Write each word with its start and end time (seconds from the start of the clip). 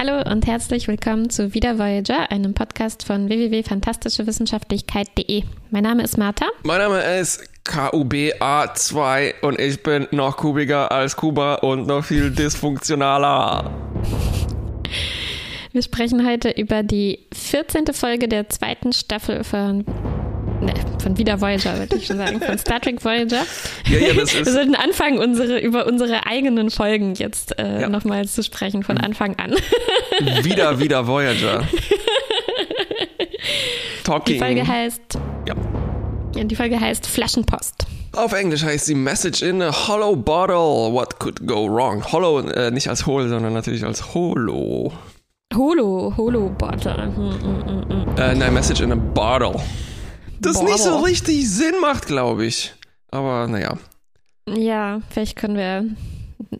Hallo 0.00 0.22
und 0.30 0.46
herzlich 0.46 0.86
willkommen 0.86 1.28
zu 1.28 1.54
Wieder 1.54 1.76
Voyager, 1.76 2.30
einem 2.30 2.54
Podcast 2.54 3.04
von 3.04 3.28
www.fantastischewissenschaftlichkeit.de. 3.28 5.42
Mein 5.72 5.82
Name 5.82 6.04
ist 6.04 6.16
Martha. 6.16 6.46
Mein 6.62 6.78
Name 6.78 7.00
ist 7.18 7.42
KUBA2 7.66 9.40
und 9.42 9.58
ich 9.58 9.82
bin 9.82 10.06
noch 10.12 10.36
kubiger 10.36 10.92
als 10.92 11.16
Kuba 11.16 11.56
und 11.56 11.88
noch 11.88 12.04
viel 12.04 12.30
dysfunktionaler. 12.30 13.72
Wir 15.72 15.82
sprechen 15.82 16.24
heute 16.24 16.50
über 16.50 16.84
die 16.84 17.26
14. 17.34 17.92
Folge 17.92 18.28
der 18.28 18.48
zweiten 18.50 18.92
Staffel 18.92 19.42
von 19.42 19.84
von 21.00 21.16
wieder 21.16 21.40
Voyager, 21.40 21.78
würde 21.78 21.96
ich 21.96 22.06
schon 22.06 22.18
sagen, 22.18 22.40
von 22.40 22.58
Star 22.58 22.80
Trek 22.80 23.04
Voyager. 23.04 23.44
Ja, 23.88 23.98
ja, 23.98 24.14
das 24.14 24.34
ist 24.34 24.46
Wir 24.46 24.52
sollten 24.52 24.74
anfangen, 24.74 25.18
unsere, 25.18 25.58
über 25.58 25.86
unsere 25.86 26.26
eigenen 26.26 26.70
Folgen 26.70 27.14
jetzt 27.14 27.58
äh, 27.58 27.82
ja. 27.82 27.88
nochmal 27.88 28.26
zu 28.26 28.42
sprechen, 28.42 28.82
von 28.82 28.98
Anfang 28.98 29.36
an. 29.36 29.54
Wieder, 30.42 30.80
wieder 30.80 31.06
Voyager. 31.06 31.62
Talking. 34.04 34.34
Die 34.34 34.38
Folge 34.38 34.66
heißt. 34.66 35.18
Ja. 35.46 35.54
Die 36.44 36.56
Folge 36.56 36.80
heißt 36.80 37.06
Flaschenpost. 37.06 37.86
Auf 38.16 38.32
Englisch 38.32 38.64
heißt 38.64 38.86
sie 38.86 38.94
Message 38.94 39.42
in 39.42 39.62
a 39.62 39.70
Hollow 39.70 40.16
Bottle. 40.16 40.92
What 40.92 41.20
could 41.20 41.46
go 41.46 41.68
wrong? 41.68 42.02
Hollow 42.10 42.40
äh, 42.40 42.70
nicht 42.70 42.88
als 42.88 43.06
Hohl, 43.06 43.28
sondern 43.28 43.52
natürlich 43.52 43.84
als 43.84 44.14
Holo. 44.14 44.92
Holo, 45.54 46.12
Holo 46.16 46.48
Bottle. 46.48 47.14
Hm, 47.14 47.14
hm, 47.14 47.64
hm, 47.64 47.88
hm. 47.88 48.16
äh, 48.16 48.34
nein, 48.34 48.54
Message 48.54 48.80
in 48.80 48.92
a 48.92 48.96
Bottle 48.96 49.60
das 50.40 50.54
Boah, 50.54 50.64
nicht 50.64 50.78
so 50.78 50.96
richtig 50.98 51.48
Sinn 51.48 51.74
macht, 51.80 52.06
glaube 52.06 52.46
ich. 52.46 52.74
Aber 53.10 53.46
naja. 53.48 53.78
Ja, 54.48 55.00
vielleicht 55.10 55.36
können 55.36 55.56
wir 55.56 55.84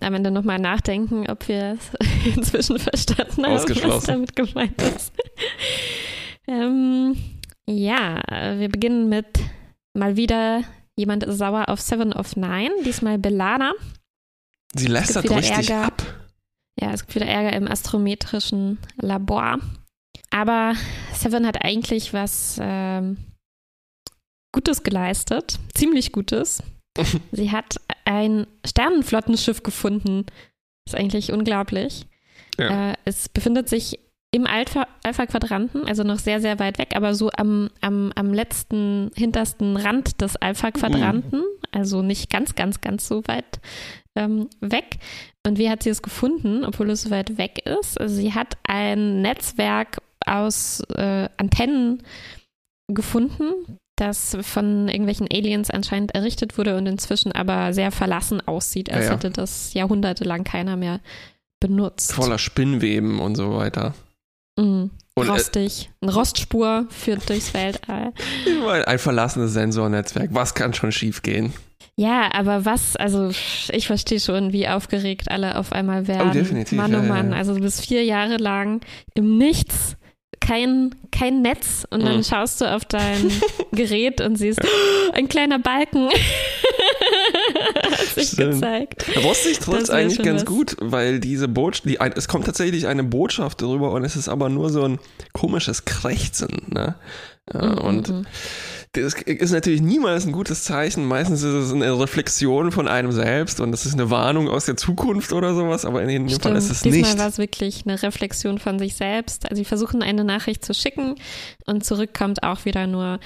am 0.01 0.15
Ende 0.15 0.31
nochmal 0.31 0.59
nachdenken, 0.59 1.29
ob 1.31 1.49
wir 1.49 1.79
es 1.79 1.91
inzwischen 2.37 2.79
verstanden 2.79 3.47
haben, 3.47 3.85
was 3.91 4.05
damit 4.05 4.35
gemeint 4.37 4.81
ist. 4.83 5.13
ähm, 6.47 7.17
ja, 7.67 8.21
wir 8.59 8.69
beginnen 8.69 9.09
mit 9.09 9.27
mal 9.95 10.17
wieder 10.17 10.63
jemand 10.97 11.25
ist 11.25 11.39
sauer 11.39 11.69
auf 11.69 11.81
Seven 11.81 12.13
of 12.13 12.37
Nine, 12.37 12.71
diesmal 12.85 13.19
Belana. 13.19 13.73
Sie 14.75 14.87
lästert 14.87 15.31
richtig 15.31 15.71
Ärger. 15.71 15.87
ab. 15.87 16.03
Ja, 16.81 16.93
es 16.93 17.03
gibt 17.03 17.15
wieder 17.15 17.27
Ärger 17.27 17.55
im 17.55 17.69
astrometrischen 17.69 18.79
Labor. 18.97 19.59
Aber 20.31 20.75
Seven 21.15 21.47
hat 21.47 21.65
eigentlich 21.65 22.13
was 22.13 22.59
ähm, 22.61 23.17
Gutes 24.53 24.83
geleistet, 24.83 25.59
ziemlich 25.75 26.13
Gutes. 26.13 26.63
Sie 27.33 27.53
hat 27.53 27.77
ein 28.05 28.47
Sternenflottenschiff 28.67 29.63
gefunden. 29.63 30.27
Das 30.85 30.95
ist 30.95 31.01
eigentlich 31.01 31.33
unglaublich. 31.33 32.07
Ja. 32.59 32.91
Äh, 32.91 32.95
es 33.05 33.29
befindet 33.29 33.69
sich 33.69 33.99
im 34.31 34.47
Alpha-Quadranten, 34.47 35.87
also 35.87 36.03
noch 36.05 36.19
sehr, 36.19 36.41
sehr 36.41 36.59
weit 36.59 36.79
weg, 36.79 36.95
aber 36.95 37.15
so 37.15 37.31
am, 37.37 37.71
am, 37.81 38.13
am 38.15 38.35
letzten, 38.35 39.11
hintersten 39.17 39.77
Rand 39.77 40.21
des 40.21 40.37
Alpha-Quadranten, 40.37 41.39
mhm. 41.39 41.45
also 41.73 42.03
nicht 42.03 42.29
ganz, 42.29 42.55
ganz, 42.55 42.83
ganz 42.83 43.09
so 43.09 43.23
weit 43.27 43.61
ähm, 44.17 44.49
weg. 44.61 44.99
Und 45.47 45.59
wie 45.59 45.71
hat 45.71 45.83
sie 45.83 45.91
es 45.91 46.03
gefunden, 46.03 46.65
obwohl 46.65 46.91
es 46.91 47.03
so 47.03 47.11
weit 47.11 47.39
weg 47.39 47.65
ist? 47.65 47.99
Also 47.99 48.17
sie 48.17 48.35
hat 48.35 48.59
ein 48.65 49.23
Netzwerk 49.23 49.99
aus 50.27 50.81
äh, 50.95 51.31
Antennen 51.39 52.03
gefunden, 52.89 53.79
das 54.01 54.37
von 54.43 54.89
irgendwelchen 54.89 55.29
Aliens 55.33 55.71
anscheinend 55.71 56.15
errichtet 56.15 56.59
wurde 56.59 56.77
und 56.77 56.87
inzwischen 56.87 57.33
aber 57.33 57.73
sehr 57.73 57.91
verlassen 57.91 58.41
aussieht, 58.47 58.91
als 58.91 59.05
ja, 59.05 59.11
ja. 59.11 59.17
hätte 59.17 59.31
das 59.31 59.75
jahrhundertelang 59.75 60.45
keiner 60.45 60.77
mehr 60.77 61.01
benutzt. 61.61 62.13
Voller 62.13 62.39
Spinnweben 62.39 63.21
und 63.21 63.37
so 63.37 63.55
weiter. 63.55 63.95
Mhm. 64.59 64.91
Und 65.15 65.27
äh, 65.27 65.31
Rostig. 65.31 65.91
Eine 66.01 66.15
Rostspur 66.15 66.87
führt 66.91 67.29
durchs 67.29 67.53
Weltall. 67.55 68.13
Ein 68.87 68.99
verlassenes 68.99 69.53
Sensornetzwerk. 69.53 70.31
Was 70.33 70.55
kann 70.55 70.75
schon 70.75 70.93
schiefgehen? 70.93 71.53
Ja, 71.97 72.33
aber 72.33 72.65
was, 72.65 72.95
also 72.95 73.31
ich 73.73 73.89
verstehe 73.89 74.21
schon, 74.21 74.53
wie 74.53 74.69
aufgeregt 74.69 75.33
alle 75.33 75.59
auf 75.59 75.73
einmal 75.73 76.07
werden. 76.07 76.31
Oh, 76.31 76.33
definitiv. 76.33 76.79
Mann, 76.79 76.95
oh 76.95 77.03
Mann. 77.03 77.31
Ja, 77.31 77.33
ja. 77.33 77.39
Also 77.39 77.55
du 77.55 77.61
bist 77.61 77.85
vier 77.85 78.05
Jahre 78.05 78.37
lang 78.37 78.83
im 79.15 79.37
Nichts 79.37 79.97
kein, 80.41 80.95
kein 81.11 81.43
Netz 81.43 81.87
und 81.91 82.05
dann 82.05 82.19
mhm. 82.19 82.25
schaust 82.25 82.61
du 82.61 82.73
auf 82.73 82.85
dein 82.85 83.31
Gerät 83.73 84.21
und 84.21 84.37
siehst 84.37 84.61
oh, 84.63 85.13
ein 85.13 85.29
kleiner 85.29 85.59
Balken. 85.59 86.09
Hat 87.75 88.15
sich 88.15 88.37
gezeigt. 88.37 89.05
Rostig 89.23 89.59
trifft 89.59 89.91
eigentlich 89.91 90.23
ganz 90.23 90.43
was. 90.43 90.47
gut, 90.47 90.77
weil 90.81 91.21
diese 91.21 91.49
Botschaft, 91.49 91.87
die, 91.87 91.99
es 92.15 92.29
kommt 92.29 92.47
tatsächlich 92.47 92.87
eine 92.87 93.05
Botschaft 93.05 93.63
darüber 93.63 93.93
und 93.93 94.05
es 94.05 94.17
ist 94.17 94.29
aber 94.29 94.49
nur 94.49 94.71
so 94.71 94.85
ein 94.85 94.99
komisches 95.33 95.85
Krächzen. 95.85 96.67
Ne? 96.69 96.95
Ja, 97.53 97.73
mhm. 97.73 97.79
Und 97.79 98.09
mhm 98.09 98.27
das 98.93 99.15
ist 99.15 99.53
natürlich 99.53 99.83
niemals 99.83 100.27
ein 100.27 100.33
gutes 100.33 100.65
Zeichen. 100.65 101.05
Meistens 101.05 101.43
ist 101.43 101.53
es 101.53 101.73
eine 101.73 101.99
Reflexion 101.99 102.73
von 102.73 102.89
einem 102.89 103.13
selbst 103.13 103.61
und 103.61 103.71
das 103.71 103.85
ist 103.85 103.95
eine 103.95 104.11
Warnung 104.11 104.49
aus 104.49 104.65
der 104.65 104.77
Zukunft 104.77 105.33
oder 105.33 105.55
sowas, 105.55 105.85
aber 105.85 106.03
in 106.03 106.09
dem 106.09 106.29
Stimmt. 106.29 106.43
Fall 106.43 106.57
ist 106.57 106.71
es 106.71 106.81
Diesmal 106.81 106.93
nicht. 106.93 107.07
Diesmal 107.07 107.25
war 107.25 107.29
es 107.29 107.39
wirklich 107.39 107.85
eine 107.87 108.03
Reflexion 108.03 108.59
von 108.59 108.79
sich 108.79 108.97
selbst. 108.97 109.45
Also 109.45 109.57
sie 109.57 109.65
versuchen 109.65 110.03
eine 110.03 110.25
Nachricht 110.25 110.65
zu 110.65 110.73
schicken 110.73 111.17
und 111.67 111.85
zurück 111.85 112.15
kommt 112.15 112.43
auch 112.43 112.65
wieder 112.65 112.87
nur, 112.87 113.21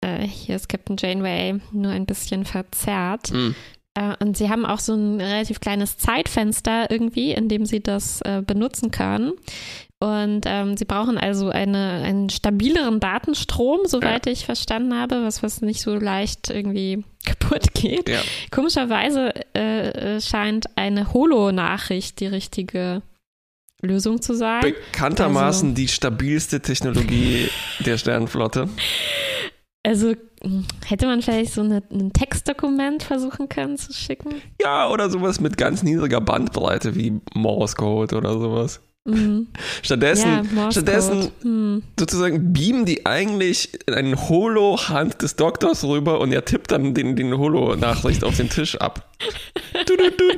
äh, 0.00 0.26
hier 0.26 0.56
ist 0.56 0.68
Captain 0.68 0.96
Janeway, 0.98 1.60
nur 1.72 1.92
ein 1.92 2.06
bisschen 2.06 2.44
verzerrt. 2.44 3.32
Mhm. 3.32 3.54
Äh, 3.94 4.14
und 4.20 4.38
sie 4.38 4.48
haben 4.48 4.64
auch 4.64 4.80
so 4.80 4.94
ein 4.94 5.20
relativ 5.20 5.60
kleines 5.60 5.98
Zeitfenster 5.98 6.90
irgendwie, 6.90 7.32
in 7.32 7.48
dem 7.48 7.66
sie 7.66 7.82
das 7.82 8.22
äh, 8.22 8.42
benutzen 8.44 8.90
können. 8.90 9.32
Und 10.02 10.46
ähm, 10.46 10.76
sie 10.76 10.84
brauchen 10.84 11.16
also 11.16 11.50
eine, 11.50 12.02
einen 12.02 12.28
stabileren 12.28 12.98
Datenstrom, 12.98 13.82
soweit 13.84 14.26
ja. 14.26 14.32
ich 14.32 14.46
verstanden 14.46 14.98
habe, 14.98 15.22
was, 15.22 15.44
was 15.44 15.60
nicht 15.60 15.80
so 15.80 15.94
leicht 15.94 16.50
irgendwie 16.50 17.04
kaputt 17.24 17.72
geht. 17.72 18.08
Ja. 18.08 18.18
Komischerweise 18.50 19.32
äh, 19.54 20.20
scheint 20.20 20.76
eine 20.76 21.12
Holo-Nachricht 21.12 22.18
die 22.18 22.26
richtige 22.26 23.02
Lösung 23.80 24.20
zu 24.20 24.34
sein. 24.34 24.62
Bekanntermaßen 24.62 25.68
also, 25.68 25.76
die 25.76 25.86
stabilste 25.86 26.58
Technologie 26.58 27.48
der 27.86 27.96
Sternenflotte. 27.96 28.68
Also 29.84 30.14
hm, 30.42 30.66
hätte 30.84 31.06
man 31.06 31.22
vielleicht 31.22 31.52
so 31.52 31.60
eine, 31.60 31.80
ein 31.92 32.12
Textdokument 32.12 33.04
versuchen 33.04 33.48
können 33.48 33.78
zu 33.78 33.92
schicken? 33.92 34.42
Ja, 34.60 34.90
oder 34.90 35.10
sowas 35.10 35.38
mit 35.38 35.56
ganz 35.56 35.84
niedriger 35.84 36.20
Bandbreite 36.20 36.96
wie 36.96 37.20
Morse 37.34 37.76
Code 37.76 38.16
oder 38.16 38.32
sowas. 38.32 38.80
Mhm. 39.04 39.48
Stattdessen, 39.82 40.48
ja, 40.54 40.70
stattdessen 40.70 41.32
hm. 41.42 41.82
sozusagen 41.98 42.52
beamen 42.52 42.84
die 42.84 43.04
eigentlich 43.04 43.70
eine 43.88 44.28
Holo-Hand 44.28 45.22
des 45.22 45.34
Doktors 45.34 45.82
rüber 45.82 46.20
und 46.20 46.32
er 46.32 46.44
tippt 46.44 46.70
dann 46.70 46.94
den, 46.94 47.16
den 47.16 47.36
Holo-Nachricht 47.36 48.22
auf 48.22 48.36
den 48.36 48.48
Tisch 48.48 48.76
ab. 48.76 49.12
du, 49.86 49.96
du, 49.96 50.10
du. 50.10 50.28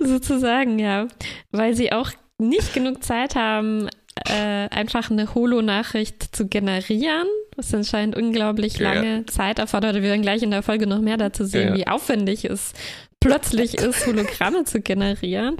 Sozusagen, 0.00 0.80
ja. 0.80 1.06
Weil 1.52 1.74
sie 1.76 1.92
auch 1.92 2.10
nicht 2.38 2.74
genug 2.74 3.04
Zeit 3.04 3.36
haben, 3.36 3.88
äh, 4.26 4.68
einfach 4.70 5.10
eine 5.10 5.34
Holo-Nachricht 5.34 6.34
zu 6.34 6.48
generieren, 6.48 7.28
was 7.56 7.72
anscheinend 7.72 8.16
unglaublich 8.16 8.80
lange 8.80 9.18
ja. 9.18 9.26
Zeit 9.26 9.58
erfordert. 9.60 9.94
Wir 9.94 10.02
werden 10.02 10.22
gleich 10.22 10.42
in 10.42 10.50
der 10.50 10.62
Folge 10.62 10.86
noch 10.88 11.00
mehr 11.00 11.16
dazu 11.16 11.44
sehen, 11.44 11.68
ja. 11.68 11.76
wie 11.76 11.86
aufwendig 11.86 12.44
es 12.44 12.72
plötzlich 13.20 13.74
ist, 13.74 14.06
Hologramme 14.06 14.64
zu 14.64 14.80
generieren. 14.80 15.56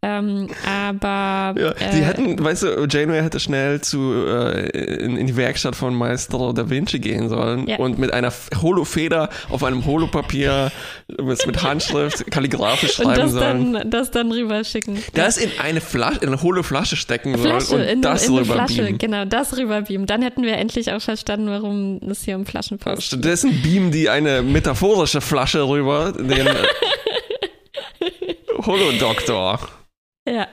Ähm, 0.00 0.48
aber. 0.64 1.60
Ja, 1.60 1.70
äh, 1.72 1.90
die 1.92 2.04
hätten, 2.04 2.42
weißt 2.42 2.62
du, 2.62 2.86
Janeway 2.88 3.20
hätte 3.20 3.40
schnell 3.40 3.80
zu, 3.80 4.12
äh, 4.26 4.68
in, 5.04 5.16
in, 5.16 5.26
die 5.26 5.36
Werkstatt 5.36 5.74
von 5.74 5.92
Maestro 5.94 6.52
da 6.52 6.70
Vinci 6.70 7.00
gehen 7.00 7.28
sollen 7.28 7.66
ja. 7.66 7.78
und 7.78 7.98
mit 7.98 8.12
einer 8.12 8.32
Holofeder 8.62 9.28
auf 9.48 9.64
einem 9.64 9.84
Holopapier 9.86 10.70
mit, 11.20 11.44
mit 11.46 11.62
Handschrift 11.64 12.30
kalligrafisch 12.30 12.92
schreiben 12.92 13.10
und 13.10 13.18
das 13.18 13.32
sollen. 13.32 13.72
Dann, 13.72 13.90
das 13.90 14.10
dann 14.12 14.30
rüberschicken. 14.30 15.02
Das 15.14 15.36
in 15.36 15.50
eine 15.58 15.80
Flasche, 15.80 16.20
in 16.20 16.28
eine 16.28 16.42
Holoflasche 16.42 16.94
stecken 16.94 17.36
Flasche, 17.36 17.66
sollen 17.66 17.82
und 17.82 17.88
in, 17.88 18.02
das 18.02 18.28
in 18.28 18.34
rüberbeamen. 18.34 18.68
Flasche, 18.68 18.92
genau, 18.92 19.24
das 19.24 19.56
rüberbeamen. 19.56 20.06
Dann 20.06 20.22
hätten 20.22 20.42
wir 20.42 20.56
endlich 20.58 20.92
auch 20.92 21.02
verstanden, 21.02 21.48
warum 21.48 21.98
es 22.08 22.22
hier 22.22 22.36
um 22.36 22.46
Flaschenpost 22.46 23.02
Stattdessen 23.02 23.62
beamen 23.62 23.90
die 23.90 24.08
eine 24.08 24.42
metaphorische 24.42 25.20
Flasche 25.20 25.66
rüber, 25.66 26.12
den 26.12 26.48
Holodoktor. 28.64 29.58
Ja. 30.30 30.48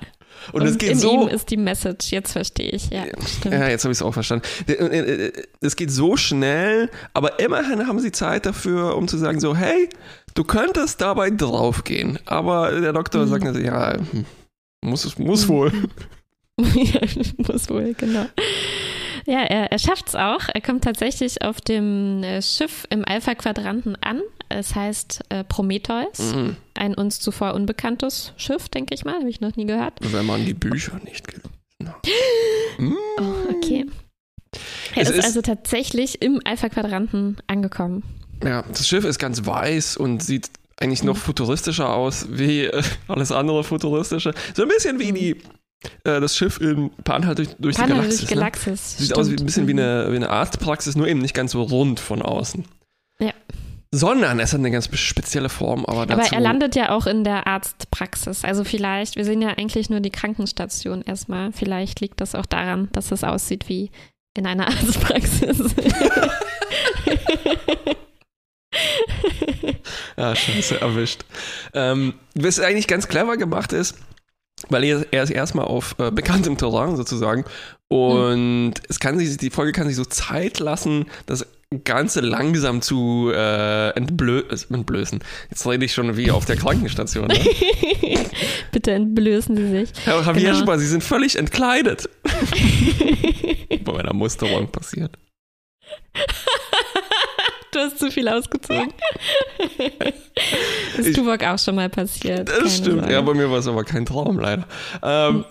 Und, 0.51 0.62
und 0.62 0.68
es 0.68 0.77
geht 0.77 0.92
in 0.92 1.00
so. 1.00 1.24
ihm 1.24 1.27
ist 1.27 1.50
die 1.50 1.57
Message, 1.57 2.12
jetzt 2.12 2.33
verstehe 2.33 2.69
ich, 2.69 2.89
ja. 2.89 3.06
Ja, 3.45 3.68
jetzt 3.68 3.83
habe 3.83 3.92
ich 3.92 3.98
es 3.98 4.01
auch 4.01 4.13
verstanden. 4.13 4.45
Äh, 4.68 4.74
äh, 4.74 5.31
es 5.62 5.75
geht 5.75 5.92
so 5.92 6.18
schnell, 6.18 6.89
aber 7.13 7.39
immerhin 7.39 7.88
haben 7.88 8.00
sie 8.00 8.12
Zeit 8.12 8.45
dafür, 8.45 8.95
um 8.95 9.07
zu 9.07 9.18
sagen: 9.18 9.39
so, 9.39 9.56
hey, 9.56 9.89
du 10.36 10.44
könntest 10.44 11.01
dabei 11.01 11.31
draufgehen. 11.31 12.19
Aber 12.25 12.80
der 12.80 12.94
Doktor 12.94 13.25
mhm. 13.25 13.30
sagt, 13.30 13.57
ja, 13.57 13.94
hm, 13.94 14.25
muss, 14.81 15.18
muss 15.18 15.48
wohl. 15.48 15.72
ja, 16.60 17.01
muss 17.38 17.69
wohl, 17.69 17.94
genau. 17.95 18.25
Ja, 19.25 19.39
er, 19.39 19.72
er 19.72 19.80
schafft 19.80 20.10
es 20.10 20.16
auch. 20.16 20.42
Er 20.54 20.62
kommt 20.62 20.83
tatsächlich 20.83 21.42
auf 21.42 21.60
dem 21.60 22.22
äh, 22.24 22.42
Schiff 22.42 22.86
im 22.92 23.04
Alpha-Quadranten 23.06 23.98
an. 24.01 24.22
Es 24.50 24.75
heißt 24.75 25.24
äh, 25.30 25.44
Prometheus. 25.44 26.33
Mhm. 26.33 26.57
Ein 26.74 26.94
uns 26.94 27.19
zuvor 27.19 27.53
unbekanntes 27.53 28.33
Schiff, 28.38 28.69
denke 28.69 28.94
ich 28.94 29.06
mal. 29.06 29.15
Habe 29.15 29.30
ich 29.30 29.42
noch 29.42 29.56
nie 29.56 29.65
gehört. 29.65 29.94
Wenn 30.01 30.25
man 30.25 30.45
die 30.45 30.53
Bücher 30.53 31.00
nicht 31.03 31.27
gelesen 31.27 31.50
Oh, 32.80 33.56
okay. 33.56 33.86
Er 34.95 35.03
ist, 35.03 35.12
ist, 35.12 35.25
also 35.25 35.42
tatsächlich 35.42 36.21
im 36.21 36.42
Alpha-Quadranten 36.44 37.38
angekommen. 37.47 38.03
Ja, 38.44 38.63
das 38.63 38.88
Schiff 38.88 39.06
ist 39.06 39.19
ganz 39.19 39.45
weiß 39.45 39.97
und 39.97 40.24
sieht 40.24 40.50
eigentlich 40.77 41.03
noch 41.03 41.15
mhm. 41.15 41.19
futuristischer 41.19 41.94
aus 41.94 42.27
wie 42.30 42.65
äh, 42.65 42.83
alles 43.07 43.31
andere 43.31 43.63
futuristische. 43.63 44.33
So 44.53 44.63
ein 44.63 44.69
bisschen 44.69 45.00
wie 45.00 45.12
mhm. 45.12 45.15
die 45.15 45.31
äh, 46.03 46.19
das 46.19 46.36
Schiff 46.36 46.59
in 46.59 46.91
Panhalt 47.03 47.39
durch, 47.39 47.50
durch 47.59 47.75
die 47.75 47.81
Galaxis. 47.81 48.19
Durch 48.19 48.30
Galaxis 48.30 48.68
ne? 48.68 48.77
Sieht 48.77 49.06
Stimmt. 49.06 49.19
aus 49.19 49.31
wie 49.31 49.36
ein 49.36 49.45
bisschen 49.45 49.63
mhm. 49.63 49.68
wie, 49.68 49.74
eine, 49.74 50.07
wie 50.12 50.15
eine 50.15 50.30
Arztpraxis, 50.30 50.95
nur 50.95 51.07
eben 51.07 51.19
nicht 51.19 51.33
ganz 51.33 51.51
so 51.51 51.62
rund 51.62 52.00
von 52.00 52.21
außen. 52.21 52.65
Ja. 53.19 53.33
Sondern 53.97 54.42
es 54.42 54.51
hat 54.51 54.59
eine 54.59 54.71
ganz 54.71 54.89
spezielle 54.97 55.47
Form. 55.47 55.86
Aber, 55.86 56.01
aber 56.01 56.24
er 56.30 56.39
landet 56.42 56.75
ja 56.75 56.89
auch 56.89 57.07
in 57.07 57.24
der 57.24 57.47
Arztpraxis. 57.47 58.44
Also 58.44 58.65
vielleicht, 58.65 59.15
wir 59.15 59.24
sehen 59.24 59.42
ja 59.42 59.51
eigentlich 59.51 59.89
nur 59.89 60.01
die 60.01 60.09
Krankenstation 60.09 61.01
erstmal. 61.01 61.53
Vielleicht 61.53 62.01
liegt 62.01 62.19
das 62.19 62.36
auch 62.36 62.45
daran, 62.45 62.89
dass 62.92 63.13
es 63.13 63.24
aussieht 63.24 63.69
wie 63.69 63.92
in 64.36 64.45
einer 64.45 64.68
Arztpraxis. 64.71 65.62
ah, 70.18 70.36
scheiße, 70.36 70.81
erwischt. 70.81 71.24
Ähm, 71.74 72.15
was 72.33 72.59
eigentlich 72.59 72.88
ganz 72.88 73.07
clever 73.07 73.38
gemacht 73.38 73.71
ist, 73.71 73.95
weil 74.68 74.83
er, 74.83 75.06
er 75.12 75.24
ist 75.24 75.30
erstmal 75.30 75.68
auf 75.68 75.95
äh, 76.00 76.12
bekanntem 76.12 76.57
Terrain 76.57 76.98
sozusagen 76.98 77.45
und 77.88 78.71
mhm. 78.71 78.74
es 78.89 79.00
kann 79.00 79.18
sich, 79.18 79.38
die 79.38 79.51
Folge 79.51 79.71
kann 79.71 79.88
sich 79.88 79.95
so 79.95 80.03
Zeit 80.03 80.59
lassen, 80.59 81.06
das 81.27 81.48
Ganze 81.83 82.22
langsam 82.22 82.81
zu 82.81 83.31
äh, 83.33 83.89
entblö 83.92 84.44
entblößen. 84.69 85.19
Jetzt 85.50 85.68
rede 85.68 85.86
ich 85.86 85.94
schon 85.94 86.16
wie 86.18 86.31
auf 86.31 86.45
der 86.45 86.56
Krankenstation. 86.56 87.27
Ne? 87.27 87.39
Bitte 88.72 88.92
entblößen 88.92 89.56
Sie 89.56 89.69
sich. 89.69 89.89
Herr 90.06 90.22
Javier 90.22 90.54
genau. 90.54 90.77
Sie 90.77 90.88
sind 90.88 91.04
völlig 91.04 91.38
entkleidet. 91.38 92.10
Bei 93.83 93.94
meiner 93.94 94.13
Musterung 94.13 94.72
passiert. 94.72 95.18
Du 97.72 97.81
hast 97.81 98.00
zu 98.00 98.10
viel 98.10 98.30
ausgezogen. 98.30 98.94
Das 100.95 101.06
ist 101.06 101.13
Tuvok 101.13 101.44
auch 101.44 101.60
schon 101.60 101.75
mal 101.75 101.89
passiert. 101.89 102.48
Das 102.48 102.77
stimmt. 102.77 103.01
Sorge. 103.01 103.12
Ja, 103.12 103.19
bei 103.19 103.33
mir 103.33 103.51
war 103.51 103.60
es 103.60 103.68
aber 103.68 103.83
kein 103.83 104.06
Traum, 104.06 104.39
leider. 104.39 104.66
Ähm, 105.04 105.44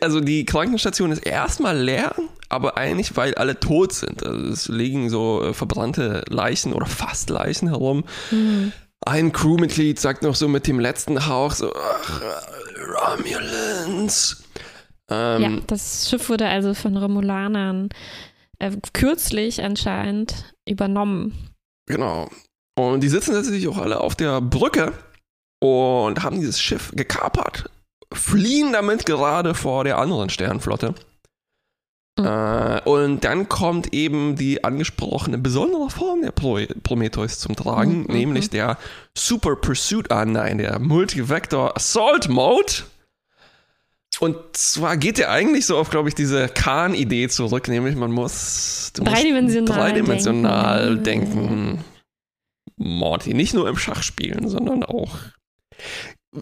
also 0.00 0.20
die 0.20 0.44
Krankenstation 0.44 1.12
ist 1.12 1.24
erstmal 1.24 1.78
leer, 1.78 2.14
aber 2.48 2.76
eigentlich, 2.76 3.16
weil 3.16 3.34
alle 3.34 3.60
tot 3.60 3.92
sind. 3.92 4.24
Also 4.24 4.46
es 4.48 4.68
liegen 4.68 5.10
so 5.10 5.42
äh, 5.42 5.54
verbrannte 5.54 6.24
Leichen 6.28 6.72
oder 6.72 6.86
fast 6.86 7.30
Leichen 7.30 7.68
herum. 7.68 8.04
Mhm. 8.30 8.72
Ein 9.06 9.32
Crewmitglied 9.32 10.00
sagt 10.00 10.22
noch 10.22 10.34
so 10.34 10.48
mit 10.48 10.66
dem 10.66 10.80
letzten 10.80 11.26
Hauch 11.26 11.52
so, 11.52 11.72
ach, 11.74 12.20
Romulans. 13.16 14.42
Ähm, 15.08 15.42
ja, 15.42 15.50
das 15.66 16.10
Schiff 16.10 16.28
wurde 16.28 16.48
also 16.48 16.74
von 16.74 16.96
Romulanern 16.96 17.88
äh, 18.58 18.72
kürzlich 18.92 19.62
anscheinend 19.62 20.52
übernommen. 20.68 21.50
Genau. 21.86 22.28
Und 22.78 23.00
die 23.00 23.08
sitzen 23.08 23.32
natürlich 23.32 23.68
auch 23.68 23.78
alle 23.78 24.00
auf 24.00 24.14
der 24.14 24.40
Brücke 24.40 24.92
und 25.60 26.22
haben 26.22 26.36
dieses 26.36 26.60
Schiff 26.60 26.92
gekapert, 26.94 27.70
fliehen 28.12 28.72
damit 28.72 29.06
gerade 29.06 29.54
vor 29.54 29.84
der 29.84 29.98
anderen 29.98 30.30
Sternflotte. 30.30 30.94
Mhm. 32.18 32.24
Äh, 32.24 32.80
und 32.84 33.24
dann 33.24 33.48
kommt 33.48 33.92
eben 33.94 34.36
die 34.36 34.64
angesprochene 34.64 35.38
besondere 35.38 35.90
Form 35.90 36.22
der 36.22 36.32
Pro 36.32 36.58
Prometheus 36.82 37.38
zum 37.38 37.56
Tragen, 37.56 38.00
mhm. 38.00 38.14
nämlich 38.14 38.46
mhm. 38.46 38.50
der 38.50 38.78
Super 39.16 39.56
Pursuit 39.56 40.10
an, 40.10 40.32
nein, 40.32 40.58
der 40.58 40.78
Multivector 40.78 41.76
Assault 41.76 42.28
Mode. 42.28 42.72
Und 44.20 44.36
zwar 44.52 44.96
geht 44.96 45.20
er 45.20 45.30
eigentlich 45.30 45.66
so 45.66 45.76
auf, 45.76 45.90
glaube 45.90 46.08
ich, 46.08 46.14
diese 46.16 46.48
Khan-Idee 46.48 47.28
zurück, 47.28 47.68
nämlich 47.68 47.94
man 47.94 48.10
muss 48.10 48.92
dreidimensional, 48.94 49.76
dreidimensional 49.78 50.98
denken. 50.98 51.36
denken. 51.36 51.84
Morty, 52.76 53.34
nicht 53.34 53.54
nur 53.54 53.68
im 53.68 53.76
Schach 53.76 54.02
spielen, 54.02 54.48
sondern 54.48 54.82
auch 54.82 55.16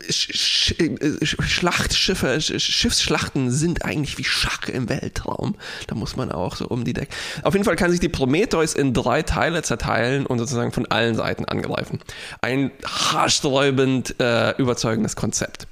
Schlachtschiffe, 0.09 2.41
Schiffsschlachten 2.41 3.51
sind 3.51 3.85
eigentlich 3.85 4.17
wie 4.19 4.25
Schach 4.25 4.69
im 4.69 4.89
Weltraum. 4.89 5.57
Da 5.87 5.95
muss 5.95 6.17
man 6.17 6.33
auch 6.33 6.57
so 6.57 6.67
um 6.67 6.85
die 6.85 6.93
Decke. 6.93 7.15
Auf 7.43 7.55
jeden 7.55 7.65
Fall 7.65 7.77
kann 7.77 7.91
sich 7.91 8.01
die 8.01 8.09
Prometheus 8.09 8.75
in 8.75 8.95
drei 8.95 9.23
Teile 9.23 9.63
zerteilen 9.63 10.27
und 10.27 10.39
sozusagen 10.39 10.73
von 10.73 10.87
allen 10.87 11.15
Seiten 11.15 11.45
angreifen. 11.45 12.01
Ein 12.41 12.71
haarsträubend 12.85 14.19
äh, 14.21 14.57
überzeugendes 14.59 15.17
Konzept. 15.17 15.67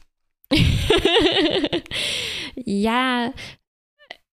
ja, 2.55 3.33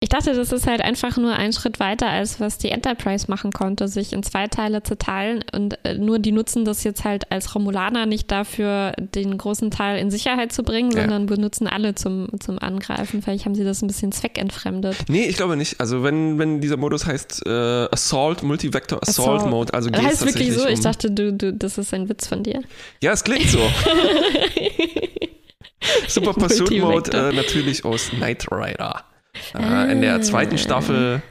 ich 0.00 0.10
dachte, 0.10 0.32
das 0.32 0.52
ist 0.52 0.68
halt 0.68 0.80
einfach 0.80 1.16
nur 1.16 1.32
ein 1.32 1.52
Schritt 1.52 1.80
weiter, 1.80 2.08
als 2.08 2.38
was 2.38 2.56
die 2.56 2.70
Enterprise 2.70 3.26
machen 3.28 3.52
konnte, 3.52 3.88
sich 3.88 4.12
in 4.12 4.22
zwei 4.22 4.46
Teile 4.46 4.84
zu 4.84 4.96
teilen. 4.96 5.44
Und 5.52 5.76
äh, 5.84 5.94
nur 5.94 6.20
die 6.20 6.30
nutzen 6.30 6.64
das 6.64 6.84
jetzt 6.84 7.02
halt 7.02 7.32
als 7.32 7.52
Romulaner 7.56 8.06
nicht 8.06 8.30
dafür, 8.30 8.92
den 8.96 9.36
großen 9.36 9.72
Teil 9.72 9.98
in 9.98 10.12
Sicherheit 10.12 10.52
zu 10.52 10.62
bringen, 10.62 10.92
ja. 10.92 11.00
sondern 11.00 11.26
benutzen 11.26 11.66
alle 11.66 11.96
zum, 11.96 12.28
zum 12.38 12.60
Angreifen. 12.60 13.22
Vielleicht 13.22 13.44
haben 13.44 13.56
sie 13.56 13.64
das 13.64 13.82
ein 13.82 13.88
bisschen 13.88 14.12
zweckentfremdet. 14.12 14.96
Nee, 15.08 15.24
ich 15.24 15.36
glaube 15.36 15.56
nicht. 15.56 15.80
Also 15.80 16.04
wenn, 16.04 16.38
wenn 16.38 16.60
dieser 16.60 16.76
Modus 16.76 17.04
heißt 17.04 17.44
äh, 17.46 17.88
Assault, 17.90 18.44
Multivector 18.44 19.02
Assault, 19.02 19.40
Assault. 19.40 19.50
Mode, 19.50 19.74
also 19.74 19.90
geht 19.90 20.00
heißt 20.00 20.24
wirklich 20.24 20.52
so? 20.52 20.62
Um 20.62 20.68
ich 20.68 20.78
dachte, 20.78 21.10
du, 21.10 21.32
du, 21.32 21.52
das 21.52 21.76
ist 21.76 21.92
ein 21.92 22.08
Witz 22.08 22.28
von 22.28 22.44
dir. 22.44 22.62
Ja, 23.02 23.10
es 23.10 23.24
klingt 23.24 23.48
so. 23.48 23.58
Super 26.06 26.34
Pursuit 26.34 26.78
Mode 26.78 27.10
äh, 27.10 27.32
natürlich 27.32 27.84
aus 27.84 28.10
Knight 28.10 28.46
Rider. 28.52 29.04
Äh, 29.54 29.92
in 29.92 30.00
der 30.00 30.20
zweiten 30.22 30.54
ah. 30.54 30.58
Staffel, 30.58 31.22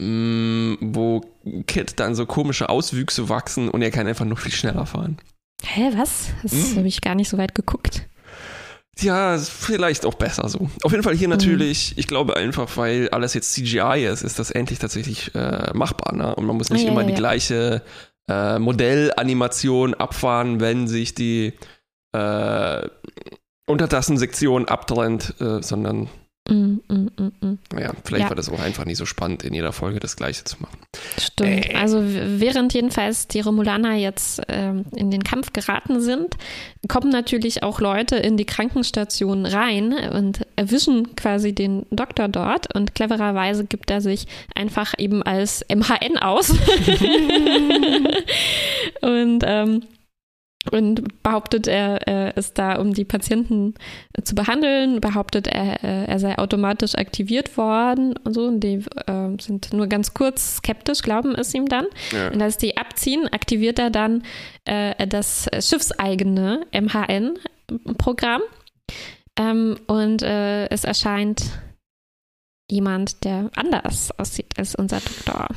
mh, 0.00 0.06
mm, 0.06 0.78
wo 0.80 1.22
Kit 1.66 1.98
dann 2.00 2.14
so 2.14 2.26
komische 2.26 2.68
Auswüchse 2.68 3.28
wachsen 3.28 3.68
und 3.68 3.82
er 3.82 3.90
kann 3.90 4.06
einfach 4.06 4.24
noch 4.24 4.38
viel 4.38 4.52
schneller 4.52 4.86
fahren. 4.86 5.18
Hä, 5.62 5.90
was? 5.96 6.28
Das 6.42 6.52
hm. 6.52 6.76
habe 6.76 6.88
ich 6.88 7.00
gar 7.00 7.14
nicht 7.14 7.28
so 7.28 7.38
weit 7.38 7.54
geguckt. 7.54 8.06
Ja, 9.00 9.36
vielleicht 9.38 10.06
auch 10.06 10.14
besser 10.14 10.48
so. 10.48 10.70
Auf 10.82 10.90
jeden 10.90 11.04
Fall 11.04 11.14
hier 11.14 11.28
mhm. 11.28 11.34
natürlich, 11.34 11.92
mhm. 11.92 12.00
ich 12.00 12.06
glaube 12.06 12.36
einfach, 12.36 12.76
weil 12.76 13.10
alles 13.10 13.34
jetzt 13.34 13.52
CGI 13.52 14.06
ist, 14.10 14.22
ist 14.22 14.38
das 14.38 14.50
endlich 14.50 14.78
tatsächlich 14.78 15.34
äh, 15.34 15.70
machbar. 15.74 16.14
Ne? 16.14 16.34
Und 16.34 16.46
man 16.46 16.56
muss 16.56 16.70
nicht 16.70 16.84
ja, 16.84 16.90
immer 16.90 17.02
ja, 17.02 17.08
die 17.08 17.12
ja. 17.12 17.18
gleiche 17.18 17.82
äh, 18.28 18.58
Modellanimation 18.58 19.94
abfahren, 19.94 20.60
wenn 20.60 20.88
sich 20.88 21.14
die 21.14 21.52
äh, 22.12 22.88
Untertassensektion 23.66 24.66
abtrennt, 24.66 25.34
äh, 25.40 25.62
sondern 25.62 26.08
Mm, 26.48 26.80
mm, 26.88 27.10
mm, 27.18 27.32
mm, 27.40 27.58
ja, 27.78 27.92
vielleicht 28.04 28.24
ja. 28.24 28.28
war 28.28 28.36
das 28.36 28.48
auch 28.48 28.60
einfach 28.60 28.84
nicht 28.84 28.98
so 28.98 29.04
spannend, 29.04 29.42
in 29.42 29.52
jeder 29.52 29.72
Folge 29.72 29.98
das 29.98 30.14
Gleiche 30.16 30.44
zu 30.44 30.56
machen. 30.60 30.78
Stimmt. 31.18 31.70
Äh. 31.70 31.74
Also 31.74 32.00
während 32.02 32.72
jedenfalls 32.72 33.26
die 33.26 33.40
Romulaner 33.40 33.94
jetzt 33.94 34.40
ähm, 34.48 34.84
in 34.94 35.10
den 35.10 35.24
Kampf 35.24 35.52
geraten 35.52 36.00
sind, 36.00 36.36
kommen 36.88 37.10
natürlich 37.10 37.64
auch 37.64 37.80
Leute 37.80 38.14
in 38.16 38.36
die 38.36 38.44
Krankenstation 38.44 39.44
rein 39.44 39.92
und 39.92 40.46
erwischen 40.54 41.16
quasi 41.16 41.52
den 41.52 41.84
Doktor 41.90 42.28
dort 42.28 42.72
und 42.74 42.94
clevererweise 42.94 43.64
gibt 43.64 43.90
er 43.90 44.00
sich 44.00 44.26
einfach 44.54 44.94
eben 44.98 45.24
als 45.24 45.64
MHN 45.68 46.18
aus. 46.18 46.50
und 49.00 49.42
ähm, 49.44 49.82
und 50.70 51.22
behauptet, 51.22 51.66
er, 51.66 52.06
er 52.06 52.36
ist 52.36 52.58
da, 52.58 52.78
um 52.78 52.92
die 52.92 53.04
Patienten 53.04 53.74
zu 54.22 54.34
behandeln, 54.34 55.00
behauptet, 55.00 55.46
er, 55.46 55.82
er 55.82 56.18
sei 56.18 56.38
automatisch 56.38 56.94
aktiviert 56.94 57.56
worden 57.56 58.14
und 58.24 58.34
so. 58.34 58.46
Und 58.46 58.60
die 58.60 58.84
äh, 59.06 59.40
sind 59.40 59.72
nur 59.72 59.86
ganz 59.86 60.14
kurz 60.14 60.56
skeptisch, 60.56 61.02
glauben 61.02 61.34
es 61.34 61.54
ihm 61.54 61.66
dann. 61.66 61.86
Ja. 62.12 62.28
Und 62.32 62.42
als 62.42 62.56
die 62.58 62.76
abziehen, 62.76 63.28
aktiviert 63.32 63.78
er 63.78 63.90
dann 63.90 64.22
äh, 64.64 65.06
das 65.06 65.48
schiffseigene 65.60 66.66
MHN-Programm. 66.72 68.42
Ähm, 69.38 69.76
und 69.86 70.22
äh, 70.22 70.66
es 70.68 70.84
erscheint 70.84 71.42
jemand, 72.70 73.24
der 73.24 73.50
anders 73.54 74.10
aussieht 74.18 74.58
als 74.58 74.74
unser 74.74 75.00
Doktor. 75.00 75.48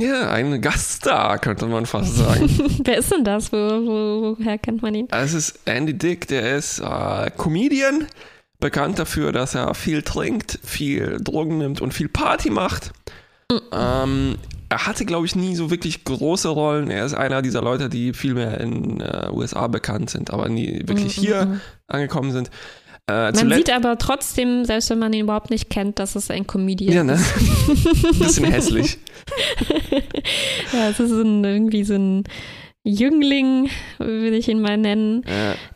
Ja, 0.00 0.30
ein 0.30 0.60
Gaststar, 0.60 1.38
könnte 1.38 1.66
man 1.66 1.84
fast 1.86 2.16
sagen. 2.16 2.48
Wer 2.84 2.98
ist 2.98 3.10
denn 3.10 3.24
das? 3.24 3.52
Wo, 3.52 3.56
wo, 3.56 4.36
woher 4.38 4.58
kennt 4.58 4.80
man 4.80 4.94
ihn? 4.94 5.08
Es 5.10 5.34
ist 5.34 5.58
Andy 5.64 5.94
Dick, 5.94 6.28
der 6.28 6.56
ist 6.56 6.78
äh, 6.78 7.30
Comedian, 7.36 8.06
bekannt 8.60 8.98
dafür, 8.98 9.32
dass 9.32 9.56
er 9.56 9.74
viel 9.74 10.02
trinkt, 10.02 10.60
viel 10.62 11.18
Drogen 11.20 11.58
nimmt 11.58 11.80
und 11.80 11.94
viel 11.94 12.08
Party 12.08 12.50
macht. 12.50 12.92
Mhm. 13.50 13.60
Ähm, 13.72 14.36
er 14.68 14.86
hatte, 14.86 15.04
glaube 15.04 15.26
ich, 15.26 15.34
nie 15.34 15.56
so 15.56 15.70
wirklich 15.70 16.04
große 16.04 16.48
Rollen. 16.48 16.90
Er 16.90 17.04
ist 17.04 17.14
einer 17.14 17.42
dieser 17.42 17.62
Leute, 17.62 17.88
die 17.88 18.12
viel 18.12 18.34
mehr 18.34 18.60
in 18.60 19.00
äh, 19.00 19.28
USA 19.32 19.66
bekannt 19.66 20.10
sind, 20.10 20.30
aber 20.30 20.48
nie 20.48 20.82
wirklich 20.86 21.16
mhm. 21.16 21.22
hier 21.22 21.46
mhm. 21.46 21.60
angekommen 21.88 22.30
sind. 22.30 22.50
Äh, 23.08 23.32
man 23.32 23.52
sieht 23.54 23.70
aber 23.70 23.96
trotzdem, 23.96 24.66
selbst 24.66 24.90
wenn 24.90 24.98
man 24.98 25.12
ihn 25.14 25.22
überhaupt 25.22 25.50
nicht 25.50 25.70
kennt, 25.70 25.98
dass 25.98 26.14
es 26.14 26.30
ein 26.30 26.46
Comedian 26.46 26.94
ja, 26.94 27.04
ne? 27.04 27.14
ist. 27.14 28.18
Bisschen 28.18 28.44
hässlich. 28.44 28.98
ja, 30.72 30.90
es 30.90 31.00
ist 31.00 31.12
ein, 31.12 31.42
irgendwie 31.42 31.84
so 31.84 31.94
ein, 31.94 32.24
Jüngling, 32.88 33.68
will 33.98 34.32
ich 34.32 34.48
ihn 34.48 34.62
mal 34.62 34.78
nennen. 34.78 35.22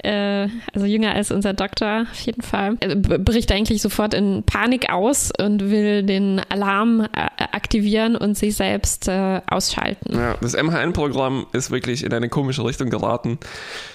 Ja. 0.02 0.44
Äh, 0.44 0.48
also 0.72 0.86
jünger 0.86 1.14
als 1.14 1.30
unser 1.30 1.52
Doktor, 1.52 2.06
auf 2.10 2.20
jeden 2.20 2.40
Fall. 2.40 2.78
Er 2.80 2.96
bricht 2.96 3.52
eigentlich 3.52 3.82
sofort 3.82 4.14
in 4.14 4.44
Panik 4.44 4.90
aus 4.90 5.30
und 5.38 5.70
will 5.70 6.04
den 6.04 6.40
Alarm 6.48 7.00
äh, 7.00 7.28
aktivieren 7.52 8.16
und 8.16 8.38
sich 8.38 8.56
selbst 8.56 9.08
äh, 9.08 9.42
ausschalten. 9.46 10.14
Ja, 10.14 10.36
das 10.40 10.54
MHN-Programm 10.54 11.46
ist 11.52 11.70
wirklich 11.70 12.02
in 12.02 12.14
eine 12.14 12.30
komische 12.30 12.64
Richtung 12.64 12.88
geraten. 12.88 13.38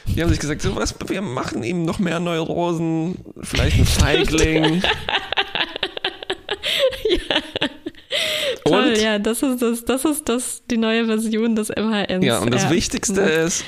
Die 0.05 0.21
haben 0.21 0.29
sich 0.29 0.39
gesagt, 0.39 0.61
so 0.61 0.75
was, 0.75 0.93
wir 1.07 1.23
machen 1.23 1.63
ihm 1.63 1.85
noch 1.85 1.97
mehr 1.97 2.19
Neurosen, 2.19 3.17
vielleicht 3.41 3.79
ein 3.79 3.85
Feigling. 4.25 4.83
ja. 7.09 7.67
Toll, 8.67 8.93
und, 8.93 9.01
ja, 9.01 9.19
das 9.19 9.43
ist 9.43 9.61
das, 9.61 9.85
das 9.85 10.05
ist 10.05 10.29
das, 10.29 10.63
die 10.69 10.77
neue 10.77 11.05
Version 11.05 11.55
des 11.55 11.69
MHNs. 11.69 12.25
Ja, 12.25 12.39
und 12.39 12.53
das 12.53 12.63
ja. 12.63 12.71
Wichtigste 12.71 13.21
ist, 13.21 13.63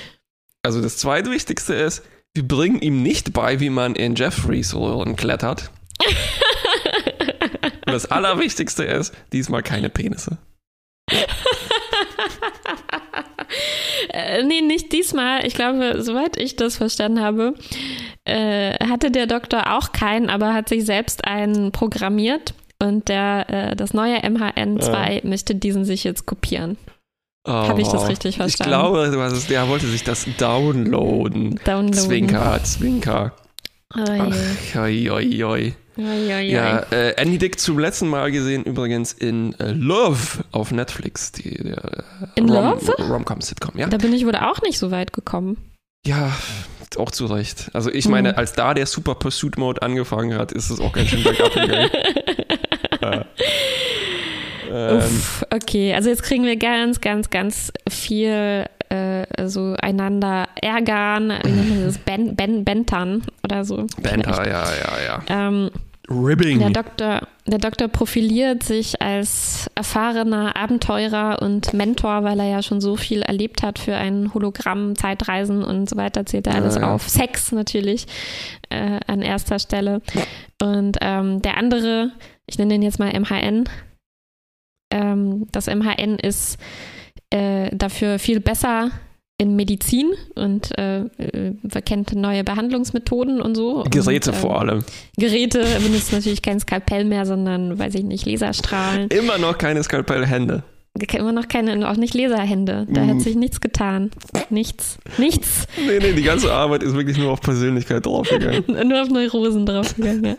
also 0.64 0.82
das 0.82 0.98
zweitwichtigste 0.98 1.74
ist, 1.74 2.04
wir 2.34 2.48
bringen 2.48 2.80
ihm 2.82 3.02
nicht 3.02 3.34
bei, 3.34 3.60
wie 3.60 3.70
man 3.70 3.96
in 3.96 4.16
Jeffreys 4.16 4.76
Röhren 4.76 5.16
klettert. 5.16 5.72
und 7.86 7.94
das 7.94 8.06
Allerwichtigste 8.06 8.84
ist, 8.84 9.14
diesmal 9.34 9.64
keine 9.64 9.90
Penisse. 9.90 10.38
äh, 14.10 14.44
nee, 14.44 14.62
nicht 14.62 14.92
diesmal. 14.92 15.46
Ich 15.46 15.56
glaube, 15.56 16.02
soweit 16.04 16.38
ich 16.38 16.56
das 16.56 16.78
verstanden 16.78 17.22
habe, 17.22 17.56
äh, 18.26 18.74
hatte 18.86 19.12
der 19.12 19.28
Doktor 19.28 19.76
auch 19.78 19.92
keinen, 19.92 20.30
aber 20.30 20.54
hat 20.54 20.70
sich 20.70 20.86
selbst 20.86 21.26
einen 21.26 21.72
programmiert 21.72 22.54
und 22.82 23.08
der, 23.08 23.46
äh, 23.50 23.76
das 23.76 23.94
neue 23.94 24.20
MHN2 24.20 25.12
ja. 25.12 25.20
möchte 25.24 25.56
diesen 25.56 25.86
sich 25.86 26.04
jetzt 26.04 26.26
kopieren. 26.26 26.78
Oh, 27.46 27.52
Habe 27.52 27.82
ich 27.82 27.88
das 27.88 28.08
richtig 28.08 28.38
verstanden? 28.38 28.72
Ich 28.72 28.80
glaube, 28.80 29.12
du 29.12 29.22
hast 29.22 29.34
es, 29.34 29.48
der 29.48 29.68
wollte 29.68 29.88
sich 29.88 30.04
das 30.04 30.26
downloaden. 30.38 31.60
Downloaden. 31.64 31.94
Zwinker, 31.94 32.60
Zwinker. 32.64 33.34
Ach, 33.92 34.76
oi, 34.76 35.10
oi, 35.10 35.44
oi. 35.44 35.74
Ja, 35.98 36.80
äh, 36.92 37.16
Andy 37.18 37.38
Dick 37.38 37.60
zum 37.60 37.80
letzten 37.80 38.08
Mal 38.08 38.32
gesehen 38.32 38.64
übrigens 38.64 39.12
in 39.12 39.60
äh, 39.60 39.72
Love 39.72 40.44
auf 40.52 40.72
Netflix. 40.72 41.32
Die, 41.32 41.56
der, 41.56 41.84
äh, 41.84 42.04
in 42.36 42.50
Rom, 42.50 42.80
Love? 42.80 42.92
Rom-Com-Sitcom, 43.10 43.78
ja. 43.78 43.88
Da 43.88 43.98
bin 43.98 44.14
ich 44.14 44.26
wohl 44.26 44.36
auch 44.36 44.62
nicht 44.62 44.80
so 44.80 44.92
weit 44.92 45.12
gekommen. 45.12 45.58
Ja, 46.06 46.32
auch 46.98 47.12
zu 47.12 47.26
Recht. 47.26 47.70
Also 47.74 47.92
ich 47.92 48.08
meine, 48.08 48.32
mhm. 48.32 48.38
als 48.38 48.54
da 48.54 48.74
der 48.74 48.86
Super 48.86 49.16
Pursuit 49.16 49.58
Mode 49.58 49.82
angefangen 49.82 50.38
hat, 50.38 50.52
ist 50.52 50.70
es 50.70 50.80
auch 50.80 50.94
ganz 50.94 51.10
schön 51.10 51.24
bergab 51.24 51.54
gegangen. 51.54 51.90
Ähm. 53.02 53.24
Uff, 54.98 55.44
okay, 55.52 55.96
also 55.96 56.10
jetzt 56.10 56.22
kriegen 56.22 56.44
wir 56.44 56.56
ganz, 56.56 57.02
ganz, 57.02 57.32
ganz 57.32 57.74
viel 57.90 58.66
äh, 58.90 59.48
so 59.48 59.76
einander 59.82 60.48
ärgern. 60.62 61.34
Wie 61.44 61.52
nennt 61.52 61.70
man 61.70 61.84
das? 61.86 61.98
Ben, 61.98 62.36
ben, 62.36 62.64
Bentern 62.64 63.24
oder 63.44 63.66
so. 63.66 63.88
Benter, 64.02 64.48
ja, 64.48 64.66
ja, 64.66 65.22
ja. 65.28 65.48
Ähm, 65.48 65.72
Ribbing. 66.10 66.58
Der 66.60 66.72
Doktor, 66.72 67.28
der 67.46 67.60
Doktor 67.60 67.88
profiliert 67.88 68.64
sich 68.64 69.00
als 69.00 69.70
erfahrener 69.76 70.56
Abenteurer 70.56 71.40
und 71.42 71.72
Mentor, 71.74 72.24
weil 72.24 72.40
er 72.40 72.50
ja 72.50 72.64
schon 72.64 72.82
so 72.82 72.96
viel 72.96 73.22
erlebt 73.22 73.62
hat 73.62 73.78
für 73.78 73.96
ein 73.96 74.34
Hologramm, 74.34 74.96
Zeitreisen 74.96 75.64
und 75.64 75.88
so 75.88 75.98
weiter, 75.98 76.26
zählt 76.26 76.48
er 76.48 76.56
alles 76.56 76.76
ja, 76.76 76.82
ja. 76.82 76.94
auf. 76.94 77.08
Sex 77.08 77.52
natürlich 77.52 78.08
äh, 78.70 79.00
an 79.06 79.22
erster 79.22 79.60
Stelle. 79.60 80.02
Und 80.62 80.98
ähm, 81.02 81.44
der 81.44 81.58
andere, 81.58 82.12
ich 82.50 82.58
nenne 82.58 82.74
den 82.74 82.82
jetzt 82.82 83.00
mal 83.00 83.12
MHN, 83.18 83.70
ähm, 84.92 85.48
das 85.52 85.68
MHN 85.68 86.18
ist 86.18 86.58
äh, 87.30 87.70
dafür 87.76 88.20
viel 88.20 88.40
besser 88.40 88.92
in 89.38 89.56
Medizin 89.56 90.12
und 90.36 90.78
äh, 90.78 91.00
äh, 91.00 91.82
kennt 91.86 92.14
neue 92.14 92.44
Behandlungsmethoden 92.44 93.40
und 93.40 93.56
so. 93.56 93.86
Geräte 93.90 94.32
und, 94.32 94.36
äh, 94.36 94.40
vor 94.40 94.60
allem. 94.60 94.84
Geräte 95.18 95.64
benutzt 95.82 96.12
natürlich 96.12 96.42
kein 96.42 96.60
Skalpell 96.60 97.06
mehr, 97.06 97.26
sondern, 97.26 97.80
weiß 97.80 97.96
ich 97.96 98.04
nicht, 98.04 98.26
Laserstrahlen. 98.26 99.08
Immer 99.10 99.38
noch 99.38 99.58
keine 99.58 99.82
Skalpellhände. 99.82 100.64
Immer 101.14 101.32
noch 101.32 101.48
keine, 101.48 101.90
auch 101.90 101.96
nicht 101.96 102.14
Laserhände. 102.14 102.86
Da 102.90 103.06
mm. 103.06 103.10
hat 103.10 103.22
sich 103.22 103.36
nichts 103.36 103.62
getan. 103.62 104.12
Nichts. 104.50 104.98
Nichts. 105.18 105.68
Nee, 105.78 106.00
nee, 106.02 106.12
die 106.12 106.24
ganze 106.24 106.52
Arbeit 106.52 106.84
ist 106.84 106.94
wirklich 106.94 107.18
nur 107.18 107.32
auf 107.32 107.40
Persönlichkeit 107.40 108.06
draufgegangen. 108.06 108.66
nur 108.90 109.04
auf 109.04 109.10
Neurosen 109.10 109.66
draufgegangen, 109.66 110.26
ja. 110.26 110.36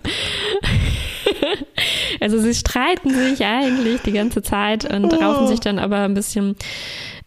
Also 2.21 2.39
sie 2.39 2.55
streiten 2.55 3.11
sich 3.13 3.45
eigentlich 3.45 4.03
die 4.03 4.13
ganze 4.13 4.43
Zeit 4.43 4.85
und 4.85 5.13
oh. 5.13 5.17
raufen 5.17 5.49
sich 5.49 5.61
dann 5.61 5.79
aber 5.79 5.99
ein 5.99 6.15
bisschen 6.15 6.57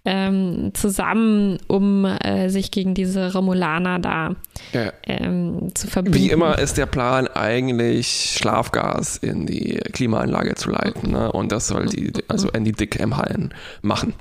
ähm, 0.05 0.71
zusammen, 0.73 1.59
um 1.67 2.03
äh, 2.03 2.49
sich 2.49 2.71
gegen 2.71 2.93
diese 2.93 3.33
Romulaner 3.33 3.99
da 3.99 4.35
ja. 4.73 4.91
ähm, 5.03 5.73
zu 5.73 5.87
verbinden. 5.87 6.19
Wie 6.19 6.29
immer 6.29 6.59
ist 6.59 6.77
der 6.77 6.87
Plan 6.87 7.27
eigentlich 7.27 8.35
Schlafgas 8.37 9.15
in 9.17 9.45
die 9.45 9.79
Klimaanlage 9.93 10.55
zu 10.55 10.71
leiten. 10.71 11.11
Ne? 11.11 11.31
Und 11.31 11.53
das 11.53 11.67
soll 11.67 11.85
die, 11.85 12.11
also 12.27 12.49
Andy 12.49 12.73
Dick 12.73 12.99
MHN 12.99 13.53
machen. 13.81 14.13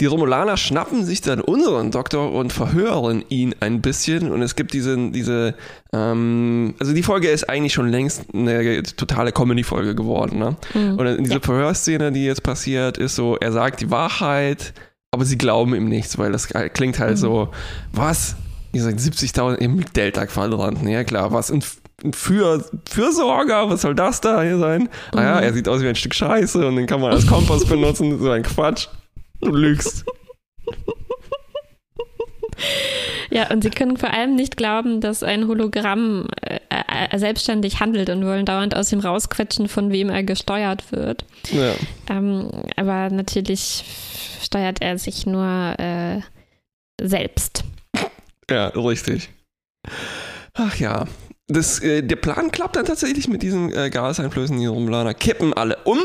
Die 0.00 0.06
Romulaner 0.06 0.58
schnappen 0.58 1.04
sich 1.04 1.22
dann 1.22 1.40
unseren 1.40 1.90
Doktor 1.90 2.32
und 2.32 2.52
verhören 2.52 3.24
ihn 3.30 3.54
ein 3.60 3.80
bisschen. 3.80 4.30
Und 4.30 4.42
es 4.42 4.54
gibt 4.54 4.74
diese, 4.74 5.10
diese 5.12 5.54
ähm, 5.94 6.74
also 6.78 6.92
die 6.92 7.02
Folge 7.02 7.28
ist 7.28 7.48
eigentlich 7.48 7.72
schon 7.72 7.88
längst 7.88 8.24
eine 8.34 8.82
totale 8.82 9.32
Comedy-Folge 9.32 9.94
geworden. 9.94 10.38
Ne? 10.38 10.56
Mhm. 10.74 10.98
Und 10.98 11.24
diese 11.24 11.34
ja. 11.34 11.40
Verhörszene, 11.40 12.12
die 12.12 12.26
jetzt 12.26 12.42
passiert, 12.42 12.98
ist 12.98 13.16
so, 13.16 13.36
er 13.36 13.52
sagt 13.52 13.80
die 13.80 13.90
Wahrheit, 13.90 14.74
aber 15.10 15.24
sie 15.24 15.38
glauben 15.38 15.74
ihm 15.74 15.88
nichts, 15.88 16.18
weil 16.18 16.32
das 16.32 16.48
klingt 16.48 16.98
halt 16.98 17.12
mhm. 17.12 17.16
so, 17.16 17.48
was? 17.92 18.36
Ihr 18.72 18.82
sagt 18.82 18.98
70.000 18.98 19.56
im 19.56 19.84
Delta-Quadranten, 19.92 20.86
ja 20.88 21.04
klar, 21.04 21.32
was? 21.32 21.50
Ein, 21.50 21.62
für, 22.12 22.64
Fürsorger, 22.88 23.70
was 23.70 23.82
soll 23.82 23.94
das 23.94 24.20
da 24.20 24.42
hier 24.42 24.58
sein? 24.58 24.82
Mhm. 24.82 24.88
Naja, 25.14 25.40
er 25.40 25.52
sieht 25.52 25.68
aus 25.68 25.80
wie 25.82 25.88
ein 25.88 25.94
Stück 25.94 26.14
Scheiße 26.14 26.66
und 26.66 26.76
den 26.76 26.86
kann 26.86 27.00
man 27.00 27.12
als 27.12 27.26
Kompass 27.26 27.64
benutzen, 27.68 28.18
so 28.18 28.30
ein 28.30 28.42
Quatsch. 28.42 28.88
Du 29.40 29.50
lügst. 29.50 30.04
Ja, 33.30 33.50
und 33.50 33.62
sie 33.62 33.70
können 33.70 33.96
vor 33.96 34.12
allem 34.12 34.34
nicht 34.34 34.56
glauben, 34.56 35.00
dass 35.00 35.22
ein 35.22 35.48
Hologramm 35.48 36.26
äh, 36.42 36.58
selbstständig 37.16 37.80
handelt 37.80 38.10
und 38.10 38.24
wollen 38.24 38.46
dauernd 38.46 38.76
aus 38.76 38.92
ihm 38.92 39.00
rausquetschen, 39.00 39.68
von 39.68 39.90
wem 39.90 40.10
er 40.10 40.22
gesteuert 40.22 40.92
wird. 40.92 41.24
Ja. 41.50 41.74
Ähm, 42.08 42.50
aber 42.76 43.10
natürlich 43.10 43.84
steuert 44.42 44.82
er 44.82 44.98
sich 44.98 45.26
nur 45.26 45.74
äh, 45.78 46.20
selbst. 47.00 47.64
Ja, 48.50 48.68
richtig. 48.68 49.30
Ach 50.54 50.76
ja. 50.76 51.06
Das, 51.48 51.80
äh, 51.80 52.02
der 52.02 52.16
Plan 52.16 52.50
klappt 52.50 52.76
dann 52.76 52.86
tatsächlich 52.86 53.28
mit 53.28 53.42
diesen 53.42 53.72
äh, 53.72 53.90
Gaseinflößen, 53.90 54.58
die 54.58 54.66
Romulaner 54.66 55.14
kippen 55.14 55.52
alle 55.52 55.76
um. 55.84 55.98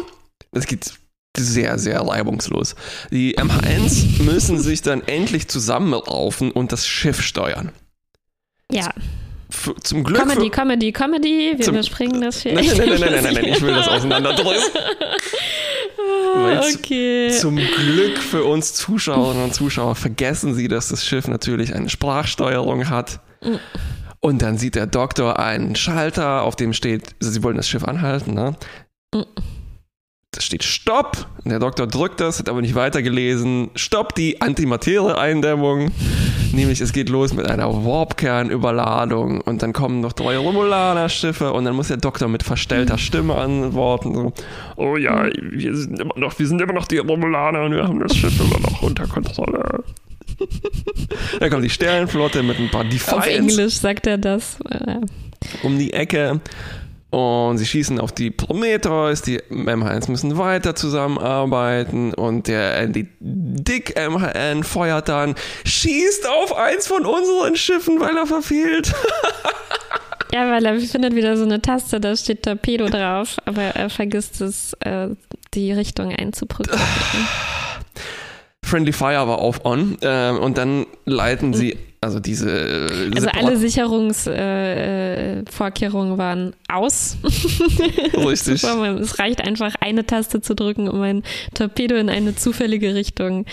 Das 0.51 0.67
geht 0.67 0.93
sehr, 1.37 1.79
sehr 1.79 2.01
reibungslos. 2.01 2.75
Die 3.09 3.37
MH1 3.37 4.21
müssen 4.23 4.59
sich 4.59 4.81
dann 4.81 5.01
endlich 5.01 5.47
zusammenraufen 5.47 6.51
und 6.51 6.71
das 6.71 6.85
Schiff 6.85 7.21
steuern. 7.21 7.71
Ja. 8.71 8.93
Zum 9.83 10.03
Glück. 10.03 10.19
Comedy, 10.19 10.49
Comedy, 10.49 10.91
Comedy. 10.91 11.53
Wir 11.57 11.67
überspringen 11.67 12.21
das 12.21 12.41
hier. 12.41 12.53
Nein, 12.53 12.65
nein, 12.65 12.89
nein, 12.89 12.99
nein, 12.99 13.23
nein, 13.23 13.33
nein, 13.33 13.45
ich 13.45 13.61
will 13.61 13.73
das 13.73 13.87
auseinanderdrücken. 13.89 14.61
okay. 16.75 17.29
Zum 17.31 17.57
Glück 17.57 18.17
für 18.19 18.43
uns 18.43 18.73
Zuschauerinnen 18.73 19.43
und 19.43 19.53
Zuschauer 19.53 19.95
vergessen 19.95 20.53
sie, 20.53 20.67
dass 20.67 20.89
das 20.89 21.05
Schiff 21.05 21.27
natürlich 21.27 21.75
eine 21.75 21.89
Sprachsteuerung 21.89 22.89
hat. 22.89 23.19
Mm. 23.43 23.55
Und 24.19 24.41
dann 24.41 24.57
sieht 24.57 24.75
der 24.75 24.85
Doktor 24.85 25.39
einen 25.39 25.75
Schalter, 25.75 26.43
auf 26.43 26.55
dem 26.55 26.73
steht, 26.73 27.15
also 27.19 27.31
sie 27.31 27.43
wollen 27.43 27.57
das 27.57 27.67
Schiff 27.67 27.83
anhalten, 27.83 28.35
ne? 28.35 28.55
Da 30.33 30.39
steht 30.39 30.63
Stopp. 30.63 31.27
Der 31.43 31.59
Doktor 31.59 31.87
drückt 31.87 32.21
das, 32.21 32.39
hat 32.39 32.47
aber 32.47 32.61
nicht 32.61 32.73
weitergelesen. 32.73 33.69
Stopp 33.75 34.15
die 34.15 34.39
Antimaterie-Eindämmung. 34.39 35.91
Nämlich 36.53 36.79
es 36.79 36.93
geht 36.93 37.09
los 37.09 37.33
mit 37.33 37.47
einer 37.49 37.67
Warpkernüberladung 37.67 39.41
und 39.41 39.61
dann 39.61 39.73
kommen 39.73 39.99
noch 39.99 40.13
drei 40.13 40.37
Romulaner-Schiffe 40.37 41.51
und 41.51 41.65
dann 41.65 41.75
muss 41.75 41.89
der 41.89 41.97
Doktor 41.97 42.29
mit 42.29 42.43
verstellter 42.43 42.97
Stimme 42.97 43.35
antworten. 43.35 44.13
So, 44.13 44.33
oh 44.77 44.95
ja, 44.95 45.27
wir 45.33 45.75
sind 45.75 45.99
immer 45.99 46.17
noch, 46.17 46.39
wir 46.39 46.47
sind 46.47 46.61
immer 46.61 46.73
noch 46.73 46.87
die 46.87 46.99
Romulaner 46.99 47.63
und 47.63 47.73
wir 47.73 47.83
haben 47.83 47.99
das 47.99 48.15
Schiff 48.15 48.39
immer 48.39 48.59
noch 48.59 48.81
unter 48.81 49.07
Kontrolle. 49.07 49.83
dann 51.41 51.49
kommt 51.49 51.65
die 51.65 51.69
Sternenflotte 51.69 52.41
mit 52.41 52.57
ein 52.57 52.71
paar 52.71 52.85
Defiance. 52.85 53.17
Auf 53.17 53.27
Englisch 53.27 53.73
sagt 53.79 54.07
er 54.07 54.17
das. 54.17 54.59
Um 55.63 55.77
die 55.77 55.91
Ecke 55.91 56.39
und 57.11 57.57
sie 57.57 57.65
schießen 57.65 57.99
auf 57.99 58.13
die 58.13 58.31
Prometheus, 58.31 59.21
die 59.21 59.39
MH1 59.41 60.09
müssen 60.09 60.37
weiter 60.37 60.75
zusammenarbeiten 60.75 62.13
und 62.13 62.47
der 62.47 62.87
die 62.87 63.07
Dick 63.19 63.95
MHN 63.97 64.63
feuert 64.63 65.09
dann, 65.09 65.35
schießt 65.65 66.27
auf 66.27 66.55
eins 66.55 66.87
von 66.87 67.05
unseren 67.05 67.57
Schiffen, 67.57 67.99
weil 67.99 68.15
er 68.15 68.25
verfehlt. 68.25 68.93
ja, 70.33 70.49
weil 70.49 70.65
er 70.65 70.79
findet 70.79 71.13
wieder 71.13 71.35
so 71.35 71.43
eine 71.43 71.61
Taste, 71.61 71.99
da 71.99 72.15
steht 72.15 72.43
Torpedo 72.43 72.87
drauf, 72.87 73.37
aber 73.43 73.61
er 73.61 73.89
vergisst 73.89 74.39
es, 74.39 74.73
äh, 74.79 75.09
die 75.53 75.73
Richtung 75.73 76.15
einzuprüfen. 76.15 76.79
Friendly 78.63 78.93
Fire 78.93 79.27
war 79.27 79.39
auf 79.39 79.65
on 79.65 79.97
äh, 79.99 80.29
und 80.29 80.57
dann 80.57 80.85
leiten 81.03 81.53
sie 81.53 81.77
also 82.03 82.19
diese. 82.19 82.49
Äh, 82.49 83.11
also 83.13 83.27
alle 83.27 83.57
Sicherungsvorkehrungen 83.57 86.15
äh, 86.15 86.17
waren 86.17 86.55
aus. 86.67 87.15
Richtig. 87.23 88.61
Super, 88.61 88.99
es 88.99 89.19
reicht 89.19 89.41
einfach 89.41 89.75
eine 89.79 90.03
Taste 90.05 90.41
zu 90.41 90.55
drücken, 90.55 90.89
um 90.89 90.99
ein 91.01 91.21
Torpedo 91.53 91.95
in 91.95 92.09
eine 92.09 92.35
zufällige 92.35 92.95
Richtung 92.95 93.45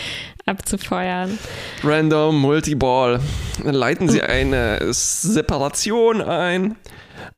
abzufeuern. 0.47 1.39
Random 1.85 2.41
Multiball. 2.41 3.21
Dann 3.63 3.75
leiten 3.75 4.09
sie 4.09 4.23
eine 4.23 4.79
Separation 4.93 6.23
ein 6.23 6.77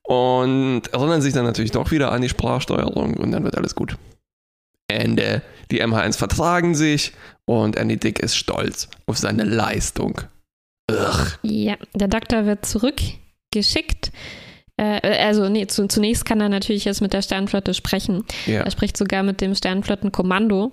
und 0.02 0.82
erinnern 0.92 1.22
sich 1.22 1.34
dann 1.34 1.44
natürlich 1.44 1.72
doch 1.72 1.90
wieder 1.90 2.12
an 2.12 2.22
die 2.22 2.28
Sprachsteuerung 2.28 3.14
und 3.14 3.32
dann 3.32 3.42
wird 3.42 3.56
alles 3.56 3.74
gut. 3.74 3.96
Ende. 4.86 5.42
Die 5.72 5.82
MH1 5.82 6.16
vertragen 6.16 6.76
sich 6.76 7.14
und 7.46 7.74
Andy 7.76 7.96
Dick 7.96 8.20
ist 8.20 8.36
stolz 8.36 8.88
auf 9.06 9.18
seine 9.18 9.42
Leistung. 9.44 10.20
Ugh. 10.90 11.38
Ja, 11.42 11.76
der 11.94 12.08
Doktor 12.08 12.46
wird 12.46 12.66
zurückgeschickt. 12.66 14.12
Äh, 14.76 15.00
also, 15.18 15.48
nee, 15.48 15.66
zu, 15.66 15.86
zunächst 15.88 16.24
kann 16.24 16.40
er 16.40 16.48
natürlich 16.48 16.84
jetzt 16.84 17.02
mit 17.02 17.12
der 17.12 17.22
Sternflotte 17.22 17.74
sprechen. 17.74 18.24
Ja. 18.46 18.62
Er 18.62 18.70
spricht 18.70 18.96
sogar 18.96 19.22
mit 19.22 19.40
dem 19.40 19.54
Sternflottenkommando 19.54 20.72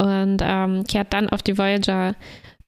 und 0.00 0.38
ähm, 0.42 0.84
kehrt 0.84 1.12
dann 1.12 1.28
auf 1.28 1.42
die 1.42 1.56
Voyager 1.56 2.14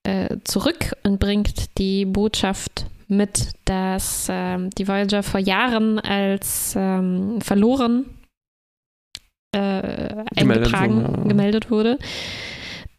äh, 0.04 0.36
zurück 0.44 0.92
und 1.02 1.20
bringt 1.20 1.78
die 1.78 2.04
Botschaft 2.04 2.86
mit, 3.08 3.52
dass 3.64 4.26
ähm, 4.30 4.70
die 4.70 4.88
Voyager 4.88 5.22
vor 5.22 5.40
Jahren 5.40 5.98
als 5.98 6.74
ähm, 6.76 7.40
verloren 7.40 8.06
äh, 9.54 10.24
eingetragen, 10.34 10.96
gemeldet, 10.96 11.16
ja. 11.16 11.28
gemeldet 11.28 11.70
wurde. 11.70 11.98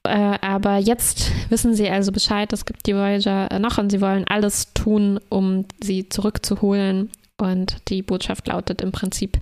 Äh, 0.06 0.38
aber 0.42 0.78
jetzt 0.78 1.32
wissen 1.50 1.74
sie 1.76 1.90
also 1.90 2.12
Bescheid, 2.12 2.52
es 2.52 2.66
gibt 2.66 2.86
die 2.88 2.96
Voyager 2.96 3.48
noch 3.60 3.78
und 3.78 3.90
sie 3.90 4.02
wollen 4.02 4.26
alles 4.28 4.74
tun, 4.74 5.20
um 5.30 5.66
sie 5.82 6.10
zurückzuholen. 6.10 7.10
Und 7.38 7.78
die 7.90 8.02
Botschaft 8.02 8.48
lautet 8.48 8.82
im 8.82 8.92
Prinzip, 8.92 9.40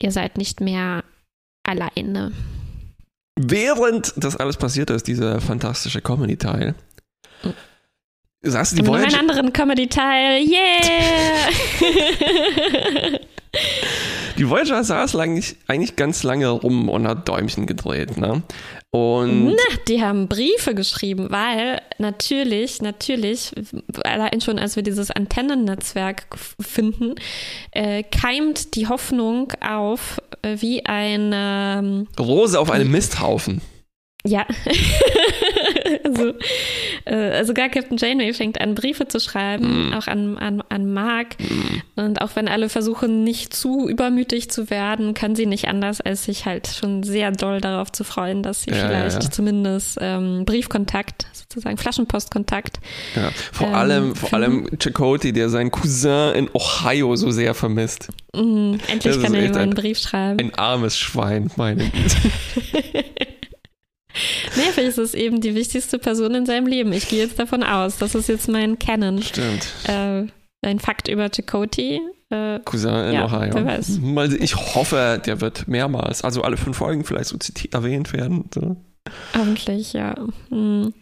ihr 0.00 0.12
seid 0.12 0.38
nicht 0.38 0.60
mehr 0.60 1.04
alleine. 1.66 2.32
Während 3.38 4.14
das 4.16 4.36
alles 4.36 4.56
passiert 4.56 4.90
ist, 4.90 5.08
dieser 5.08 5.40
fantastische 5.40 6.00
Comedy-Teil, 6.00 6.74
hm. 7.42 7.52
Sagst 8.46 8.72
du 8.72 8.76
die 8.76 8.86
Voyager? 8.86 9.06
Noch 9.06 9.18
einen 9.18 9.30
anderen 9.30 9.52
Comedy-Teil. 9.52 10.46
Yeah! 10.46 11.48
die 14.38 14.48
Voyager 14.48 14.82
saß 14.82 15.12
lang, 15.14 15.42
eigentlich 15.66 15.96
ganz 15.96 16.22
lange 16.22 16.48
rum 16.48 16.88
und 16.88 17.06
hat 17.06 17.28
Däumchen 17.28 17.66
gedreht. 17.66 18.16
Ne? 18.16 18.42
Und 18.90 19.46
Na, 19.46 19.76
die 19.88 20.02
haben 20.02 20.28
Briefe 20.28 20.74
geschrieben, 20.74 21.26
weil 21.30 21.80
natürlich, 21.98 22.80
natürlich, 22.80 23.52
allein 24.04 24.40
schon 24.40 24.58
als 24.58 24.76
wir 24.76 24.82
dieses 24.82 25.10
Antennennetzwerk 25.10 26.26
finden, 26.60 27.16
äh, 27.72 28.04
keimt 28.04 28.76
die 28.76 28.86
Hoffnung 28.86 29.52
auf, 29.60 30.20
äh, 30.42 30.56
wie 30.60 30.86
ein 30.86 31.32
ähm, 31.34 32.06
Rose 32.18 32.58
auf 32.58 32.70
einem 32.70 32.90
Misthaufen. 32.90 33.60
Ja. 34.26 34.46
also, 36.04 36.32
äh, 37.04 37.44
sogar 37.44 37.68
Captain 37.68 37.98
Janeway 37.98 38.32
fängt 38.32 38.58
an, 38.58 38.74
Briefe 38.74 39.06
zu 39.06 39.20
schreiben, 39.20 39.90
mm. 39.90 39.92
auch 39.92 40.06
an, 40.06 40.38
an, 40.38 40.62
an 40.70 40.90
Mark. 40.90 41.36
Mm. 41.38 42.00
Und 42.00 42.22
auch 42.22 42.30
wenn 42.34 42.48
alle 42.48 42.70
versuchen, 42.70 43.22
nicht 43.22 43.52
zu 43.52 43.86
übermütig 43.86 44.50
zu 44.50 44.70
werden, 44.70 45.12
kann 45.12 45.36
sie 45.36 45.44
nicht 45.44 45.68
anders, 45.68 46.00
als 46.00 46.24
sich 46.24 46.46
halt 46.46 46.68
schon 46.68 47.02
sehr 47.02 47.32
doll 47.32 47.60
darauf 47.60 47.92
zu 47.92 48.02
freuen, 48.02 48.42
dass 48.42 48.62
sie 48.62 48.70
ja, 48.70 48.76
vielleicht 48.76 49.24
ja, 49.24 49.30
zumindest 49.30 49.98
ähm, 50.00 50.46
Briefkontakt, 50.46 51.26
sozusagen 51.34 51.76
Flaschenpostkontakt. 51.76 52.80
Ja, 53.14 53.30
vor 53.52 53.68
ähm, 53.68 53.74
allem, 53.74 54.16
vor 54.16 54.32
allem 54.32 54.70
Chakotay, 54.78 55.32
der 55.32 55.50
seinen 55.50 55.70
Cousin 55.70 56.34
in 56.34 56.50
Ohio 56.54 57.14
so 57.16 57.30
sehr 57.30 57.52
vermisst. 57.52 58.08
Mm, 58.34 58.76
endlich 58.88 59.16
das 59.16 59.22
kann 59.22 59.34
er 59.34 59.44
ihm 59.44 59.54
einen 59.54 59.74
Brief 59.74 59.98
schreiben. 59.98 60.40
Ein 60.40 60.54
armes 60.54 60.96
Schwein, 60.96 61.50
meine 61.56 61.90
Güte. 61.90 63.04
Nee, 64.56 64.62
vielleicht 64.72 64.90
ist 64.90 64.98
es 64.98 65.14
eben 65.14 65.40
die 65.40 65.54
wichtigste 65.54 65.98
Person 65.98 66.34
in 66.34 66.46
seinem 66.46 66.66
Leben. 66.66 66.92
Ich 66.92 67.08
gehe 67.08 67.22
jetzt 67.22 67.38
davon 67.38 67.62
aus. 67.62 67.98
Das 67.98 68.14
ist 68.14 68.28
jetzt 68.28 68.48
mein 68.48 68.78
Canon. 68.78 69.22
Stimmt. 69.22 69.66
Äh, 69.88 70.24
ein 70.62 70.78
Fakt 70.78 71.08
über 71.08 71.28
Chakoti. 71.30 72.00
Äh, 72.30 72.60
Cousin 72.64 72.94
in 72.94 73.14
ja, 73.14 73.24
Ohio. 73.26 73.54
Wer 73.54 73.66
weiß. 73.66 74.00
Ich 74.40 74.56
hoffe, 74.56 75.20
der 75.24 75.40
wird 75.40 75.68
mehrmals, 75.68 76.22
also 76.22 76.42
alle 76.42 76.56
fünf 76.56 76.76
Folgen 76.76 77.04
vielleicht 77.04 77.26
so 77.26 77.36
erwähnt 77.72 78.12
werden. 78.12 78.48
So. 78.52 78.76
Hoffentlich, 79.36 79.92
ja. 79.92 80.14
Hm. 80.48 80.94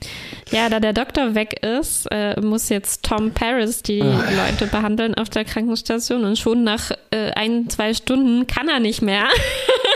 Ja, 0.51 0.69
da 0.69 0.81
der 0.81 0.93
Doktor 0.93 1.37
weg 1.37 1.63
ist, 1.65 2.07
äh, 2.11 2.41
muss 2.41 2.69
jetzt 2.69 3.05
Tom 3.05 3.31
Paris 3.31 3.83
die 3.83 4.01
Leute 4.01 4.67
behandeln 4.71 5.15
auf 5.15 5.31
der 5.31 5.45
Krankenstation 5.45 6.25
und 6.25 6.37
schon 6.37 6.65
nach 6.65 6.91
äh, 7.11 7.31
ein, 7.33 7.71
zwei 7.71 7.95
Stunden 7.95 8.49
kann 8.49 8.69
er 8.69 8.81
nicht 8.81 9.03
mehr. 9.03 9.25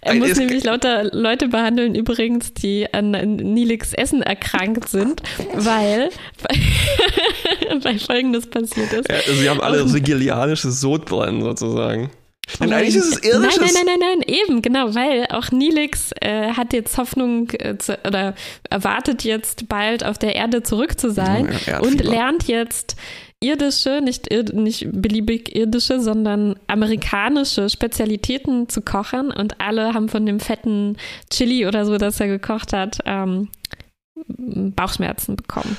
Er 0.00 0.14
muss 0.14 0.30
es 0.30 0.38
nämlich 0.38 0.64
lauter 0.64 1.04
Leute 1.04 1.48
behandeln, 1.48 1.94
übrigens, 1.94 2.52
die 2.54 2.92
an 2.92 3.10
Nilix 3.10 3.92
Essen 3.92 4.22
erkrankt 4.22 4.88
sind, 4.88 5.22
weil, 5.54 6.10
weil 7.82 7.98
folgendes 7.98 8.48
passiert 8.48 8.92
ist. 8.92 9.10
Ja, 9.10 9.34
sie 9.34 9.48
haben 9.48 9.60
alle 9.60 9.88
sigilianisches 9.88 10.80
Sodbrennen 10.80 11.42
sozusagen. 11.42 12.10
Nein, 12.60 12.72
eigentlich 12.72 12.96
ist 12.96 13.16
es 13.16 13.24
irdisches. 13.24 13.58
Nein, 13.58 13.70
nein, 13.74 13.84
nein, 13.86 13.98
nein, 14.00 14.18
nein, 14.18 14.34
eben, 14.48 14.62
genau, 14.62 14.94
weil 14.94 15.26
auch 15.30 15.50
Nilix 15.50 16.12
äh, 16.20 16.52
hat 16.52 16.72
jetzt 16.72 16.96
Hoffnung 16.96 17.50
äh, 17.50 17.76
zu, 17.76 17.98
oder 18.06 18.34
erwartet 18.70 19.24
jetzt 19.24 19.68
bald 19.68 20.04
auf 20.04 20.18
der 20.18 20.36
Erde 20.36 20.62
zurück 20.62 20.98
zu 20.98 21.10
sein 21.10 21.52
ja, 21.66 21.80
und 21.80 22.04
lernt 22.04 22.46
jetzt 22.46 22.96
irdische, 23.46 24.00
nicht, 24.02 24.32
ir 24.32 24.44
nicht 24.52 24.88
beliebig 24.92 25.54
irdische, 25.54 26.00
sondern 26.00 26.56
amerikanische 26.66 27.68
Spezialitäten 27.70 28.68
zu 28.68 28.82
kochen 28.82 29.30
und 29.30 29.60
alle 29.60 29.94
haben 29.94 30.08
von 30.08 30.26
dem 30.26 30.40
fetten 30.40 30.96
Chili 31.30 31.66
oder 31.66 31.84
so, 31.84 31.96
das 31.98 32.20
er 32.20 32.28
gekocht 32.28 32.72
hat, 32.72 32.98
ähm, 33.04 33.48
Bauchschmerzen 34.26 35.36
bekommen. 35.36 35.76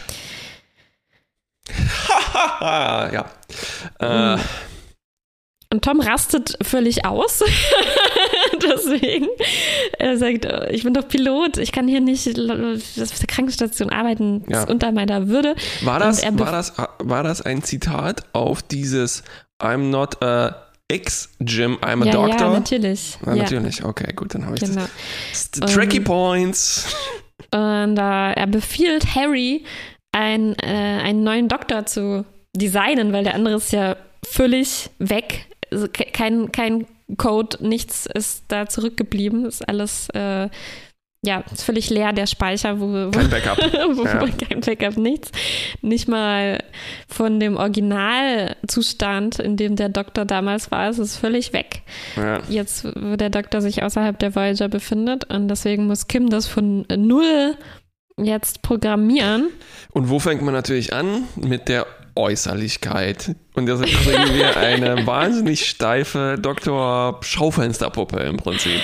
ja. 2.62 3.26
Äh. 4.00 4.38
Und 5.70 5.84
Tom 5.84 6.00
rastet 6.00 6.58
völlig 6.62 7.06
aus. 7.06 7.44
Deswegen. 8.62 9.28
Er 10.00 10.18
sagt, 10.18 10.48
ich 10.72 10.84
bin 10.84 10.94
doch 10.94 11.08
Pilot, 11.08 11.58
ich 11.58 11.72
kann 11.72 11.88
hier 11.88 12.00
nicht 12.00 12.28
auf 12.28 13.20
der 13.20 13.28
Krankenstation 13.28 13.90
arbeiten, 13.90 14.44
das 14.44 14.52
ja. 14.52 14.64
ist 14.64 14.70
unter 14.70 14.92
meiner 14.92 15.28
Würde. 15.28 15.56
War 15.82 16.00
das, 16.00 16.24
war, 16.38 16.52
das, 16.52 16.74
war 17.00 17.24
das 17.24 17.42
ein 17.42 17.64
Zitat 17.64 18.24
auf 18.34 18.62
dieses 18.62 19.24
I'm 19.62 19.90
not 19.90 20.22
a 20.24 20.68
Ex-Gym, 20.90 21.78
I'm 21.82 22.02
a 22.02 22.06
ja, 22.06 22.12
Doctor? 22.12 22.48
Ja, 22.48 22.54
natürlich. 22.54 23.18
Ja, 23.26 23.36
natürlich, 23.36 23.84
okay, 23.84 24.14
gut, 24.14 24.34
dann 24.34 24.46
habe 24.46 24.56
ich 24.56 24.62
genau. 24.62 24.84
das. 25.32 25.52
Tricky 25.74 26.00
Points. 26.00 26.96
Und 27.52 27.98
äh, 27.98 28.34
er 28.34 28.48
befiehlt 28.48 29.16
Harry, 29.16 29.66
ein, 30.14 30.56
äh, 30.60 30.66
einen 30.66 31.24
neuen 31.24 31.50
Doktor 31.50 31.86
zu 31.86 32.26
designen, 32.56 33.12
weil 33.12 33.24
der 33.24 33.36
andere 33.36 33.56
ist 33.56 33.74
ja 33.74 33.98
völlig 34.26 34.90
weg. 35.00 35.48
Also 35.72 35.88
kein, 35.92 36.52
kein 36.52 36.86
Code, 37.18 37.58
nichts 37.66 38.06
ist 38.06 38.46
da 38.50 38.68
zurückgeblieben. 38.68 39.46
Ist 39.46 39.68
alles, 39.68 40.10
äh, 40.14 40.50
ja, 41.24 41.40
ist 41.52 41.64
völlig 41.64 41.90
leer, 41.90 42.14
der 42.14 42.28
Speicher, 42.28 42.80
wo, 42.80 42.88
wo 42.88 43.12
kein 43.12 43.30
Backup. 43.30 43.58
wo, 43.96 44.04
ja. 44.04 44.26
Kein 44.48 44.62
Backup, 44.62 44.98
nichts. 44.98 45.32
Nicht 45.82 46.08
mal 46.08 46.64
von 47.08 47.40
dem 47.40 47.58
Originalzustand, 47.58 49.40
in 49.40 49.58
dem 49.58 49.76
der 49.76 49.90
Doktor 49.90 50.26
damals 50.26 50.70
war, 50.72 50.90
ist 50.90 51.00
es 51.00 51.18
völlig 51.18 51.54
weg. 51.54 51.82
Ja. 52.16 52.42
Jetzt, 52.50 52.86
wo 52.86 53.16
der 53.16 53.30
Doktor 53.30 53.62
sich 53.62 53.84
außerhalb 53.84 54.20
der 54.20 54.36
Voyager 54.36 54.70
befindet 54.70 55.26
und 55.34 55.48
deswegen 55.48 55.88
muss 55.88 56.08
Kim 56.08 56.30
das 56.30 56.48
von 56.48 56.86
null 56.96 57.56
jetzt 58.22 58.62
programmieren. 58.62 59.50
Und 59.92 60.10
wo 60.10 60.20
fängt 60.20 60.42
man 60.42 60.54
natürlich 60.54 60.94
an? 60.94 61.24
Mit 61.36 61.68
der 61.70 61.86
Äußerlichkeit. 62.18 63.36
Und 63.54 63.68
deshalb 63.68 63.90
kriegen 63.90 64.36
wir 64.36 64.58
eine 64.58 65.06
wahnsinnig 65.08 65.70
steife 65.70 66.38
Dr. 66.40 67.20
Schaufensterpuppe 67.22 68.20
im 68.20 68.38
Prinzip. 68.38 68.82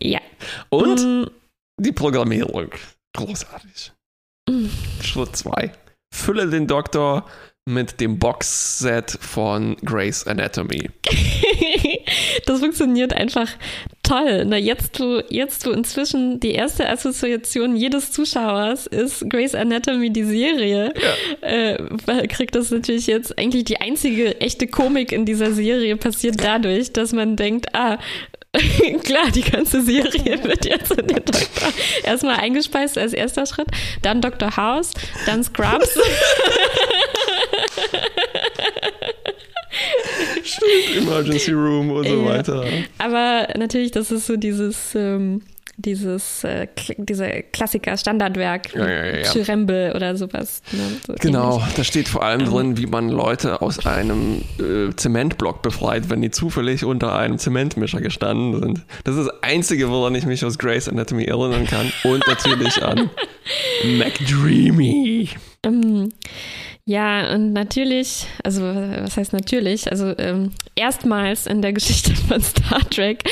Ja. 0.00 0.20
Und 0.70 1.00
mm. 1.00 1.30
die 1.78 1.92
Programmierung. 1.92 2.70
Großartig. 3.14 3.92
Mm. 4.48 4.66
Schritt 5.02 5.36
2. 5.36 5.72
Fülle 6.12 6.48
den 6.48 6.66
Doktor 6.66 7.26
mit 7.64 8.00
dem 8.00 8.18
Boxset 8.18 9.16
von 9.20 9.76
Grey's 9.84 10.26
Anatomy. 10.26 10.90
das 12.46 12.58
funktioniert 12.58 13.12
einfach 13.12 13.48
toll. 14.02 14.44
Na, 14.46 14.56
jetzt, 14.56 14.98
wo, 14.98 15.22
jetzt, 15.28 15.64
wo 15.64 15.70
inzwischen 15.70 16.40
die 16.40 16.52
erste 16.52 16.88
Assoziation 16.88 17.76
jedes 17.76 18.10
Zuschauers 18.10 18.88
ist 18.88 19.30
Grey's 19.30 19.54
Anatomy, 19.54 20.10
die 20.12 20.24
Serie, 20.24 20.92
ja. 21.40 21.48
äh, 21.48 22.26
kriegt 22.26 22.56
das 22.56 22.72
natürlich 22.72 23.06
jetzt 23.06 23.38
eigentlich 23.38 23.64
die 23.64 23.80
einzige 23.80 24.40
echte 24.40 24.66
Komik 24.66 25.12
in 25.12 25.24
dieser 25.24 25.52
Serie 25.52 25.96
passiert 25.96 26.42
dadurch, 26.42 26.92
dass 26.92 27.12
man 27.12 27.36
denkt, 27.36 27.74
ah, 27.74 27.98
Klar, 29.04 29.30
die 29.30 29.42
ganze 29.42 29.82
Serie 29.82 30.44
wird 30.44 30.66
jetzt 30.66 30.92
in 30.92 31.06
den 31.06 31.24
Doktor 31.24 31.72
erstmal 32.04 32.36
eingespeist 32.36 32.98
als 32.98 33.14
erster 33.14 33.46
Schritt, 33.46 33.68
dann 34.02 34.20
Dr. 34.20 34.56
House, 34.56 34.90
dann 35.24 35.42
Scrubs. 35.42 35.98
Stimmt, 40.44 40.96
Emergency 40.96 41.52
Room 41.52 41.90
und 41.90 42.06
so 42.06 42.24
weiter. 42.24 42.64
Aber 42.98 43.48
natürlich, 43.56 43.90
das 43.90 44.10
ist 44.10 44.26
so 44.26 44.36
dieses, 44.36 44.94
ähm, 44.94 45.42
dieses 45.76 46.44
äh, 46.44 46.66
diese 46.96 47.28
Klassiker, 47.52 47.96
Standardwerk, 47.96 48.74
ja, 48.74 48.88
ja, 48.88 49.16
ja. 49.16 49.24
Chirembe 49.24 49.92
oder 49.94 50.16
sowas. 50.16 50.62
Ne? 50.72 50.80
So 51.06 51.14
genau, 51.18 51.58
ähnlich. 51.58 51.74
da 51.74 51.84
steht 51.84 52.08
vor 52.08 52.22
allem 52.22 52.44
drin, 52.44 52.76
wie 52.76 52.86
man 52.86 53.08
Leute 53.08 53.62
aus 53.62 53.84
einem 53.86 54.42
äh, 54.58 54.94
Zementblock 54.94 55.62
befreit, 55.62 56.10
wenn 56.10 56.20
die 56.20 56.30
zufällig 56.30 56.84
unter 56.84 57.18
einem 57.18 57.38
Zementmischer 57.38 58.00
gestanden 58.00 58.60
sind. 58.60 58.82
Das 59.04 59.16
ist 59.16 59.26
das 59.26 59.42
Einzige, 59.42 59.90
woran 59.90 60.14
ich 60.14 60.26
mich 60.26 60.44
aus 60.44 60.58
Grey's 60.58 60.88
Anatomy 60.88 61.24
erinnern 61.24 61.66
kann. 61.66 61.90
Und 62.04 62.26
natürlich 62.26 62.82
an 62.82 63.10
McDreamy. 63.98 65.30
Ähm, 65.64 66.10
ja, 66.84 67.32
und 67.32 67.52
natürlich, 67.52 68.26
also 68.42 68.62
was 68.62 69.16
heißt 69.16 69.32
natürlich, 69.32 69.88
also 69.88 70.18
ähm, 70.18 70.50
erstmals 70.74 71.46
in 71.46 71.62
der 71.62 71.72
Geschichte 71.72 72.12
von 72.16 72.40
Star 72.40 72.80
Trek 72.90 73.22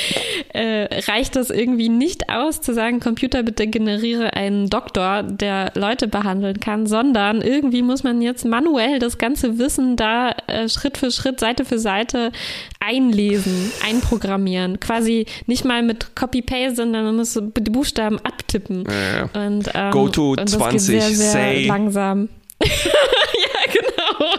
äh, 0.55 0.87
reicht 1.11 1.35
das 1.35 1.51
irgendwie 1.51 1.89
nicht 1.89 2.29
aus 2.29 2.61
zu 2.61 2.73
sagen, 2.73 3.01
Computer 3.01 3.43
bitte 3.43 3.67
generiere 3.67 4.35
einen 4.35 4.71
Doktor, 4.71 5.25
der 5.25 5.73
Leute 5.75 6.07
behandeln 6.07 6.61
kann, 6.61 6.87
sondern 6.87 7.43
irgendwie 7.43 7.83
muss 7.83 8.05
man 8.05 8.23
jetzt 8.23 8.45
manuell 8.45 9.01
das 9.01 9.19
ganze 9.19 9.59
Wissen 9.59 9.97
da 9.97 10.31
äh, 10.47 10.69
Schritt 10.69 10.97
für 10.97 11.11
Schritt, 11.11 11.41
Seite 11.41 11.65
für 11.65 11.81
Seite 11.81 12.31
einlesen, 12.79 13.73
einprogrammieren. 13.85 14.79
Quasi 14.79 15.27
nicht 15.47 15.65
mal 15.65 15.83
mit 15.83 16.15
Copy-Paste, 16.15 16.77
sondern 16.77 17.05
man 17.05 17.17
muss 17.17 17.35
die 17.35 17.71
Buchstaben 17.71 18.21
abtippen. 18.21 18.85
Ja, 18.89 19.17
ja. 19.17 19.47
Und, 19.47 19.69
ähm, 19.75 19.91
Go 19.91 20.09
to 20.09 20.31
und 20.33 20.49
20, 20.49 20.81
sehr, 20.81 21.01
sehr 21.01 21.33
say. 21.33 21.67
langsam. 21.67 22.29
ja, 22.65 23.73
genau. 23.73 24.37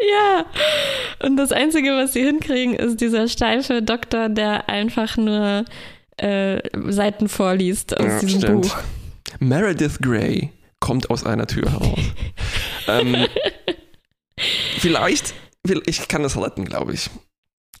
ja. 0.00 0.46
Und 1.22 1.36
das 1.36 1.52
Einzige, 1.52 1.90
was 1.92 2.12
sie 2.14 2.24
hinkriegen, 2.24 2.74
ist 2.74 3.00
dieser 3.00 3.28
steife 3.28 3.82
Doktor, 3.82 4.28
der 4.28 4.68
einfach 4.68 5.16
nur 5.16 5.64
äh, 6.16 6.60
Seiten 6.90 7.28
vorliest 7.28 7.98
aus 7.98 8.06
ja, 8.06 8.18
diesem 8.20 8.40
stimmt. 8.40 8.62
Buch. 8.62 8.76
Meredith 9.38 9.98
Grey 10.00 10.50
kommt 10.80 11.10
aus 11.10 11.24
einer 11.24 11.46
Tür 11.46 11.70
heraus. 11.70 11.98
ähm, 12.88 13.26
vielleicht, 14.78 15.34
ich 15.86 16.08
kann 16.08 16.22
das 16.22 16.36
retten, 16.36 16.64
glaube 16.64 16.94
ich. 16.94 17.10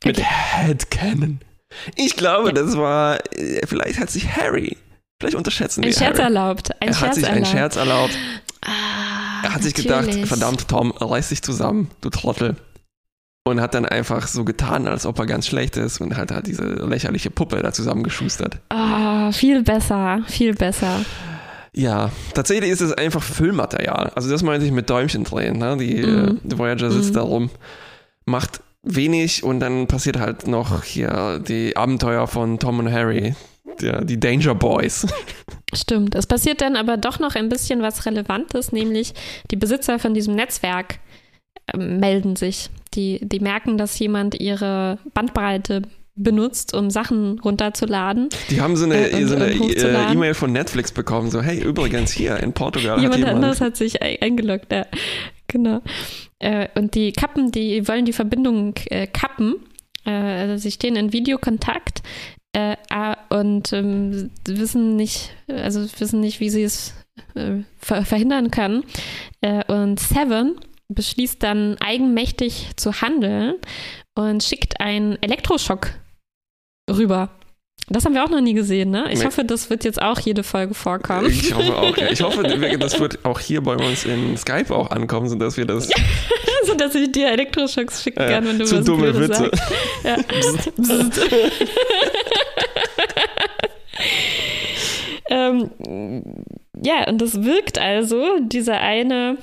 Mit 0.04 0.18
okay. 0.18 0.26
Headcanon. 0.28 1.40
Ich 1.96 2.16
glaube, 2.16 2.48
ja. 2.48 2.54
das 2.54 2.76
war, 2.76 3.18
äh, 3.34 3.66
vielleicht 3.66 3.98
hat 4.00 4.10
sich 4.10 4.36
Harry 4.36 4.76
Vielleicht 5.20 5.36
unterschätzen 5.36 5.82
wir. 5.82 5.90
Ein 5.90 5.94
Scherz 5.94 6.18
Harry. 6.18 6.22
erlaubt. 6.22 6.70
Ein 6.80 6.88
er 6.88 6.94
Scherz 6.94 7.02
hat 7.02 7.14
sich 7.14 7.24
erlaubt. 7.24 7.36
einen 7.36 7.46
Scherz 7.46 7.76
erlaubt. 7.76 8.18
Ah, 8.64 9.44
er 9.44 9.54
hat 9.54 9.62
sich 9.62 9.74
gedacht, 9.74 10.12
verdammt, 10.26 10.66
Tom, 10.66 10.90
reiß 10.92 11.28
dich 11.28 11.42
zusammen, 11.42 11.90
du 12.00 12.10
Trottel. 12.10 12.56
Und 13.44 13.60
hat 13.60 13.74
dann 13.74 13.86
einfach 13.86 14.26
so 14.26 14.44
getan, 14.44 14.86
als 14.86 15.06
ob 15.06 15.18
er 15.18 15.26
ganz 15.26 15.46
schlecht 15.46 15.76
ist 15.76 16.00
und 16.00 16.16
halt 16.16 16.30
hat 16.30 16.46
diese 16.46 16.62
lächerliche 16.62 17.30
Puppe 17.30 17.62
da 17.62 17.72
zusammengeschustert. 17.72 18.60
Ah, 18.68 19.32
viel 19.32 19.62
besser, 19.62 20.22
viel 20.26 20.54
besser. 20.54 21.00
Ja, 21.72 22.10
tatsächlich 22.34 22.70
ist 22.70 22.80
es 22.80 22.92
einfach 22.92 23.22
Füllmaterial. 23.22 24.12
Also 24.14 24.28
das 24.28 24.42
meinte 24.42 24.66
ich 24.66 24.72
mit 24.72 24.90
Däumchen 24.90 25.24
drehen. 25.24 25.58
Ne? 25.58 25.76
Die, 25.78 26.02
mm. 26.02 26.40
die 26.42 26.58
Voyager 26.58 26.90
sitzt 26.90 27.12
mm. 27.12 27.14
da 27.14 27.22
rum, 27.22 27.50
macht 28.26 28.60
wenig 28.82 29.44
und 29.44 29.60
dann 29.60 29.86
passiert 29.86 30.18
halt 30.18 30.46
noch 30.46 30.82
hier 30.84 31.38
die 31.38 31.76
Abenteuer 31.76 32.26
von 32.26 32.58
Tom 32.58 32.78
und 32.80 32.92
Harry, 32.92 33.34
der, 33.80 34.04
die 34.04 34.18
Danger 34.18 34.54
Boys. 34.54 35.06
Stimmt. 35.74 36.14
Es 36.14 36.26
passiert 36.26 36.60
dann 36.60 36.76
aber 36.76 36.96
doch 36.96 37.18
noch 37.18 37.34
ein 37.34 37.48
bisschen 37.48 37.82
was 37.82 38.06
Relevantes, 38.06 38.72
nämlich 38.72 39.14
die 39.50 39.56
Besitzer 39.56 39.98
von 39.98 40.14
diesem 40.14 40.34
Netzwerk 40.34 40.98
äh, 41.66 41.76
melden 41.76 42.36
sich. 42.36 42.70
Die, 42.94 43.20
die 43.22 43.40
merken, 43.40 43.78
dass 43.78 43.98
jemand 43.98 44.40
ihre 44.40 44.98
Bandbreite 45.14 45.82
benutzt, 46.16 46.74
um 46.74 46.90
Sachen 46.90 47.38
runterzuladen. 47.38 48.28
Die 48.50 48.60
haben 48.60 48.76
so 48.76 48.84
eine 48.84 49.10
äh, 49.10 49.24
so 49.24 49.36
äh, 49.36 50.12
E-Mail 50.12 50.34
von 50.34 50.52
Netflix 50.52 50.92
bekommen, 50.92 51.30
so 51.30 51.40
hey, 51.40 51.62
übrigens 51.62 52.12
hier 52.12 52.38
in 52.38 52.52
Portugal 52.52 52.98
jemand, 53.00 53.14
hat 53.14 53.18
jemand 53.18 53.36
anderes 53.36 53.60
hat 53.60 53.76
sich 53.76 54.02
eingeloggt, 54.02 54.72
ja, 54.72 54.86
genau. 55.46 55.80
Äh, 56.38 56.68
und 56.74 56.94
die 56.94 57.12
kappen, 57.12 57.52
die 57.52 57.86
wollen 57.86 58.04
die 58.04 58.12
Verbindung 58.12 58.74
äh, 58.86 59.06
kappen. 59.06 59.56
Äh, 60.04 60.10
also 60.10 60.56
sie 60.56 60.70
stehen 60.70 60.96
in 60.96 61.12
Videokontakt 61.12 62.02
äh, 62.52 62.76
und 63.30 63.72
ähm, 63.72 64.30
wissen 64.46 64.96
nicht, 64.96 65.34
also 65.48 65.80
wissen 65.98 66.20
nicht, 66.20 66.40
wie 66.40 66.50
sie 66.50 66.64
es 66.64 66.94
äh, 67.34 67.62
ver 67.78 68.04
verhindern 68.04 68.50
können. 68.50 68.84
Äh, 69.40 69.64
und 69.72 70.00
Seven 70.00 70.56
beschließt 70.88 71.42
dann 71.42 71.76
eigenmächtig 71.78 72.70
zu 72.76 73.00
handeln 73.00 73.54
und 74.16 74.42
schickt 74.42 74.80
einen 74.80 75.22
Elektroschock 75.22 75.92
rüber. 76.90 77.30
Das 77.92 78.04
haben 78.04 78.14
wir 78.14 78.24
auch 78.24 78.30
noch 78.30 78.40
nie 78.40 78.54
gesehen, 78.54 78.90
ne? 78.90 79.08
Ich 79.10 79.18
nee. 79.18 79.24
hoffe, 79.24 79.44
das 79.44 79.68
wird 79.68 79.82
jetzt 79.82 80.00
auch 80.00 80.20
jede 80.20 80.44
Folge 80.44 80.74
vorkommen. 80.74 81.28
Ich 81.28 81.52
hoffe 81.52 81.76
auch, 81.76 81.96
ja. 81.96 82.08
Ich 82.08 82.22
hoffe, 82.22 82.44
das 82.78 83.00
wird 83.00 83.24
auch 83.24 83.40
hier 83.40 83.62
bei 83.62 83.74
uns 83.74 84.04
in 84.04 84.36
Skype 84.36 84.72
auch 84.72 84.90
ankommen, 84.90 85.28
sodass 85.28 85.56
wir 85.56 85.66
das. 85.66 85.90
so 86.66 86.74
dass 86.74 86.94
ich 86.94 87.10
dir 87.10 87.32
Elektroschocks 87.32 88.04
schicken 88.04 88.20
kann, 88.20 88.46
wenn 88.46 88.60
du 88.60 88.64
zu 88.64 88.78
was 88.78 88.84
dumme 88.84 89.12
Witze. 89.18 89.50
sagst. 89.50 89.62
Ja. 90.04 90.16
ähm, 95.48 95.70
ja, 96.80 97.08
und 97.08 97.20
das 97.20 97.42
wirkt 97.42 97.80
also, 97.80 98.38
dieser 98.40 98.78
eine 98.78 99.36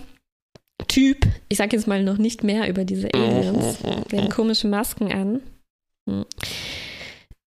Typ, 0.88 1.18
ich 1.50 1.58
sag 1.58 1.74
jetzt 1.74 1.88
mal 1.88 2.02
noch 2.02 2.18
nicht 2.18 2.46
mehr 2.46 2.70
über 2.70 2.86
diese 2.86 3.14
Aliens, 3.14 3.80
den 4.10 4.30
komischen 4.30 4.70
Masken 4.70 5.12
an. 5.12 5.42
Hm. 6.08 6.24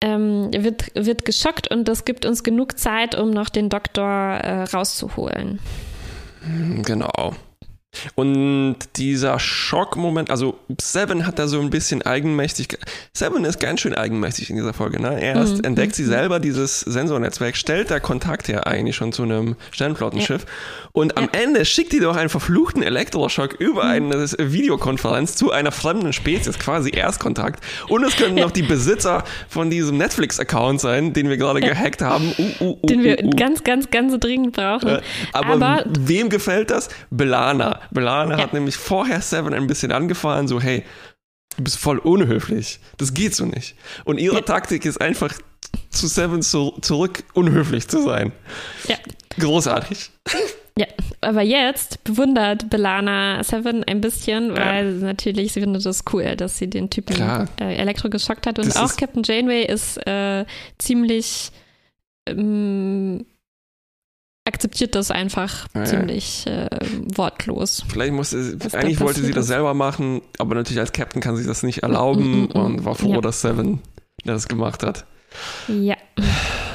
Ähm, 0.02 0.50
wird, 0.52 0.90
wird 0.94 1.24
geschockt 1.24 1.70
und 1.70 1.88
das 1.88 2.04
gibt 2.04 2.26
uns 2.26 2.44
genug 2.44 2.78
Zeit, 2.78 3.14
um 3.14 3.30
noch 3.30 3.48
den 3.48 3.70
Doktor 3.70 4.04
äh, 4.04 4.64
rauszuholen. 4.64 5.58
Genau. 6.82 7.34
Und 8.14 8.76
dieser 8.96 9.38
Schockmoment, 9.38 10.30
also 10.30 10.58
Seven 10.80 11.26
hat 11.26 11.38
da 11.38 11.48
so 11.48 11.60
ein 11.60 11.70
bisschen 11.70 12.02
eigenmächtig. 12.02 12.78
Seven 13.12 13.44
ist 13.44 13.60
ganz 13.60 13.80
schön 13.80 13.94
eigenmächtig 13.94 14.50
in 14.50 14.56
dieser 14.56 14.72
Folge. 14.72 15.00
Ne? 15.00 15.20
Erst 15.20 15.58
mhm. 15.58 15.64
entdeckt 15.64 15.94
sie 15.94 16.04
selber 16.04 16.40
dieses 16.40 16.80
Sensornetzwerk, 16.80 17.56
stellt 17.56 17.90
da 17.90 18.00
Kontakt 18.00 18.48
her 18.48 18.66
eigentlich 18.66 18.96
schon 18.96 19.12
zu 19.12 19.22
einem 19.22 19.56
Sternflottenschiff. 19.70 20.42
Ja. 20.42 20.48
Und 20.92 21.16
am 21.16 21.28
ja. 21.32 21.40
Ende 21.42 21.64
schickt 21.64 21.92
die 21.92 22.00
doch 22.00 22.16
einen 22.16 22.28
verfluchten 22.28 22.82
Elektroschock 22.82 23.54
über 23.54 23.84
mhm. 23.84 24.12
eine 24.12 24.26
Videokonferenz 24.38 25.36
zu 25.36 25.50
einer 25.52 25.72
fremden 25.72 26.12
Spezies, 26.12 26.58
quasi 26.58 26.90
Erstkontakt. 26.90 27.62
Und 27.88 28.04
es 28.04 28.16
können 28.16 28.34
noch 28.36 28.50
die 28.50 28.62
Besitzer 28.62 29.24
von 29.48 29.70
diesem 29.70 29.98
Netflix-Account 29.98 30.80
sein, 30.80 31.12
den 31.12 31.28
wir 31.28 31.36
gerade 31.36 31.60
gehackt 31.60 32.02
haben. 32.02 32.32
Uh, 32.38 32.64
uh, 32.64 32.78
uh, 32.82 32.86
den 32.86 33.02
wir 33.02 33.22
uh, 33.22 33.26
uh. 33.26 33.30
ganz, 33.30 33.62
ganz, 33.64 33.90
ganz 33.90 34.18
dringend 34.18 34.54
brauchen. 34.54 34.88
Äh, 34.88 35.00
aber, 35.32 35.54
aber 35.54 35.84
wem 35.98 36.28
gefällt 36.28 36.70
das? 36.70 36.88
Belana. 37.10 37.80
Belana 37.90 38.36
ja. 38.36 38.42
hat 38.42 38.52
nämlich 38.52 38.76
vorher 38.76 39.20
Seven 39.20 39.54
ein 39.54 39.66
bisschen 39.66 39.92
angefahren, 39.92 40.48
so, 40.48 40.60
hey, 40.60 40.84
du 41.56 41.64
bist 41.64 41.78
voll 41.78 41.98
unhöflich. 41.98 42.80
Das 42.98 43.14
geht 43.14 43.34
so 43.34 43.46
nicht. 43.46 43.74
Und 44.04 44.18
ihre 44.18 44.36
ja. 44.36 44.42
Taktik 44.42 44.84
ist 44.84 45.00
einfach 45.00 45.32
zu 45.90 46.06
Seven 46.06 46.42
zu, 46.42 46.72
zurück 46.82 47.24
unhöflich 47.34 47.88
zu 47.88 48.02
sein. 48.02 48.32
Ja. 48.88 48.96
Großartig. 49.38 50.10
Ja, 50.78 50.86
aber 51.22 51.42
jetzt 51.42 52.04
bewundert 52.04 52.68
Belana 52.68 53.42
Seven 53.42 53.82
ein 53.84 54.02
bisschen, 54.02 54.54
weil 54.54 54.98
ja. 55.00 55.06
natürlich 55.06 55.52
sie 55.52 55.60
findet 55.60 55.86
das 55.86 56.04
cool, 56.12 56.36
dass 56.36 56.58
sie 56.58 56.68
den 56.68 56.90
Typen 56.90 57.16
äh, 57.60 57.76
Elektro 57.76 58.10
geschockt 58.10 58.46
hat. 58.46 58.58
Und 58.58 58.66
das 58.68 58.76
auch 58.76 58.94
Captain 58.96 59.22
Janeway 59.24 59.64
ist 59.64 59.96
äh, 60.06 60.44
ziemlich 60.78 61.50
ähm, 62.28 63.24
akzeptiert 64.46 64.94
das 64.94 65.10
einfach 65.10 65.66
ja, 65.74 65.84
ziemlich 65.84 66.46
äh, 66.46 66.68
wortlos. 67.14 67.84
Vielleicht 67.88 68.12
musste 68.12 68.56
eigentlich 68.72 69.00
wollte 69.00 69.22
sie 69.22 69.32
das 69.32 69.48
selber 69.48 69.74
machen, 69.74 70.22
aber 70.38 70.54
natürlich 70.54 70.80
als 70.80 70.92
Captain 70.92 71.20
kann 71.20 71.36
sie 71.36 71.46
das 71.46 71.62
nicht 71.62 71.82
erlauben 71.82 72.42
mm, 72.42 72.44
mm, 72.44 72.48
mm. 72.52 72.64
und 72.64 72.84
war 72.84 72.94
froh, 72.94 73.14
ja. 73.14 73.20
dass 73.20 73.40
Seven 73.40 73.80
das 74.24 74.48
gemacht 74.48 74.82
hat. 74.82 75.04
Ja. 75.68 75.96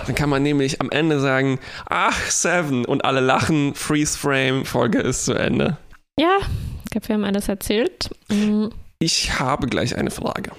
Dann 0.06 0.16
kann 0.16 0.30
man 0.30 0.44
nämlich 0.44 0.82
am 0.82 0.90
Ende 0.90 1.20
sagen, 1.20 1.60
ach, 1.86 2.30
Seven 2.30 2.86
und 2.86 3.06
alle 3.06 3.22
lachen, 3.22 3.74
Freeze 3.76 4.18
Frame, 4.18 4.66
Folge 4.66 5.00
ist 5.00 5.26
zu 5.26 5.34
Ende. 5.34 5.78
Ja, 6.20 6.40
ich 6.84 6.92
glaube, 6.92 7.08
wir 7.08 7.16
haben 7.16 7.24
alles 7.24 7.48
erzählt. 7.48 8.10
Ich 9.00 9.40
habe 9.40 9.68
gleich 9.68 9.96
eine 9.96 10.12
Frage. 10.12 10.52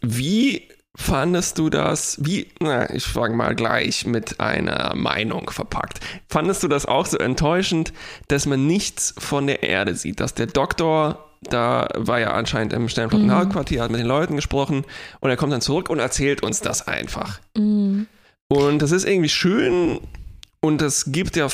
Wie 0.00 0.68
fandest 0.98 1.58
du 1.58 1.70
das, 1.70 2.18
wie, 2.20 2.48
na, 2.60 2.92
ich 2.92 3.04
fange 3.04 3.36
mal 3.36 3.54
gleich 3.54 4.04
mit 4.04 4.40
einer 4.40 4.94
Meinung 4.96 5.48
verpackt. 5.48 6.00
Fandest 6.28 6.62
du 6.64 6.68
das 6.68 6.86
auch 6.86 7.06
so 7.06 7.16
enttäuschend, 7.18 7.92
dass 8.26 8.46
man 8.46 8.66
nichts 8.66 9.14
von 9.16 9.46
der 9.46 9.62
Erde 9.62 9.94
sieht, 9.94 10.20
dass 10.20 10.34
der 10.34 10.46
Doktor 10.46 11.24
da 11.40 11.86
war 11.94 12.18
ja 12.18 12.32
anscheinend 12.32 12.72
im 12.72 12.88
Sternflottenhauptquartier, 12.88 13.78
mhm. 13.78 13.82
hat 13.84 13.90
mit 13.92 14.00
den 14.00 14.08
Leuten 14.08 14.34
gesprochen 14.34 14.84
und 15.20 15.30
er 15.30 15.36
kommt 15.36 15.52
dann 15.52 15.60
zurück 15.60 15.88
und 15.88 16.00
erzählt 16.00 16.42
uns 16.42 16.60
das 16.62 16.88
einfach. 16.88 17.38
Mhm. 17.56 18.08
Und 18.48 18.82
das 18.82 18.90
ist 18.90 19.06
irgendwie 19.06 19.28
schön 19.28 20.00
und 20.60 20.80
das 20.80 21.12
gibt 21.12 21.36
der 21.36 21.48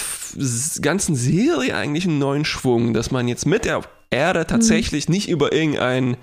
ganzen 0.80 1.14
Serie 1.16 1.76
eigentlich 1.76 2.07
einen 2.07 2.18
neuen 2.18 2.46
Schwung, 2.46 2.94
dass 2.94 3.11
man 3.11 3.28
jetzt 3.28 3.44
mit 3.44 3.66
der 3.66 3.83
Erde 4.09 4.46
tatsächlich 4.46 5.07
mhm. 5.07 5.14
nicht 5.16 5.28
über 5.28 5.52
irgendein 5.52 6.16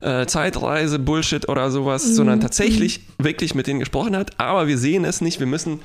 äh, 0.00 0.26
Zeitreise, 0.26 0.98
Bullshit 0.98 1.48
oder 1.48 1.70
sowas, 1.70 2.06
mhm. 2.06 2.12
sondern 2.12 2.40
tatsächlich 2.40 3.00
wirklich 3.18 3.54
mit 3.54 3.66
denen 3.66 3.80
gesprochen 3.80 4.16
hat, 4.16 4.38
aber 4.38 4.66
wir 4.66 4.78
sehen 4.78 5.04
es 5.04 5.20
nicht, 5.20 5.40
wir 5.40 5.46
müssen 5.46 5.80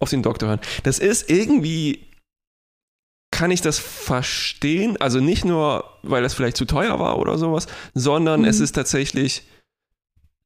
auf 0.00 0.10
den 0.10 0.22
Doktor 0.22 0.48
hören. 0.48 0.60
Das 0.84 0.98
ist 0.98 1.28
irgendwie, 1.28 2.06
kann 3.30 3.50
ich 3.50 3.60
das 3.60 3.78
verstehen, 3.78 4.96
also 5.00 5.20
nicht 5.20 5.44
nur, 5.44 5.84
weil 6.02 6.24
es 6.24 6.34
vielleicht 6.34 6.56
zu 6.56 6.64
teuer 6.64 6.98
war 7.00 7.18
oder 7.18 7.36
sowas, 7.36 7.66
sondern 7.94 8.42
mhm. 8.42 8.46
es 8.46 8.60
ist 8.60 8.72
tatsächlich 8.72 9.42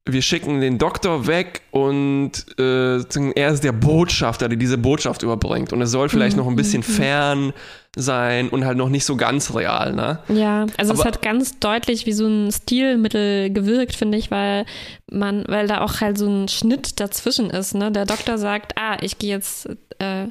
wir 0.05 0.21
schicken 0.21 0.59
den 0.59 0.77
Doktor 0.77 1.27
weg 1.27 1.61
und 1.71 2.31
äh, 2.59 2.97
er 3.35 3.49
ist 3.53 3.63
der 3.63 3.71
Botschafter, 3.71 4.49
der 4.49 4.57
diese 4.57 4.77
Botschaft 4.77 5.23
überbringt. 5.23 5.71
Und 5.71 5.81
es 5.81 5.91
soll 5.91 6.09
vielleicht 6.09 6.35
mhm. 6.35 6.43
noch 6.43 6.49
ein 6.49 6.57
bisschen 6.57 6.81
mhm. 6.85 6.93
fern 6.93 7.53
sein 7.95 8.49
und 8.49 8.65
halt 8.65 8.77
noch 8.77 8.89
nicht 8.89 9.05
so 9.05 9.15
ganz 9.15 9.55
real, 9.55 9.93
ne? 9.93 10.19
Ja, 10.27 10.65
also 10.77 10.91
Aber, 10.91 10.99
es 10.99 11.05
hat 11.05 11.21
ganz 11.21 11.59
deutlich 11.59 12.05
wie 12.05 12.11
so 12.11 12.27
ein 12.27 12.51
Stilmittel 12.51 13.51
gewirkt, 13.51 13.95
finde 13.95 14.17
ich, 14.17 14.29
weil 14.29 14.65
man, 15.09 15.45
weil 15.47 15.67
da 15.67 15.81
auch 15.81 16.01
halt 16.01 16.17
so 16.17 16.27
ein 16.27 16.49
Schnitt 16.49 16.99
dazwischen 16.99 17.49
ist, 17.49 17.73
ne? 17.73 17.89
Der 17.89 18.05
Doktor 18.05 18.37
sagt, 18.37 18.73
ah, 18.77 18.97
ich 19.01 19.19
gehe 19.19 19.29
jetzt 19.29 19.69
äh, 19.99 20.23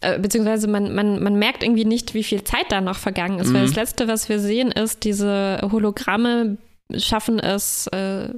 äh 0.00 0.18
beziehungsweise 0.18 0.66
man, 0.66 0.92
man, 0.92 1.22
man 1.22 1.38
merkt 1.38 1.62
irgendwie 1.62 1.84
nicht, 1.84 2.14
wie 2.14 2.24
viel 2.24 2.42
Zeit 2.42 2.66
da 2.70 2.80
noch 2.80 2.96
vergangen 2.96 3.38
ist, 3.38 3.50
mhm. 3.50 3.54
weil 3.54 3.66
das 3.66 3.76
Letzte, 3.76 4.08
was 4.08 4.28
wir 4.28 4.40
sehen, 4.40 4.72
ist, 4.72 5.04
diese 5.04 5.60
Hologramme 5.70 6.56
schaffen 6.96 7.38
es, 7.38 7.86
äh, 7.88 8.30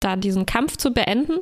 da 0.00 0.16
diesen 0.16 0.46
Kampf 0.46 0.76
zu 0.76 0.92
beenden. 0.92 1.38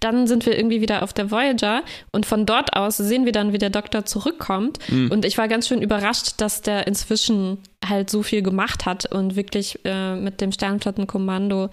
Dann 0.00 0.26
sind 0.26 0.46
wir 0.46 0.56
irgendwie 0.56 0.80
wieder 0.80 1.02
auf 1.02 1.12
der 1.12 1.30
Voyager 1.30 1.82
und 2.12 2.26
von 2.26 2.46
dort 2.46 2.74
aus 2.74 2.96
sehen 2.96 3.24
wir 3.24 3.32
dann, 3.32 3.52
wie 3.52 3.58
der 3.58 3.70
Doktor 3.70 4.04
zurückkommt. 4.04 4.78
Mhm. 4.88 5.10
Und 5.10 5.24
ich 5.24 5.38
war 5.38 5.48
ganz 5.48 5.68
schön 5.68 5.82
überrascht, 5.82 6.34
dass 6.38 6.62
der 6.62 6.86
inzwischen 6.86 7.58
halt 7.86 8.10
so 8.10 8.22
viel 8.22 8.42
gemacht 8.42 8.86
hat 8.86 9.06
und 9.06 9.36
wirklich 9.36 9.78
äh, 9.84 10.16
mit 10.16 10.40
dem 10.40 10.52
Sternflottenkommando 10.52 11.70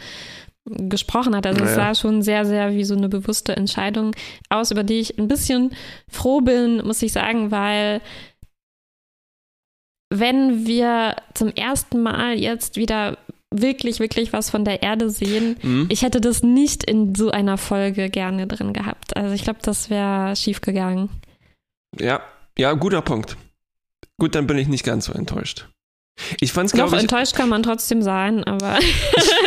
gesprochen 0.66 1.36
hat. 1.36 1.46
Also 1.46 1.60
naja. 1.60 1.72
es 1.72 1.76
sah 1.76 1.96
schon 1.96 2.22
sehr, 2.22 2.46
sehr 2.46 2.74
wie 2.74 2.84
so 2.84 2.96
eine 2.96 3.10
bewusste 3.10 3.56
Entscheidung 3.56 4.16
aus, 4.50 4.72
über 4.72 4.84
die 4.84 5.00
ich 5.00 5.18
ein 5.20 5.28
bisschen 5.28 5.72
froh 6.10 6.42
bin, 6.42 6.86
muss 6.86 7.02
ich 7.02 7.14
sagen, 7.14 7.52
weil 7.52 8.02
wenn 10.10 10.66
wir 10.66 11.16
zum 11.34 11.50
ersten 11.50 12.02
Mal 12.02 12.36
jetzt 12.36 12.78
wieder 12.78 13.18
wirklich, 13.62 14.00
wirklich 14.00 14.34
was 14.34 14.50
von 14.50 14.66
der 14.66 14.84
Erde 14.84 15.10
sehen. 15.10 15.58
Mhm. 15.62 15.88
Ich 15.90 16.02
hätte 16.02 16.22
das 16.22 16.44
nicht 16.44 16.84
in 16.84 17.16
so 17.16 17.32
einer 17.32 17.58
Folge 17.58 18.10
gerne 18.10 18.48
drin 18.48 18.74
gehabt. 18.74 19.16
Also 19.16 19.34
ich 19.34 19.44
glaube, 19.44 19.60
das 19.62 19.90
wäre 19.90 20.36
schief 20.36 20.62
gegangen. 20.62 21.10
Ja, 22.00 22.22
ja, 22.58 22.74
guter 22.74 23.02
Punkt. 23.02 23.38
Gut, 24.18 24.36
dann 24.36 24.48
bin 24.48 24.58
ich 24.58 24.68
nicht 24.68 24.86
ganz 24.86 25.06
so 25.06 25.14
enttäuscht. 25.14 25.68
Ich 26.40 26.54
fand's, 26.54 26.72
glaube 26.72 26.96
ich. 26.96 27.02
enttäuscht 27.02 27.36
kann 27.36 27.50
man 27.50 27.62
trotzdem 27.62 28.02
sein, 28.02 28.46
aber 28.46 28.80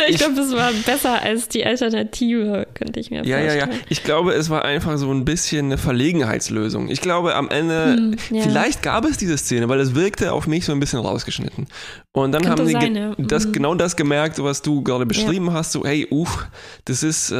ich, 0.07 0.17
glaube, 0.17 0.39
es 0.39 0.51
war 0.53 0.71
besser 0.85 1.19
als 1.21 1.47
die 1.47 1.65
Alternative, 1.65 2.67
könnte 2.75 2.99
ich 2.99 3.09
mir 3.09 3.23
ja, 3.25 3.37
vorstellen. 3.37 3.59
Ja, 3.59 3.65
ja, 3.65 3.73
ja. 3.73 3.79
Ich 3.89 4.03
glaube, 4.03 4.33
es 4.33 4.51
war 4.51 4.65
einfach 4.65 4.97
so 4.99 5.11
ein 5.11 5.25
bisschen 5.25 5.65
eine 5.65 5.77
Verlegenheitslösung. 5.79 6.89
Ich 6.89 7.01
glaube, 7.01 7.35
am 7.35 7.49
Ende, 7.49 7.95
hm, 7.95 8.15
ja. 8.29 8.43
vielleicht 8.43 8.83
gab 8.83 9.05
es 9.05 9.17
diese 9.17 9.37
Szene, 9.37 9.67
weil 9.67 9.79
es 9.79 9.95
wirkte 9.95 10.31
auf 10.31 10.45
mich 10.45 10.65
so 10.65 10.71
ein 10.71 10.79
bisschen 10.79 10.99
rausgeschnitten. 10.99 11.65
Und 12.11 12.31
dann 12.33 12.43
Könnte 12.43 12.61
haben 12.61 12.67
sie 12.67 12.73
sein, 12.73 12.95
ja. 12.95 13.15
das, 13.17 13.47
mhm. 13.47 13.51
genau 13.51 13.73
das 13.73 13.95
gemerkt, 13.95 14.41
was 14.41 14.61
du 14.61 14.83
gerade 14.83 15.07
beschrieben 15.07 15.47
ja. 15.47 15.53
hast, 15.53 15.71
so, 15.71 15.83
hey, 15.83 16.05
uff, 16.11 16.47
das 16.85 17.01
ist, 17.01 17.31
äh, 17.31 17.35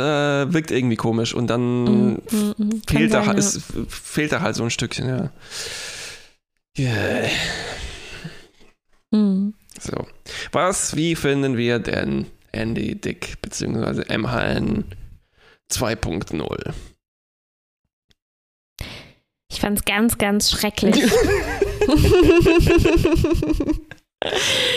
wirkt 0.52 0.72
irgendwie 0.72 0.96
komisch. 0.96 1.36
Und 1.36 1.48
dann 1.48 1.84
mhm, 1.84 2.22
fehlt, 2.88 3.14
da, 3.14 3.26
sein, 3.26 3.38
es, 3.38 3.62
fehlt 3.88 4.32
da 4.32 4.42
halt 4.42 4.56
so 4.56 4.64
ein 4.64 4.72
Stückchen, 4.72 5.08
ja. 5.08 5.30
Yeah. 6.78 7.30
Mhm. 9.12 9.54
So. 9.80 10.08
Was, 10.52 10.96
wie 10.96 11.16
finden 11.16 11.58
wir 11.58 11.80
denn 11.80 12.28
Andy 12.52 12.96
Dick 12.96 13.42
bzw. 13.42 14.16
MHN 14.18 14.86
2.0? 15.72 16.74
Ich 19.52 19.60
fand 19.60 19.80
es 19.80 19.86
ganz, 19.86 20.18
ganz 20.18 20.52
schrecklich. 20.52 20.96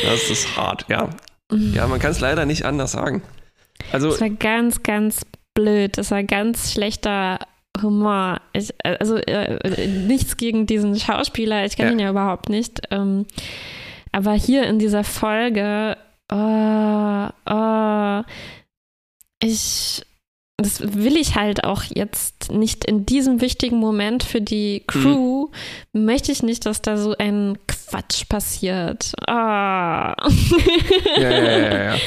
das 0.03 0.31
ist 0.31 0.57
hart, 0.57 0.87
ja. 0.89 1.11
Ja, 1.51 1.87
man 1.87 2.01
kann 2.01 2.13
es 2.13 2.21
leider 2.21 2.47
nicht 2.47 2.65
anders 2.65 2.93
sagen. 2.93 3.23
Also, 3.93 4.09
es 4.09 4.21
war 4.21 4.31
ganz, 4.31 4.83
ganz 4.83 5.27
blöd. 5.55 5.99
Das 5.99 6.11
war 6.11 6.23
ganz 6.23 6.73
schlechter 6.73 7.39
Humor. 7.83 8.41
Ich, 8.55 8.73
also 8.85 9.17
äh, 9.17 9.87
nichts 9.87 10.39
gegen 10.39 10.67
diesen 10.67 10.99
Schauspieler. 10.99 11.67
Ich 11.67 11.77
kenne 11.77 11.91
ja. 11.91 11.95
ihn 11.95 11.99
ja 11.99 12.11
überhaupt 12.11 12.49
nicht. 12.49 12.81
Ähm, 12.91 13.27
aber 14.13 14.33
hier 14.33 14.65
in 14.65 14.79
dieser 14.79 15.05
Folge, 15.05 15.97
oh, 16.31 17.29
oh, 17.51 18.23
ich, 19.43 20.03
das 20.59 20.81
will 20.95 21.17
ich 21.17 21.35
halt 21.35 21.65
auch 21.65 21.83
jetzt 21.83 22.53
nicht 22.53 22.85
in 22.85 23.07
diesem 23.07 23.41
wichtigen 23.41 23.77
Moment 23.79 24.23
für 24.23 24.41
die 24.41 24.85
Crew, 24.87 25.49
mhm. 25.93 26.05
möchte 26.05 26.31
ich 26.31 26.43
nicht, 26.43 26.67
dass 26.67 26.83
da 26.83 26.97
so 26.97 27.17
ein 27.19 27.59
Quatsch 27.67 28.29
passiert. 28.29 29.13
Oh. 29.27 29.33
ja, 29.33 30.15
ja, 31.19 31.31
ja, 31.31 31.85
ja. 31.85 31.97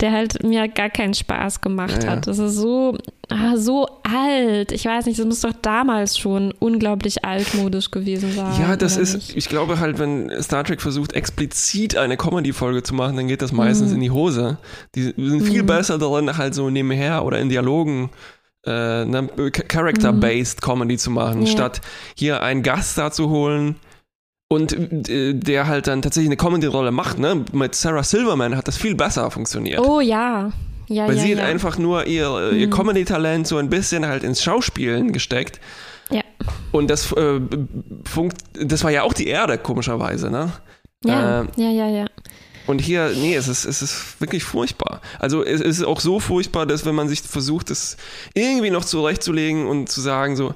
der 0.00 0.10
halt 0.10 0.42
mir 0.42 0.66
gar 0.68 0.90
keinen 0.90 1.14
Spaß 1.14 1.60
gemacht 1.60 2.02
ja, 2.02 2.10
hat. 2.10 2.26
Das 2.26 2.38
ist 2.38 2.56
so, 2.56 2.98
ah, 3.28 3.56
so 3.56 3.86
alt. 4.02 4.72
Ich 4.72 4.84
weiß 4.84 5.06
nicht, 5.06 5.18
das 5.18 5.26
muss 5.26 5.40
doch 5.40 5.52
damals 5.62 6.18
schon 6.18 6.52
unglaublich 6.58 7.24
altmodisch 7.24 7.92
gewesen 7.92 8.32
sein. 8.32 8.60
Ja, 8.60 8.76
das 8.76 8.96
ist, 8.96 9.14
nicht? 9.14 9.36
ich 9.36 9.48
glaube 9.48 9.78
halt, 9.78 10.00
wenn 10.00 10.30
Star 10.42 10.64
Trek 10.64 10.82
versucht, 10.82 11.12
explizit 11.12 11.96
eine 11.96 12.16
Comedy-Folge 12.16 12.82
zu 12.82 12.94
machen, 12.94 13.16
dann 13.16 13.28
geht 13.28 13.40
das 13.40 13.52
meistens 13.52 13.90
mhm. 13.90 13.94
in 13.94 14.00
die 14.00 14.10
Hose. 14.10 14.58
Die 14.96 15.02
sind 15.16 15.42
viel 15.42 15.62
mhm. 15.62 15.66
besser 15.66 15.96
darin, 15.96 16.36
halt 16.36 16.54
so 16.54 16.70
nebenher 16.70 17.24
oder 17.24 17.38
in 17.38 17.48
Dialogen 17.48 18.10
äh, 18.66 19.04
ne, 19.04 19.28
Character-based 19.52 20.60
mhm. 20.60 20.64
Comedy 20.64 20.96
zu 20.96 21.10
machen, 21.12 21.42
ja. 21.42 21.46
statt 21.46 21.80
hier 22.16 22.42
einen 22.42 22.62
Gast 22.62 22.98
da 22.98 23.12
zu 23.12 23.30
holen, 23.30 23.76
und 24.54 25.08
äh, 25.08 25.34
der 25.34 25.66
halt 25.66 25.86
dann 25.86 26.00
tatsächlich 26.00 26.28
eine 26.28 26.36
Comedy-Rolle 26.36 26.90
macht, 26.90 27.18
ne? 27.18 27.44
Mit 27.52 27.74
Sarah 27.74 28.02
Silverman 28.02 28.56
hat 28.56 28.68
das 28.68 28.76
viel 28.76 28.94
besser 28.94 29.30
funktioniert. 29.30 29.80
Oh 29.80 30.00
ja. 30.00 30.52
Ja, 30.86 31.08
Weil 31.08 31.16
ja, 31.16 31.22
sie 31.22 31.32
ja. 31.32 31.38
hat 31.38 31.46
einfach 31.46 31.78
nur 31.78 32.06
ihr, 32.06 32.52
ihr 32.52 32.66
mhm. 32.66 32.70
Comedy-Talent 32.70 33.46
so 33.46 33.56
ein 33.56 33.70
bisschen 33.70 34.06
halt 34.06 34.22
ins 34.22 34.42
Schauspielen 34.42 35.12
gesteckt. 35.12 35.60
Ja. 36.10 36.22
Und 36.72 36.88
das, 36.88 37.10
äh, 37.12 37.40
funkt, 38.04 38.36
das 38.52 38.84
war 38.84 38.90
ja 38.90 39.02
auch 39.02 39.14
die 39.14 39.26
Erde, 39.26 39.58
komischerweise, 39.58 40.30
ne? 40.30 40.52
Ja, 41.04 41.42
äh, 41.42 41.46
ja, 41.56 41.70
ja, 41.70 41.88
ja. 41.88 42.06
Und 42.66 42.80
hier, 42.80 43.12
nee, 43.14 43.34
es 43.34 43.46
ist, 43.48 43.66
es 43.66 43.82
ist 43.82 44.20
wirklich 44.20 44.42
furchtbar. 44.42 45.02
Also 45.18 45.44
es 45.44 45.60
ist 45.60 45.84
auch 45.84 46.00
so 46.00 46.18
furchtbar, 46.18 46.64
dass 46.64 46.86
wenn 46.86 46.94
man 46.94 47.08
sich 47.08 47.20
versucht, 47.20 47.70
das 47.70 47.98
irgendwie 48.32 48.70
noch 48.70 48.86
zurechtzulegen 48.86 49.66
und 49.66 49.90
zu 49.90 50.00
sagen, 50.00 50.34
so, 50.34 50.54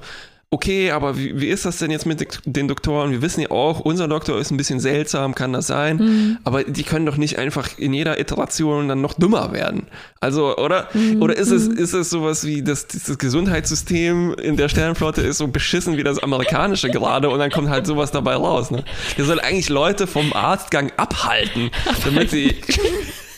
okay, 0.51 0.91
aber 0.91 1.17
wie, 1.17 1.39
wie 1.39 1.47
ist 1.47 1.65
das 1.65 1.77
denn 1.77 1.91
jetzt 1.91 2.05
mit 2.05 2.39
den 2.45 2.67
Doktoren? 2.67 3.11
Wir 3.11 3.21
wissen 3.21 3.41
ja 3.41 3.51
auch, 3.51 3.79
unser 3.79 4.07
Doktor 4.07 4.39
ist 4.39 4.49
ein 4.49 4.57
bisschen 4.57 4.79
seltsam, 4.79 5.35
kann 5.35 5.53
das 5.53 5.67
sein, 5.67 5.97
mhm. 5.97 6.37
aber 6.43 6.63
die 6.63 6.83
können 6.83 7.05
doch 7.05 7.17
nicht 7.17 7.37
einfach 7.37 7.77
in 7.77 7.93
jeder 7.93 8.19
Iteration 8.19 8.87
dann 8.87 9.01
noch 9.01 9.13
dümmer 9.13 9.53
werden. 9.53 9.87
Also, 10.19 10.57
oder? 10.57 10.87
Mhm. 10.93 11.21
Oder 11.21 11.37
ist 11.37 11.51
es, 11.51 11.69
mhm. 11.69 11.77
ist 11.77 11.93
es 11.93 12.09
sowas 12.09 12.45
wie, 12.45 12.63
das, 12.63 12.87
das 12.87 13.17
Gesundheitssystem 13.17 14.33
in 14.41 14.57
der 14.57 14.69
Sternenflotte 14.69 15.21
ist 15.21 15.37
so 15.37 15.47
beschissen 15.47 15.97
wie 15.97 16.03
das 16.03 16.17
amerikanische 16.17 16.89
gerade 16.89 17.29
und 17.29 17.37
dann 17.37 17.51
kommt 17.51 17.69
halt 17.69 17.85
sowas 17.85 18.11
dabei 18.11 18.35
raus, 18.35 18.71
ne? 18.71 18.83
Der 19.17 19.25
soll 19.25 19.39
eigentlich 19.39 19.69
Leute 19.69 20.07
vom 20.07 20.33
Arztgang 20.33 20.91
abhalten, 20.97 21.69
damit 22.03 22.31
sie 22.31 22.55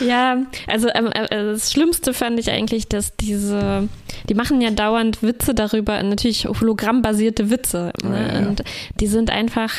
Ja, 0.00 0.42
also 0.66 0.88
ähm, 0.94 1.06
äh, 1.12 1.28
das 1.28 1.72
Schlimmste 1.72 2.14
fand 2.14 2.38
ich 2.38 2.50
eigentlich, 2.50 2.88
dass 2.88 3.16
diese, 3.16 3.88
die 4.28 4.34
machen 4.34 4.60
ja 4.60 4.70
dauernd 4.70 5.22
Witze 5.22 5.54
darüber, 5.54 6.02
natürlich 6.02 6.46
hologrammbasierte 6.46 7.50
Witze. 7.50 7.92
Ne? 8.02 8.28
Ja, 8.28 8.40
ja. 8.40 8.48
Und 8.48 8.62
die 8.98 9.06
sind 9.06 9.30
einfach 9.30 9.72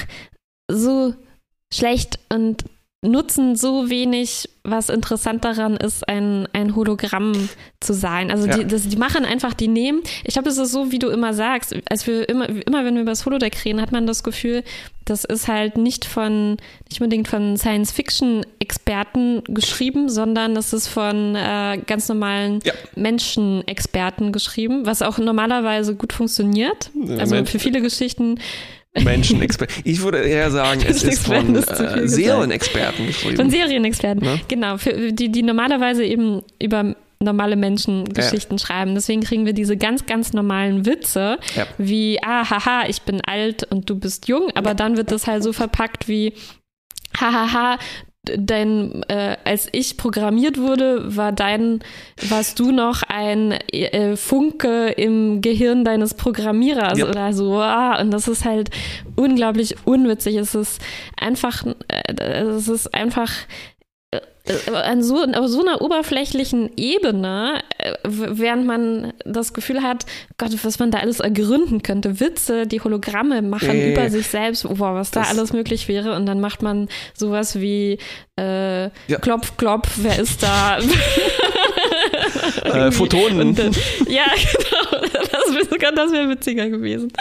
so 0.70 1.14
schlecht 1.74 2.20
und 2.30 2.66
nutzen 3.04 3.56
so 3.56 3.90
wenig, 3.90 4.48
was 4.64 4.90
interessant 4.90 5.44
daran 5.44 5.76
ist, 5.76 6.08
ein, 6.08 6.48
ein 6.54 6.76
Hologramm 6.76 7.50
zu 7.80 7.94
sein. 7.94 8.30
Also 8.30 8.48
ja. 8.48 8.58
die, 8.58 8.68
das, 8.68 8.88
die 8.88 8.96
machen 8.96 9.26
einfach, 9.26 9.56
die 9.56 9.68
nehmen, 9.68 10.04
ich 10.24 10.34
glaube, 10.34 10.50
es 10.50 10.58
ist 10.60 10.72
so, 10.72 10.92
wie 10.92 11.00
du 11.00 11.10
immer 11.10 11.34
sagst, 11.34 11.76
als 11.90 12.06
wir 12.06 12.30
immer, 12.30 12.48
immer 12.48 12.86
wenn 12.86 12.94
wir 12.94 13.02
über 13.02 13.12
das 13.12 13.26
Holodeck 13.26 13.66
reden, 13.66 13.82
hat 13.82 13.92
man 13.92 14.06
das 14.06 14.22
Gefühl, 14.24 14.64
das 15.06 15.24
ist 15.24 15.48
halt 15.48 15.80
nicht 15.80 16.06
von, 16.06 16.58
nicht 16.90 17.02
unbedingt 17.02 17.28
von 17.28 17.58
Science-Fiction-Experten 17.58 19.46
geschrieben, 19.46 20.08
sondern 20.08 20.54
das 20.54 20.72
ist 20.72 20.88
von 20.88 21.36
äh, 21.36 21.80
ganz 21.88 22.08
normalen 22.08 22.60
ja. 22.64 22.74
Menschen-Experten 22.96 24.32
geschrieben, 24.32 24.86
was 24.86 25.02
auch 25.02 25.18
normalerweise 25.18 25.96
gut 25.96 26.14
funktioniert. 26.14 26.92
Also 27.18 27.44
für 27.46 27.58
viele 27.58 27.82
Geschichten 27.82 28.38
Menschenexperten. 29.00 29.82
Ich 29.86 30.02
würde 30.02 30.20
eher 30.20 30.52
sagen, 30.52 30.82
es 30.88 31.04
ist 31.04 31.26
von 31.26 31.56
äh, 31.56 32.08
Serienexperten 32.08 33.08
geschrieben. 33.08 33.38
Von 33.38 33.50
Serienexperten, 33.50 34.24
ne? 34.24 34.42
genau. 34.48 34.78
Für 34.78 35.12
die, 35.12 35.32
die 35.32 35.44
normalerweise 35.44 36.04
eben 36.04 36.44
über 36.62 36.96
normale 37.20 37.56
Menschen 37.56 38.06
Geschichten 38.06 38.56
ja. 38.56 38.66
schreiben. 38.66 38.96
Deswegen 38.96 39.22
kriegen 39.22 39.46
wir 39.46 39.54
diese 39.54 39.78
ganz, 39.78 40.06
ganz 40.06 40.34
normalen 40.34 40.86
Witze, 40.86 41.38
ja. 41.56 41.68
wie, 41.78 42.20
ah, 42.24 42.50
haha, 42.50 42.88
ich 42.88 43.04
bin 43.04 43.22
alt 43.22 43.64
und 43.72 43.90
du 43.90 43.96
bist 43.96 44.28
jung, 44.28 44.50
aber 44.56 44.74
dann 44.74 44.98
wird 44.98 45.12
das 45.12 45.28
halt 45.28 45.44
so 45.44 45.54
verpackt 45.54 46.08
wie, 46.08 46.34
hahaha, 47.20 47.78
dein, 48.24 49.04
äh, 49.08 49.38
als 49.44 49.68
ich 49.72 49.98
programmiert 49.98 50.58
wurde, 50.58 51.16
war 51.16 51.32
dein, 51.32 51.80
warst 52.30 52.60
du 52.60 52.72
noch 52.72 53.02
ein 53.08 53.52
äh, 53.52 54.16
Funke 54.16 54.90
im 54.90 55.42
Gehirn 55.42 55.84
deines 55.84 56.14
Programmierers 56.14 57.00
yep. 57.00 57.10
oder 57.10 57.34
so. 57.34 57.60
Ah, 57.60 58.00
und 58.00 58.12
das 58.12 58.28
ist 58.28 58.46
halt 58.46 58.70
unglaublich 59.16 59.76
unwitzig. 59.86 60.36
Es 60.36 60.54
ist 60.54 60.82
einfach, 61.20 61.66
äh, 61.88 62.44
es 62.44 62.68
ist 62.68 62.94
einfach 62.94 63.32
an 64.74 65.04
so, 65.04 65.24
auf 65.24 65.48
so 65.48 65.62
einer 65.62 65.82
oberflächlichen 65.82 66.72
Ebene, 66.78 67.62
äh, 67.78 67.94
während 68.04 68.66
man 68.66 69.14
das 69.26 69.54
Gefühl 69.54 69.82
hat, 69.82 70.06
Gott, 70.38 70.52
was 70.64 70.80
man 70.80 70.92
da 70.92 71.00
alles 71.00 71.20
ergründen 71.20 71.84
könnte. 71.84 72.20
Witze, 72.20 72.68
die 72.68 72.82
Hologramme 72.82 73.42
machen 73.42 73.70
äh, 73.70 73.92
über 73.92 74.10
sich 74.10 74.28
selbst, 74.28 74.64
boah, 74.64 74.96
was 74.96 75.12
da 75.12 75.24
alles 75.24 75.54
möglich 75.54 75.88
wäre. 75.88 76.16
Und 76.16 76.26
dann 76.26 76.40
macht 76.40 76.62
man 76.62 76.88
sowas 77.14 77.60
wie 77.60 77.98
äh, 78.40 78.84
ja. 78.84 79.20
Klopf, 79.22 79.58
Klopf, 79.58 79.90
wer 79.98 80.20
ist 80.20 80.44
da? 80.44 80.80
äh, 82.64 82.92
Photonen. 82.92 83.58
Äh, 83.58 83.72
ja, 84.08 84.26
genau. 84.36 85.02
Das, 85.12 85.96
das 85.96 86.12
wäre 86.12 86.30
witziger 86.30 86.70
gewesen. 86.70 87.12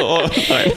oh, 0.00 0.20
nein. 0.48 0.72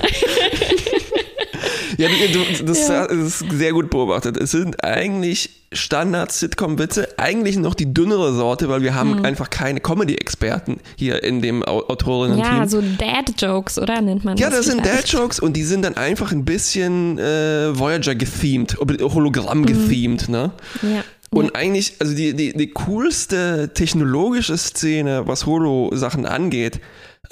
Ja, 1.98 2.08
du, 2.10 2.66
das, 2.66 2.88
ja. 2.88 3.06
ist 3.06 3.44
sehr 3.52 3.74
gut 3.74 3.90
beobachtet. 3.90 4.38
Es 4.38 4.52
sind 4.52 4.84
eigentlich 4.84 5.50
Standard-Sitcom-Witze, 5.74 7.10
eigentlich 7.18 7.58
noch 7.58 7.74
die 7.74 7.94
dünnere 7.94 8.34
Sorte, 8.34 8.70
weil 8.70 8.84
wir 8.84 8.96
haben 8.96 9.18
hm. 9.18 9.26
einfach 9.26 9.50
keine 9.50 9.82
Comedy-Experten 9.82 10.80
hier 10.96 11.24
in 11.24 11.42
dem 11.42 11.64
Autorinnen-Team. 11.64 12.46
Ja, 12.46 12.68
so 12.68 12.82
Dad-Jokes, 12.82 13.80
oder 13.80 14.02
nennt 14.02 14.24
man 14.24 14.38
das? 14.38 14.42
Ja, 14.42 14.50
das 14.50 14.68
sind 14.68 14.86
Dad-Jokes 14.86 15.40
und 15.40 15.54
die 15.58 15.64
sind 15.64 15.84
dann 15.84 15.98
einfach 15.98 16.32
ein 16.32 16.46
bisschen 16.46 17.18
äh, 17.18 17.78
Voyager-gethemed, 17.78 18.78
Hologramm-gethemed, 18.80 20.30
mhm. 20.30 20.32
ne? 20.32 20.52
Ja. 20.84 21.04
Und 21.30 21.46
ja. 21.46 21.56
eigentlich, 21.56 21.96
also 22.00 22.16
die, 22.16 22.34
die, 22.34 22.54
die 22.54 22.68
coolste 22.68 23.72
technologische 23.74 24.58
Szene, 24.58 25.24
was 25.26 25.46
Holo-Sachen 25.46 26.26
angeht, 26.26 26.80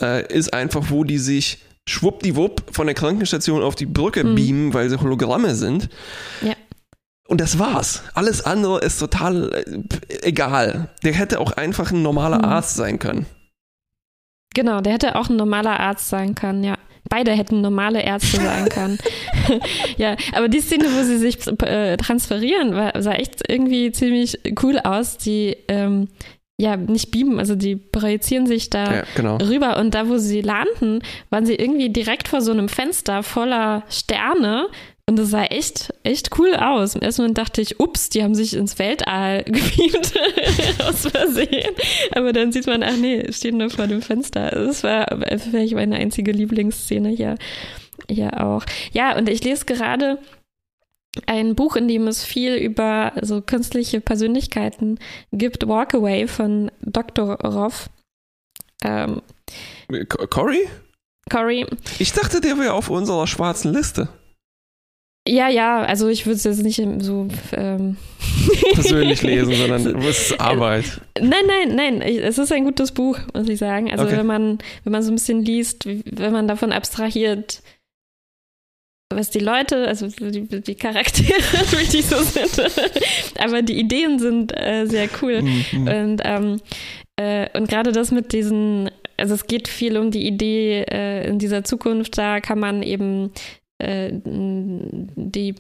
äh, 0.01 0.27
ist 0.33 0.53
einfach, 0.53 0.89
wo 0.89 1.05
die 1.05 1.19
sich 1.19 1.59
schwuppdiwupp 1.87 2.63
von 2.71 2.87
der 2.87 2.95
Krankenstation 2.95 3.61
auf 3.61 3.75
die 3.75 3.85
Brücke 3.85 4.23
mhm. 4.23 4.35
beamen, 4.35 4.73
weil 4.73 4.89
sie 4.89 4.99
Hologramme 4.99 5.55
sind. 5.55 5.89
Ja. 6.41 6.53
Und 7.27 7.41
das 7.41 7.57
war's. 7.57 8.03
Alles 8.13 8.45
andere 8.45 8.79
ist 8.79 8.99
total 8.99 9.51
äh, 9.53 10.27
egal. 10.27 10.89
Der 11.03 11.13
hätte 11.13 11.39
auch 11.39 11.53
einfach 11.53 11.91
ein 11.91 12.01
normaler 12.01 12.39
mhm. 12.39 12.45
Arzt 12.45 12.75
sein 12.75 12.99
können. 12.99 13.25
Genau, 14.53 14.81
der 14.81 14.93
hätte 14.93 15.15
auch 15.15 15.29
ein 15.29 15.35
normaler 15.35 15.79
Arzt 15.79 16.09
sein 16.09 16.33
können, 16.35 16.63
ja. 16.63 16.77
Beide 17.07 17.31
hätten 17.33 17.61
normale 17.61 18.01
Ärzte 18.01 18.37
sein 18.37 18.67
können. 18.69 18.97
ja, 19.97 20.15
aber 20.33 20.47
die 20.47 20.61
Szene, 20.61 20.85
wo 20.85 21.03
sie 21.03 21.17
sich 21.17 21.37
äh, 21.61 21.97
transferieren, 21.97 22.73
war, 22.73 22.99
sah 23.01 23.13
echt 23.13 23.43
irgendwie 23.47 23.91
ziemlich 23.91 24.39
cool 24.63 24.79
aus. 24.79 25.17
Die 25.17 25.55
ähm, 25.67 26.07
ja, 26.57 26.77
nicht 26.77 27.11
beamen, 27.11 27.39
also 27.39 27.55
die 27.55 27.75
projizieren 27.75 28.47
sich 28.47 28.69
da 28.69 28.95
ja, 28.97 29.03
genau. 29.15 29.37
rüber 29.37 29.77
und 29.77 29.93
da, 29.93 30.07
wo 30.07 30.17
sie 30.17 30.41
landen, 30.41 30.99
waren 31.29 31.45
sie 31.45 31.55
irgendwie 31.55 31.89
direkt 31.89 32.29
vor 32.29 32.41
so 32.41 32.51
einem 32.51 32.69
Fenster 32.69 33.23
voller 33.23 33.83
Sterne 33.89 34.67
und 35.07 35.19
das 35.19 35.29
sah 35.29 35.43
echt, 35.43 35.93
echt 36.03 36.39
cool 36.39 36.55
aus. 36.55 36.95
Im 36.95 37.01
ersten 37.01 37.21
Moment 37.21 37.37
dachte 37.37 37.61
ich, 37.61 37.79
ups, 37.79 38.09
die 38.09 38.23
haben 38.23 38.33
sich 38.33 38.55
ins 38.55 38.79
Weltall 38.79 39.43
gebeamt 39.45 40.13
aus 40.83 41.05
Versehen. 41.07 41.75
Aber 42.11 42.33
dann 42.33 42.51
sieht 42.51 42.65
man, 42.65 42.81
ach 42.81 42.97
nee, 42.97 43.31
stehen 43.31 43.57
nur 43.57 43.69
vor 43.69 43.85
dem 43.85 44.01
Fenster. 44.01 44.49
Das 44.49 44.83
war 44.83 45.05
vielleicht 45.37 45.75
meine 45.75 45.97
einzige 45.97 46.31
Lieblingsszene 46.31 47.09
hier, 47.09 47.35
hier 48.09 48.43
auch. 48.43 48.65
Ja, 48.93 49.15
und 49.15 49.29
ich 49.29 49.43
lese 49.43 49.65
gerade 49.65 50.17
ein 51.25 51.55
Buch, 51.55 51.75
in 51.75 51.87
dem 51.87 52.07
es 52.07 52.23
viel 52.23 52.55
über 52.55 53.13
so 53.21 53.41
künstliche 53.41 54.01
Persönlichkeiten 54.01 54.99
gibt, 55.31 55.67
Walkaway 55.67 56.27
von 56.27 56.71
Dr. 56.81 57.39
Roth. 57.41 57.89
Ähm, 58.83 59.21
Cory? 60.29 60.67
Cory. 61.29 61.65
Ich 61.99 62.13
dachte, 62.13 62.41
der 62.41 62.57
wäre 62.57 62.73
auf 62.73 62.89
unserer 62.89 63.27
schwarzen 63.27 63.73
Liste. 63.73 64.09
Ja, 65.27 65.49
ja, 65.49 65.81
also 65.81 66.07
ich 66.07 66.27
würde 66.27 66.35
es 66.35 66.43
jetzt 66.43 66.61
nicht 66.61 66.81
so 66.99 67.27
ähm 67.53 67.97
persönlich 68.73 69.23
lesen, 69.23 69.55
sondern 69.55 70.03
es 70.03 70.31
ist 70.31 70.39
Arbeit. 70.39 71.01
Nein, 71.19 71.45
nein, 71.47 71.75
nein. 71.75 72.01
Es 72.01 72.37
ist 72.37 72.51
ein 72.51 72.63
gutes 72.63 72.91
Buch, 72.91 73.17
muss 73.33 73.49
ich 73.49 73.57
sagen. 73.57 73.91
Also 73.91 74.05
okay. 74.05 74.17
wenn 74.17 74.25
man, 74.27 74.59
wenn 74.83 74.91
man 74.91 75.01
so 75.01 75.11
ein 75.11 75.15
bisschen 75.15 75.43
liest, 75.43 75.85
wenn 75.87 76.31
man 76.31 76.47
davon 76.47 76.71
abstrahiert, 76.71 77.63
was 79.13 79.29
die 79.29 79.39
Leute, 79.39 79.87
also 79.87 80.07
die, 80.07 80.47
die 80.61 80.75
Charaktere, 80.75 81.39
die 81.91 82.01
so 82.01 82.17
sind, 82.17 82.61
aber 83.39 83.61
die 83.61 83.79
Ideen 83.79 84.19
sind 84.19 84.51
äh, 84.57 84.85
sehr 84.85 85.07
cool. 85.21 85.41
Mhm. 85.41 85.87
Und, 85.87 86.21
ähm, 86.23 86.61
äh, 87.15 87.47
und 87.57 87.69
gerade 87.69 87.91
das 87.91 88.11
mit 88.11 88.33
diesen, 88.33 88.89
also 89.17 89.35
es 89.35 89.47
geht 89.47 89.67
viel 89.67 89.97
um 89.97 90.11
die 90.11 90.25
Idee 90.27 90.85
äh, 90.89 91.27
in 91.27 91.39
dieser 91.39 91.63
Zukunft, 91.63 92.17
da 92.17 92.39
kann 92.39 92.59
man 92.59 92.81
eben 92.83 93.31
äh, 93.77 94.09
die 94.11 95.55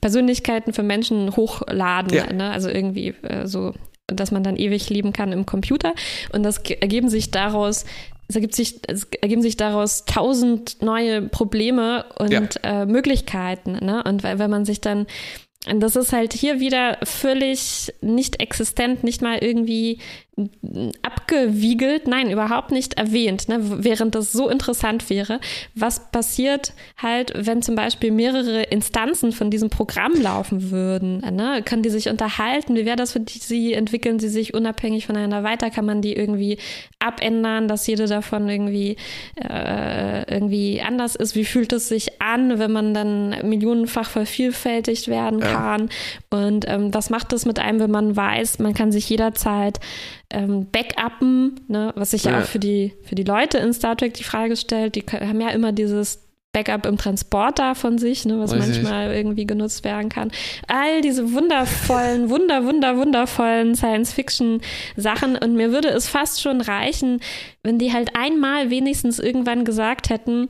Persönlichkeiten 0.00 0.72
für 0.72 0.82
Menschen 0.82 1.34
hochladen, 1.36 2.14
ja. 2.14 2.32
ne? 2.32 2.50
also 2.50 2.68
irgendwie 2.68 3.14
äh, 3.22 3.46
so 3.46 3.74
dass 4.08 4.30
man 4.30 4.44
dann 4.44 4.56
ewig 4.56 4.88
leben 4.88 5.12
kann 5.12 5.32
im 5.32 5.46
Computer. 5.46 5.92
Und 6.32 6.42
das 6.42 6.58
ergeben 6.58 7.08
sich 7.08 7.30
daraus 7.30 7.84
es, 8.28 8.34
ergibt 8.34 8.54
sich, 8.54 8.80
es 8.88 9.04
ergeben 9.20 9.42
sich 9.42 9.56
daraus 9.56 10.04
tausend 10.04 10.82
neue 10.82 11.22
Probleme 11.22 12.06
und 12.18 12.32
ja. 12.32 12.42
äh, 12.62 12.86
Möglichkeiten. 12.86 13.84
Ne? 13.84 14.02
Und 14.04 14.22
weil, 14.22 14.38
wenn 14.38 14.50
man 14.50 14.64
sich 14.64 14.80
dann 14.80 15.06
und 15.68 15.80
das 15.80 15.96
ist 15.96 16.12
halt 16.12 16.32
hier 16.32 16.60
wieder 16.60 16.98
völlig 17.02 17.92
nicht 18.00 18.40
existent, 18.40 19.02
nicht 19.02 19.20
mal 19.20 19.38
irgendwie 19.38 19.98
abgewiegelt, 21.00 22.06
nein, 22.06 22.30
überhaupt 22.30 22.70
nicht 22.70 22.94
erwähnt, 22.98 23.48
ne? 23.48 23.58
während 23.82 24.14
das 24.14 24.32
so 24.32 24.50
interessant 24.50 25.08
wäre. 25.08 25.40
Was 25.74 26.10
passiert 26.10 26.74
halt, 26.98 27.32
wenn 27.34 27.62
zum 27.62 27.74
Beispiel 27.74 28.10
mehrere 28.10 28.64
Instanzen 28.64 29.32
von 29.32 29.50
diesem 29.50 29.70
Programm 29.70 30.12
laufen 30.20 30.70
würden? 30.70 31.20
Ne? 31.34 31.62
Können 31.64 31.82
die 31.82 31.88
sich 31.88 32.10
unterhalten? 32.10 32.76
Wie 32.76 32.84
wäre 32.84 32.96
das 32.96 33.12
für 33.12 33.20
die, 33.20 33.38
sie? 33.38 33.72
Entwickeln 33.72 34.18
sie 34.18 34.28
sich 34.28 34.52
unabhängig 34.52 35.06
voneinander 35.06 35.42
weiter? 35.42 35.70
Kann 35.70 35.86
man 35.86 36.02
die 36.02 36.12
irgendwie 36.12 36.58
abändern, 36.98 37.66
dass 37.66 37.86
jede 37.86 38.06
davon 38.06 38.46
irgendwie, 38.50 38.96
äh, 39.36 40.30
irgendwie 40.30 40.82
anders 40.82 41.16
ist? 41.16 41.34
Wie 41.34 41.46
fühlt 41.46 41.72
es 41.72 41.88
sich 41.88 42.20
an, 42.20 42.58
wenn 42.58 42.72
man 42.72 42.92
dann 42.92 43.30
millionenfach 43.48 44.10
vervielfältigt 44.10 45.08
werden 45.08 45.40
kann? 45.40 45.88
Ja. 46.30 46.38
Und 46.38 46.68
ähm, 46.68 46.92
was 46.92 47.08
macht 47.08 47.32
das 47.32 47.46
mit 47.46 47.58
einem, 47.58 47.80
wenn 47.80 47.90
man 47.90 48.16
weiß, 48.16 48.58
man 48.58 48.74
kann 48.74 48.92
sich 48.92 49.08
jederzeit 49.08 49.80
ähm, 50.36 50.66
Backuppen, 50.70 51.60
ne, 51.68 51.92
was 51.96 52.10
sich 52.10 52.24
ja. 52.24 52.32
ja 52.32 52.40
auch 52.40 52.44
für 52.44 52.58
die, 52.58 52.92
für 53.02 53.14
die 53.14 53.24
Leute 53.24 53.58
in 53.58 53.72
Star 53.72 53.96
Trek 53.96 54.14
die 54.14 54.24
Frage 54.24 54.56
stellt, 54.56 54.94
die 54.94 55.02
haben 55.02 55.40
ja 55.40 55.48
immer 55.48 55.72
dieses 55.72 56.22
Backup 56.52 56.86
im 56.86 56.96
Transporter 56.96 57.74
von 57.74 57.98
sich, 57.98 58.24
ne, 58.24 58.38
was 58.38 58.52
Richtig. 58.52 58.82
manchmal 58.82 59.14
irgendwie 59.14 59.46
genutzt 59.46 59.84
werden 59.84 60.08
kann. 60.08 60.30
All 60.68 61.00
diese 61.00 61.32
wundervollen, 61.32 62.28
wunder, 62.30 62.64
wunder, 62.64 62.96
wundervollen 62.96 63.74
Science-Fiction-Sachen. 63.74 65.36
Und 65.36 65.54
mir 65.54 65.72
würde 65.72 65.88
es 65.88 66.08
fast 66.08 66.42
schon 66.42 66.60
reichen, 66.60 67.20
wenn 67.62 67.78
die 67.78 67.92
halt 67.92 68.10
einmal 68.14 68.70
wenigstens 68.70 69.18
irgendwann 69.18 69.64
gesagt 69.64 70.10
hätten, 70.10 70.48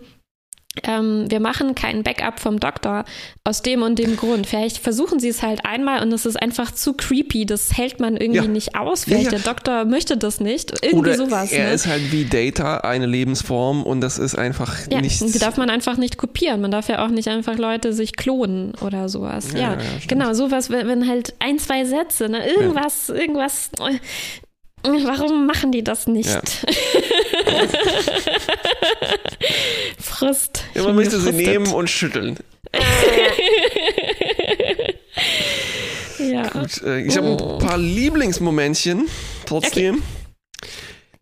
ähm, 0.83 1.25
wir 1.29 1.41
machen 1.41 1.75
kein 1.75 2.03
Backup 2.03 2.41
vom 2.41 2.61
Doktor 2.61 3.05
aus 3.45 3.63
dem 3.63 3.83
und 3.83 3.99
dem 3.99 4.17
Grund. 4.17 4.47
Vielleicht 4.47 4.79
versuchen 4.79 5.21
sie 5.21 5.29
es 5.29 5.43
halt 5.43 5.65
einmal 5.65 6.03
und 6.03 6.13
es 6.13 6.27
ist 6.27 6.41
einfach 6.41 6.73
zu 6.73 6.95
creepy. 6.95 7.47
Das 7.47 7.77
hält 7.77 8.01
man 8.01 8.17
irgendwie 8.17 8.41
ja. 8.41 8.47
nicht 8.47 8.77
aus. 8.77 9.05
Vielleicht 9.05 9.27
ja, 9.27 9.33
ja. 9.33 9.39
der 9.39 9.53
Doktor 9.53 9.85
möchte 9.85 10.17
das 10.17 10.41
nicht. 10.41 10.73
Irgendwie 10.83 11.11
Oder 11.11 11.17
sowas. 11.17 11.53
Er 11.53 11.69
ne? 11.69 11.75
ist 11.75 11.87
halt 11.87 12.13
wie 12.13 12.25
Data, 12.25 12.79
eine 12.79 13.07
Lebensform 13.07 13.83
und 13.83 14.01
das 14.01 14.19
ist 14.19 14.37
einfach 14.37 14.77
ja, 14.91 15.01
nichts. 15.01 15.25
Die 15.25 15.39
darf 15.39 15.57
man 15.57 15.71
einfach 15.71 15.97
nicht 15.97 16.19
kopieren. 16.19 16.61
Man 16.61 16.71
darf 16.71 16.89
ja 16.89 17.05
auch 17.05 17.11
nicht 17.11 17.29
einfach 17.29 17.57
Leute 17.57 17.93
sich 17.93 18.17
klonen 18.17 18.73
oder 18.81 19.09
sowas. 19.09 19.49
Ja, 19.57 19.79
genau, 20.07 20.33
sowas, 20.35 20.71
wenn 20.71 21.09
halt 21.09 21.35
ein, 21.39 21.59
zwei 21.59 21.85
Sätze, 21.85 22.29
ne? 22.29 22.47
irgendwas, 22.47 23.09
irgendwas 23.09 23.71
Warum 24.83 25.47
machen 25.47 25.73
die 25.73 25.83
das 25.83 26.07
nicht? 26.07 26.29
Ja. 26.29 26.41
Frust. 29.99 30.65
Ja, 30.75 30.85
man 30.85 30.95
möchte 30.95 31.19
sie 31.19 31.33
nehmen 31.33 31.73
und 31.73 31.91
schütteln. 31.91 32.37
ja. 36.19 36.49
Gut, 36.49 36.83
äh, 36.83 37.01
ich 37.01 37.17
habe 37.17 37.29
ein 37.31 37.59
paar 37.59 37.79
Lieblingsmomentchen 37.79 39.09
trotzdem. 39.47 39.97
Okay. 39.97 40.03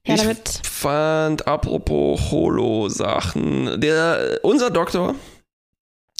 Ja, 0.07 0.17
ich 0.17 0.69
fand, 0.69 1.47
apropos 1.49 2.31
Holo-Sachen, 2.31 3.81
der, 3.81 4.39
unser 4.43 4.71
Doktor, 4.71 5.15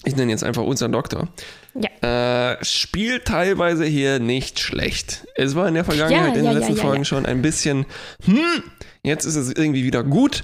ich 0.05 0.15
nenne 0.15 0.31
jetzt 0.31 0.43
einfach 0.43 0.63
unseren 0.63 0.91
Doktor, 0.91 1.27
ja. 1.73 2.51
äh, 2.51 2.63
spielt 2.63 3.25
teilweise 3.25 3.85
hier 3.85 4.19
nicht 4.19 4.59
schlecht. 4.59 5.25
Es 5.35 5.55
war 5.55 5.67
in 5.67 5.73
der 5.73 5.83
Vergangenheit, 5.83 6.35
ja, 6.35 6.39
in 6.39 6.45
den 6.45 6.53
letzten 6.53 6.77
Folgen 6.77 7.05
schon 7.05 7.25
ein 7.25 7.41
bisschen, 7.41 7.85
hm, 8.23 8.63
jetzt 9.03 9.25
ist 9.25 9.35
es 9.35 9.51
irgendwie 9.51 9.83
wieder 9.83 10.03
gut. 10.03 10.43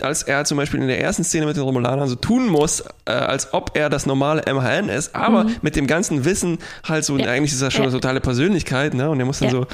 Als 0.00 0.22
er 0.22 0.46
zum 0.46 0.56
Beispiel 0.56 0.80
in 0.80 0.88
der 0.88 0.98
ersten 0.98 1.24
Szene 1.24 1.44
mit 1.44 1.56
den 1.56 1.62
Romulanern 1.62 2.08
so 2.08 2.14
tun 2.14 2.46
muss, 2.46 2.84
äh, 3.04 3.10
als 3.12 3.52
ob 3.52 3.72
er 3.76 3.90
das 3.90 4.06
normale 4.06 4.42
MHN 4.46 4.88
ist, 4.88 5.14
aber 5.14 5.44
mhm. 5.44 5.56
mit 5.60 5.76
dem 5.76 5.86
ganzen 5.86 6.24
Wissen 6.24 6.56
halt 6.88 7.04
so, 7.04 7.16
eigentlich 7.16 7.52
ist 7.52 7.60
er 7.60 7.70
schon 7.70 7.82
eine 7.82 7.92
totale 7.92 8.22
Persönlichkeit, 8.22 8.94
ne? 8.94 9.10
Und 9.10 9.20
er 9.20 9.26
muss 9.26 9.40
dann 9.40 9.50
so 9.50 9.66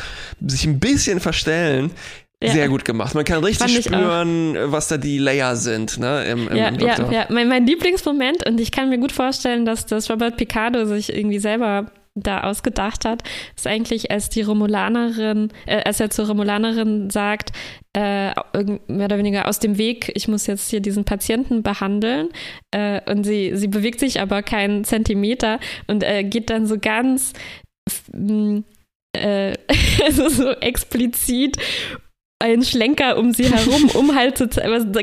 sich 0.44 0.64
ein 0.64 0.80
bisschen 0.80 1.20
verstellen. 1.20 1.92
Ja. 2.42 2.52
Sehr 2.52 2.68
gut 2.68 2.86
gemacht. 2.86 3.14
Man 3.14 3.24
kann 3.24 3.44
richtig 3.44 3.84
spüren, 3.84 4.56
auch. 4.56 4.72
was 4.72 4.88
da 4.88 4.96
die 4.96 5.18
Layer 5.18 5.56
sind, 5.56 5.98
ne? 5.98 6.24
Im, 6.24 6.48
im, 6.48 6.56
ja, 6.56 6.70
ja, 6.72 7.12
ja. 7.12 7.26
Mein, 7.28 7.48
mein, 7.48 7.66
Lieblingsmoment, 7.66 8.48
und 8.48 8.58
ich 8.58 8.72
kann 8.72 8.88
mir 8.88 8.98
gut 8.98 9.12
vorstellen, 9.12 9.66
dass 9.66 9.84
das 9.84 10.10
Robert 10.10 10.38
Picardo 10.38 10.86
sich 10.86 11.14
irgendwie 11.14 11.38
selber 11.38 11.92
da 12.14 12.44
ausgedacht 12.44 13.04
hat, 13.04 13.22
ist 13.56 13.66
eigentlich, 13.66 14.10
als 14.10 14.30
die 14.30 14.40
Romulanerin, 14.40 15.52
äh, 15.66 15.82
als 15.84 16.00
er 16.00 16.08
zur 16.10 16.26
Romulanerin 16.28 17.10
sagt, 17.10 17.52
äh, 17.92 18.32
mehr 18.88 19.04
oder 19.04 19.18
weniger 19.18 19.46
aus 19.46 19.58
dem 19.58 19.76
Weg, 19.76 20.10
ich 20.14 20.26
muss 20.26 20.46
jetzt 20.46 20.70
hier 20.70 20.80
diesen 20.80 21.04
Patienten 21.04 21.62
behandeln. 21.62 22.30
Äh, 22.70 23.00
und 23.10 23.24
sie, 23.24 23.52
sie 23.54 23.68
bewegt 23.68 24.00
sich 24.00 24.20
aber 24.20 24.42
keinen 24.42 24.84
Zentimeter 24.84 25.60
und 25.88 26.02
äh, 26.02 26.24
geht 26.24 26.48
dann 26.48 26.66
so 26.66 26.78
ganz 26.78 27.32
äh, 28.12 28.62
also 30.04 30.28
so 30.28 30.50
explizit 30.52 31.56
einen 32.40 32.64
Schlenker 32.64 33.18
um 33.18 33.32
sie 33.32 33.44
herum, 33.44 33.90
um 33.94 34.14
halt 34.14 34.38
zu 34.38 34.48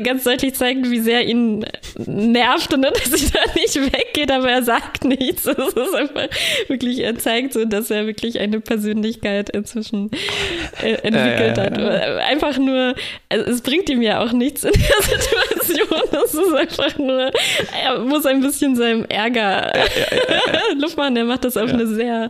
ganz 0.02 0.24
deutlich 0.24 0.54
zeigen, 0.54 0.90
wie 0.90 0.98
sehr 0.98 1.24
ihn 1.24 1.64
nervt 1.96 2.74
und 2.74 2.82
dass 2.82 3.04
sie 3.04 3.30
da 3.30 3.40
nicht 3.54 3.76
weggeht, 3.76 4.30
aber 4.30 4.50
er 4.50 4.62
sagt 4.62 5.04
nichts. 5.04 5.44
Das 5.58 5.72
ist 5.72 5.94
einfach 5.94 6.28
wirklich, 6.68 7.00
er 7.00 7.16
zeigt 7.18 7.52
so, 7.52 7.64
dass 7.64 7.90
er 7.90 8.06
wirklich 8.06 8.38
eine 8.40 8.60
Persönlichkeit 8.60 9.50
inzwischen 9.50 10.10
äh, 10.82 10.92
entwickelt 10.92 11.56
ja, 11.56 11.64
ja, 11.64 11.80
ja. 11.80 12.00
hat. 12.00 12.30
Einfach 12.30 12.58
nur, 12.58 12.94
also 13.28 13.50
es 13.50 13.60
bringt 13.60 13.88
ihm 13.88 14.02
ja 14.02 14.22
auch 14.22 14.32
nichts 14.32 14.64
in 14.64 14.72
der 14.72 15.02
Situation. 15.18 16.02
Das 16.10 16.34
ist 16.34 16.52
einfach 16.54 16.98
nur, 16.98 17.30
er 17.82 17.98
muss 18.00 18.26
ein 18.26 18.40
bisschen 18.40 18.76
seinem 18.76 19.04
Ärger 19.04 19.72
Luft 20.80 20.96
machen. 20.96 21.16
Er 21.16 21.24
macht 21.24 21.44
das 21.44 21.56
auf 21.56 21.72
eine 21.72 21.86
sehr 21.86 22.28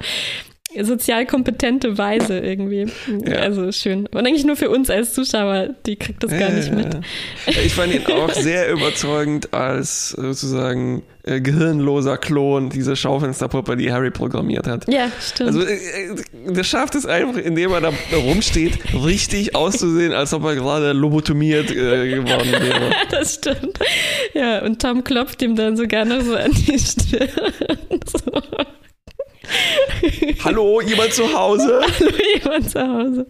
sozial 0.82 1.26
kompetente 1.26 1.96
Weise 1.98 2.38
irgendwie. 2.38 2.86
Ja. 3.26 3.36
Also 3.36 3.72
schön. 3.72 4.06
Und 4.06 4.26
eigentlich 4.26 4.44
nur 4.44 4.56
für 4.56 4.70
uns 4.70 4.90
als 4.90 5.14
Zuschauer, 5.14 5.70
die 5.86 5.96
kriegt 5.96 6.22
das 6.22 6.30
gar 6.30 6.50
nicht 6.50 6.72
mit. 6.72 6.98
Ich 7.46 7.72
fand 7.74 7.94
ihn 7.94 8.06
auch 8.06 8.32
sehr 8.32 8.70
überzeugend 8.70 9.54
als 9.54 10.10
sozusagen 10.10 11.02
äh, 11.22 11.40
gehirnloser 11.40 12.16
Klon 12.16 12.70
dieser 12.70 12.96
Schaufensterpuppe, 12.96 13.76
die 13.76 13.92
Harry 13.92 14.10
programmiert 14.10 14.66
hat. 14.66 14.86
Ja, 14.88 15.10
stimmt. 15.20 15.50
Also 15.50 15.62
äh, 15.62 15.76
der 16.52 16.64
schafft 16.64 16.94
es 16.94 17.06
einfach, 17.06 17.38
indem 17.38 17.72
er 17.72 17.80
da 17.80 17.92
rumsteht, 18.14 18.78
richtig 19.04 19.54
auszusehen, 19.54 20.12
als 20.12 20.32
ob 20.32 20.44
er 20.44 20.54
gerade 20.54 20.92
lobotomiert 20.92 21.70
äh, 21.70 22.14
geworden 22.14 22.52
wäre. 22.52 22.92
das 23.10 23.34
stimmt. 23.34 23.78
Ja, 24.34 24.62
und 24.64 24.80
Tom 24.80 25.02
klopft 25.02 25.42
ihm 25.42 25.56
dann 25.56 25.76
sogar 25.76 26.04
noch 26.04 26.20
so 26.20 26.36
an 26.36 26.52
die 26.52 26.78
Stirn. 26.78 27.28
so. 28.06 28.40
Hallo, 30.44 30.80
jemand 30.80 31.12
zu 31.12 31.32
Hause? 31.32 31.80
Hallo, 31.98 32.10
jemand 32.34 32.70
zu 32.70 32.80
Hause. 32.80 33.26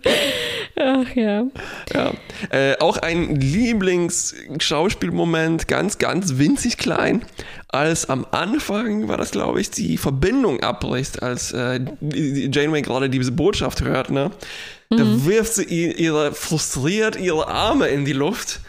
Ach 0.77 1.15
ja. 1.15 1.47
ja. 1.93 2.13
Äh, 2.51 2.77
auch 2.79 2.97
ein 2.99 3.37
Lieblingsschauspielmoment, 3.37 5.69
ganz, 5.69 5.99
ganz 5.99 6.39
winzig 6.39 6.79
klein. 6.79 7.25
Als 7.69 8.09
am 8.09 8.27
Anfang 8.31 9.09
war 9.09 9.17
das, 9.17 9.31
glaube 9.31 9.61
ich, 9.61 9.71
die 9.71 9.97
Verbindung 9.99 10.61
abbricht, 10.61 11.23
als 11.23 11.53
äh, 11.53 11.81
Janeway 12.01 12.83
gerade 12.83 13.11
diese 13.11 13.33
Botschaft 13.33 13.83
hört, 13.83 14.11
ne? 14.11 14.31
Da 14.91 15.05
mhm. 15.05 15.27
wirft 15.27 15.55
sie 15.55 15.65
ihre 15.65 16.33
frustriert 16.33 17.17
ihre 17.17 17.49
Arme 17.49 17.89
in 17.89 18.07
die 18.07 18.15
Luft 18.15 18.61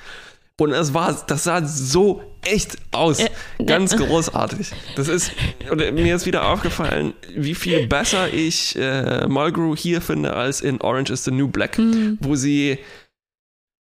und 0.60 0.74
es 0.74 0.94
war, 0.94 1.16
das 1.28 1.46
sah 1.46 1.66
so 1.66 2.22
echt 2.44 2.78
aus. 2.92 3.20
Ganz 3.66 3.96
großartig. 3.96 4.72
Das 4.96 5.08
ist, 5.08 5.32
und 5.70 5.78
mir 5.94 6.16
ist 6.16 6.26
wieder 6.26 6.48
aufgefallen, 6.48 7.14
wie 7.36 7.56
viel 7.56 7.88
besser 7.88 8.34
ich 8.34 8.76
äh, 8.78 9.28
Mulgrew 9.28 9.76
hier 9.76 10.02
finde 10.02 10.34
als 10.34 10.62
in 10.62 10.82
Orange 10.82 11.12
is 11.12 11.24
the 11.24 11.32
New 11.32 11.48
Black, 11.48 11.78
mhm. 11.78 12.18
wo 12.22 12.36
sie 12.36 12.80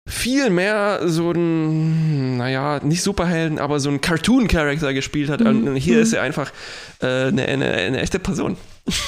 viel 0.07 0.51
mehr 0.51 1.01
so 1.05 1.31
ein, 1.31 2.37
naja, 2.37 2.81
nicht 2.83 3.03
Superhelden, 3.03 3.59
aber 3.59 3.81
so 3.81 3.89
ein 3.89 4.01
Cartoon-Charakter 4.01 4.93
gespielt 4.93 5.31
hat. 5.31 5.41
Mhm. 5.41 5.47
Und 5.69 5.77
hier 5.77 5.97
mhm. 5.97 6.03
ist 6.03 6.13
er 6.13 6.23
einfach 6.23 6.53
äh, 7.01 7.07
eine, 7.07 7.47
eine, 7.47 7.71
eine, 7.73 8.01
echte 8.01 8.19
Person. 8.19 8.57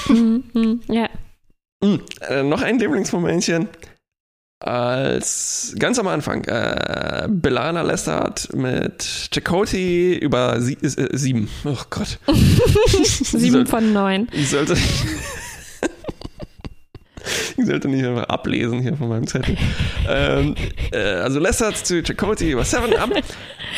Mhm. 0.09 0.45
mhm. 0.55 0.81
Ja. 0.89 1.09
Äh, 1.83 2.43
noch 2.43 2.63
ein 2.63 2.79
Lieblingsmomentchen 2.79 3.69
als 4.59 5.75
ganz 5.79 5.99
am 5.99 6.07
Anfang 6.07 6.45
äh, 6.45 7.29
Belana 7.29 7.83
Lestert 7.83 8.55
mit 8.55 9.29
Chakoti 9.33 10.17
über 10.17 10.61
sie, 10.61 10.75
äh, 10.75 11.17
sieben. 11.17 11.49
Oh 11.65 11.77
Gott. 11.91 12.19
sieben 13.05 13.67
von 13.67 13.93
neun. 13.93 14.29
Ich 14.33 14.51
sollte, 14.51 14.77
sollte 17.67 17.89
nicht 17.89 18.05
einfach 18.05 18.25
ablesen 18.25 18.81
hier 18.81 18.97
von 18.97 19.09
meinem 19.09 19.27
Zettel. 19.27 19.57
ähm, 20.09 20.55
äh, 20.93 20.99
also 20.99 21.39
Lestert 21.39 21.77
zu 21.77 22.03
Chakoti 22.03 22.53
über 22.53 22.65
Seven 22.65 22.95
ab. 22.97 23.11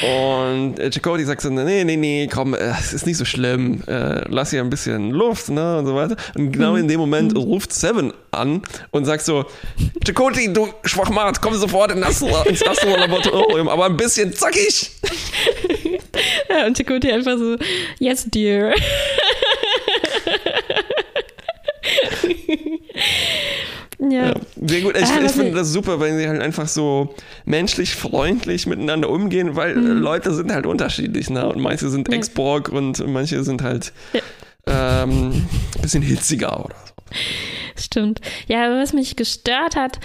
Und 0.02 0.78
äh, 0.78 0.90
Chakoti 0.90 1.24
sagt 1.24 1.40
so, 1.40 1.50
nee, 1.50 1.84
nee, 1.84 1.96
nee, 1.96 2.28
komm, 2.32 2.54
äh, 2.54 2.72
es 2.78 2.92
ist 2.92 3.06
nicht 3.06 3.16
so 3.16 3.24
schlimm, 3.24 3.82
äh, 3.86 4.22
lass 4.28 4.50
hier 4.50 4.60
ein 4.60 4.70
bisschen 4.70 5.10
Luft, 5.10 5.48
ne, 5.48 5.78
und 5.78 5.86
so 5.86 5.94
weiter. 5.94 6.16
Und 6.36 6.52
genau 6.52 6.76
in 6.76 6.86
dem 6.86 7.00
Moment 7.00 7.32
mhm. 7.32 7.38
ruft 7.38 7.72
Seven 7.72 8.12
an 8.30 8.62
und 8.90 9.04
sagt 9.04 9.24
so, 9.24 9.46
Chakoti, 10.06 10.52
du 10.52 10.68
Schwachmat, 10.84 11.40
komm 11.40 11.54
sofort 11.54 11.92
in 11.92 12.00
das, 12.00 12.22
ins 12.22 12.66
Astro-Laboratorium, 12.66 13.68
aber 13.68 13.86
ein 13.86 13.96
bisschen 13.96 14.32
zackig. 14.32 14.90
ja, 16.48 16.66
und 16.66 16.76
Chakoti 16.76 17.10
einfach 17.10 17.38
so, 17.38 17.56
yes, 17.98 18.26
dear. 18.30 18.74
Ja. 24.10 24.28
ja. 24.28 24.34
Sehr 24.56 24.80
gut. 24.80 24.96
Ich, 24.96 25.04
ah, 25.04 25.20
ich 25.24 25.32
finde 25.32 25.52
das 25.52 25.72
super, 25.72 26.00
weil 26.00 26.18
sie 26.18 26.28
halt 26.28 26.40
einfach 26.40 26.68
so 26.68 27.14
menschlich 27.44 27.94
freundlich 27.94 28.66
miteinander 28.66 29.10
umgehen, 29.10 29.56
weil 29.56 29.76
mhm. 29.76 29.98
Leute 29.98 30.32
sind 30.32 30.52
halt 30.52 30.66
unterschiedlich, 30.66 31.30
ne? 31.30 31.48
Und 31.48 31.60
manche 31.60 31.88
sind 31.88 32.08
ja. 32.08 32.14
Ex-Borg 32.14 32.68
und 32.70 33.06
manche 33.06 33.42
sind 33.44 33.62
halt 33.62 33.92
ja. 34.12 35.02
ähm, 35.02 35.46
ein 35.76 35.82
bisschen 35.82 36.02
hitziger 36.02 36.64
oder 36.64 36.76
so. 36.84 36.94
Stimmt. 37.76 38.20
Ja, 38.48 38.70
was 38.70 38.92
mich 38.92 39.16
gestört 39.16 39.76
hat, 39.76 40.00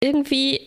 irgendwie 0.00 0.60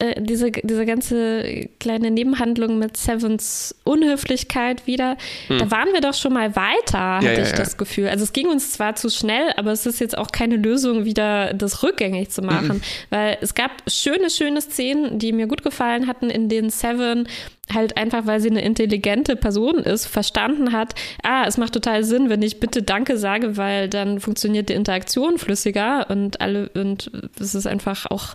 äh, 0.00 0.20
diese, 0.20 0.50
diese 0.50 0.86
ganze 0.86 1.68
kleine 1.78 2.10
Nebenhandlung 2.10 2.80
mit 2.80 2.96
Sevens 2.96 3.76
Unhöflichkeit 3.84 4.88
wieder, 4.88 5.16
hm. 5.46 5.58
da 5.58 5.70
waren 5.70 5.92
wir 5.92 6.00
doch 6.00 6.14
schon 6.14 6.32
mal 6.32 6.56
weiter, 6.56 7.16
hatte 7.18 7.26
ja, 7.26 7.42
ich 7.42 7.50
ja. 7.50 7.56
das 7.56 7.76
Gefühl. 7.76 8.08
Also 8.08 8.24
es 8.24 8.32
ging 8.32 8.48
uns 8.48 8.72
zwar 8.72 8.96
zu 8.96 9.08
schnell, 9.08 9.52
aber 9.56 9.70
es 9.70 9.86
ist 9.86 10.00
jetzt 10.00 10.18
auch 10.18 10.32
keine 10.32 10.56
Lösung, 10.56 11.04
wieder 11.04 11.54
das 11.54 11.84
rückgängig 11.84 12.30
zu 12.30 12.42
machen. 12.42 12.78
Mhm. 12.78 12.82
Weil 13.10 13.38
es 13.40 13.54
gab 13.54 13.70
schöne, 13.88 14.30
schöne 14.30 14.60
Szenen, 14.60 15.20
die 15.20 15.32
mir 15.32 15.46
gut 15.46 15.62
gefallen 15.62 16.08
hatten, 16.08 16.28
in 16.28 16.48
denen 16.48 16.70
Seven 16.70 17.28
halt 17.72 17.96
einfach, 17.96 18.26
weil 18.26 18.40
sie 18.40 18.50
eine 18.50 18.62
intelligente 18.62 19.36
Person 19.36 19.76
ist, 19.76 20.06
verstanden 20.06 20.72
hat, 20.72 20.96
ah, 21.22 21.44
es 21.46 21.56
macht 21.56 21.72
total 21.72 22.02
Sinn, 22.02 22.28
wenn 22.28 22.42
ich 22.42 22.58
bitte 22.58 22.82
Danke 22.82 23.16
sage, 23.16 23.56
weil 23.56 23.88
dann 23.88 24.18
funktioniert 24.18 24.68
die 24.70 24.74
Interaktion 24.74 25.38
flüssiger 25.38 26.10
und 26.10 26.40
alle, 26.40 26.68
und 26.74 27.12
es 27.38 27.54
ist 27.54 27.68
einfach 27.68 28.06
auch 28.10 28.34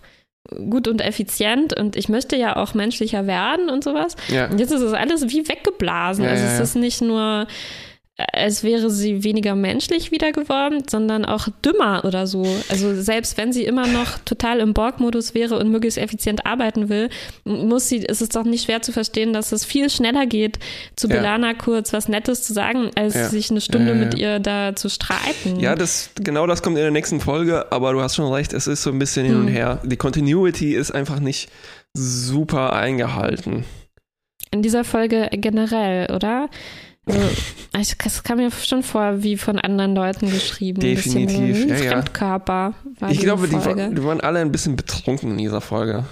gut 0.70 0.88
und 0.88 1.02
effizient 1.02 1.78
und 1.78 1.96
ich 1.96 2.10
möchte 2.10 2.36
ja 2.36 2.56
auch 2.56 2.74
menschlicher 2.74 3.28
werden 3.28 3.70
und 3.70 3.84
sowas. 3.84 4.16
Ja. 4.28 4.48
Und 4.48 4.60
jetzt 4.60 4.72
ist 4.72 4.82
es 4.82 4.94
alles 4.94 5.30
wie 5.30 5.48
weggeblasen. 5.48 6.24
Ja, 6.24 6.32
also 6.32 6.46
es 6.46 6.60
ist 6.60 6.76
nicht 6.76 7.02
nur 7.02 7.48
als 8.34 8.64
wäre 8.64 8.90
sie 8.90 9.24
weniger 9.24 9.56
menschlich 9.56 10.12
wieder 10.12 10.32
geworden, 10.32 10.84
sondern 10.90 11.24
auch 11.24 11.48
dümmer 11.64 12.04
oder 12.04 12.28
so. 12.28 12.46
Also 12.70 13.02
selbst 13.02 13.38
wenn 13.38 13.54
sie 13.54 13.64
immer 13.64 13.88
noch 13.88 14.20
total 14.20 14.60
im 14.60 14.74
Borg-Modus 14.74 15.34
wäre 15.34 15.58
und 15.58 15.72
möglichst 15.72 15.98
effizient 15.98 16.46
arbeiten 16.46 16.90
will, 16.90 17.10
muss 17.46 17.88
sie, 17.88 17.98
ist 17.98 18.22
es 18.22 18.30
doch 18.30 18.44
nicht 18.44 18.66
schwer 18.66 18.82
zu 18.82 18.92
verstehen, 18.92 19.32
dass 19.32 19.52
es 19.52 19.64
viel 19.64 19.90
schneller 19.90 20.26
geht, 20.26 20.60
zu 20.98 21.08
ja. 21.08 21.16
Belana 21.16 21.54
kurz 21.54 21.94
was 21.94 22.10
Nettes 22.10 22.44
zu 22.44 22.54
sagen, 22.54 22.92
als 22.96 23.14
ja. 23.14 23.30
sich 23.30 23.52
eine 23.52 23.62
Stunde 23.62 23.92
ja, 23.92 23.96
mit 23.96 24.16
ihr 24.16 24.40
da 24.40 24.76
zu 24.76 24.90
streiten. 24.90 25.60
Ja, 25.60 25.76
das, 25.76 26.10
genau 26.16 26.46
das 26.46 26.62
kommt 26.62 26.78
in 26.78 26.84
der 26.84 26.92
nächsten 26.92 27.22
Folge, 27.22 27.72
aber 27.72 27.94
du 27.94 28.02
hast 28.02 28.16
schon 28.16 28.32
recht, 28.32 28.52
es 28.52 28.68
ist 28.68 28.84
so 28.84 28.90
ein 28.90 29.00
bisschen 29.00 29.26
hin 29.26 29.36
und 29.36 29.48
hm. 29.48 29.54
her. 29.54 29.82
Die 29.86 29.98
Continuity 29.98 30.76
ist 30.76 30.92
einfach 30.92 31.20
nicht 31.20 31.50
super 31.94 32.74
eingehalten. 32.74 33.64
In 34.52 34.62
dieser 34.62 34.84
Folge 34.84 35.30
generell, 35.32 36.12
oder? 36.14 36.50
Also, 37.74 37.96
es 38.04 38.24
kam 38.24 38.38
mir 38.38 38.52
schon 38.52 38.84
vor, 38.84 39.22
wie 39.24 39.38
von 39.38 39.60
anderen 39.60 39.96
Leuten 39.96 40.30
geschrieben. 40.30 40.80
Definitiv. 40.80 41.64
Ein 41.64 41.70
ja, 41.70 41.76
Fremdkörper. 41.76 42.74
War 43.00 43.12
ich 43.12 43.20
glaube, 43.20 43.48
die, 43.48 43.56
die, 43.56 44.04
waren 44.04 44.22
alle 44.22 44.40
ein 44.40 44.52
bisschen 44.52 44.76
betrunken 44.76 45.32
in 45.32 45.38
dieser 45.38 45.62
Folge. 45.62 46.06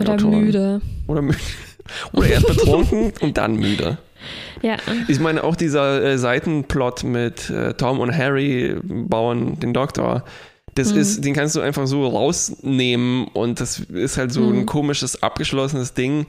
Oder 0.00 0.14
Autoren. 0.14 0.40
müde. 0.40 0.80
Oder 1.06 1.22
müde. 1.22 1.38
Oder 2.12 2.28
erst 2.28 2.46
betrunken 2.46 3.12
und 3.20 3.36
dann 3.38 3.56
müde. 3.56 3.98
Ja. 4.62 4.76
Ich 5.08 5.20
meine, 5.20 5.44
auch 5.44 5.56
dieser 5.56 6.02
äh, 6.02 6.18
Seitenplot 6.18 7.04
mit 7.04 7.48
äh, 7.50 7.74
Tom 7.74 8.00
und 8.00 8.16
Harry 8.16 8.76
bauen 8.82 9.60
den 9.60 9.72
Doktor 9.72 10.24
das 10.76 10.92
mhm. 10.92 11.00
ist, 11.00 11.24
den 11.24 11.34
kannst 11.34 11.56
du 11.56 11.60
einfach 11.60 11.86
so 11.86 12.06
rausnehmen 12.06 13.28
und 13.28 13.60
das 13.60 13.80
ist 13.80 14.18
halt 14.18 14.30
so 14.30 14.42
mhm. 14.42 14.60
ein 14.60 14.66
komisches, 14.66 15.22
abgeschlossenes 15.22 15.94
Ding, 15.94 16.26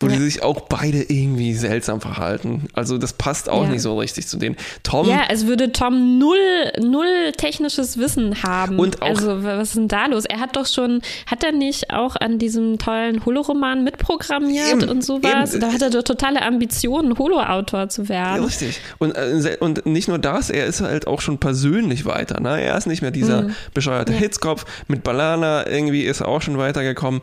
wo 0.00 0.06
ja. 0.06 0.12
die 0.12 0.22
sich 0.22 0.42
auch 0.42 0.60
beide 0.60 1.02
irgendwie 1.02 1.54
seltsam 1.54 2.00
verhalten. 2.00 2.68
Also 2.74 2.98
das 2.98 3.14
passt 3.14 3.48
auch 3.48 3.64
ja. 3.64 3.70
nicht 3.70 3.82
so 3.82 3.98
richtig 3.98 4.28
zu 4.28 4.36
denen. 4.36 4.56
Tom. 4.82 5.08
Ja, 5.08 5.24
als 5.28 5.46
würde 5.46 5.72
Tom 5.72 6.18
null, 6.18 6.36
null 6.78 7.32
technisches 7.38 7.96
Wissen 7.96 8.42
haben. 8.42 8.78
Und 8.78 9.00
auch, 9.00 9.08
also 9.08 9.42
was 9.42 9.68
ist 9.68 9.76
denn 9.76 9.88
da 9.88 10.06
los? 10.06 10.26
Er 10.26 10.40
hat 10.40 10.56
doch 10.56 10.66
schon, 10.66 11.00
hat 11.26 11.42
er 11.42 11.52
nicht 11.52 11.90
auch 11.90 12.16
an 12.16 12.38
diesem 12.38 12.78
tollen 12.78 13.24
Holoroman 13.24 13.82
mitprogrammiert 13.82 14.82
eben, 14.82 14.90
und 14.90 15.04
sowas? 15.04 15.54
Eben. 15.54 15.60
Da 15.62 15.72
hat 15.72 15.80
er 15.80 15.88
doch 15.88 16.02
totale 16.02 16.42
Ambitionen, 16.42 17.16
Holo-Autor 17.18 17.88
zu 17.88 18.10
werden. 18.10 18.42
Ja, 18.42 18.44
richtig. 18.44 18.78
Und, 18.98 19.12
äh, 19.12 19.56
und 19.58 19.86
nicht 19.86 20.08
nur 20.08 20.18
das, 20.18 20.50
er 20.50 20.66
ist 20.66 20.82
halt 20.82 21.06
auch 21.06 21.22
schon 21.22 21.38
persönlich 21.38 22.04
weiter. 22.04 22.40
Ne? 22.40 22.60
Er 22.60 22.76
ist 22.76 22.86
nicht 22.86 23.00
mehr 23.00 23.10
dieser 23.10 23.44
mhm 23.44 23.54
bescheuerte 23.86 24.12
ja. 24.12 24.18
Hitzkopf. 24.18 24.64
Mit 24.88 25.02
Balana 25.02 25.68
irgendwie 25.68 26.04
ist 26.04 26.20
er 26.20 26.28
auch 26.28 26.42
schon 26.42 26.58
weitergekommen. 26.58 27.20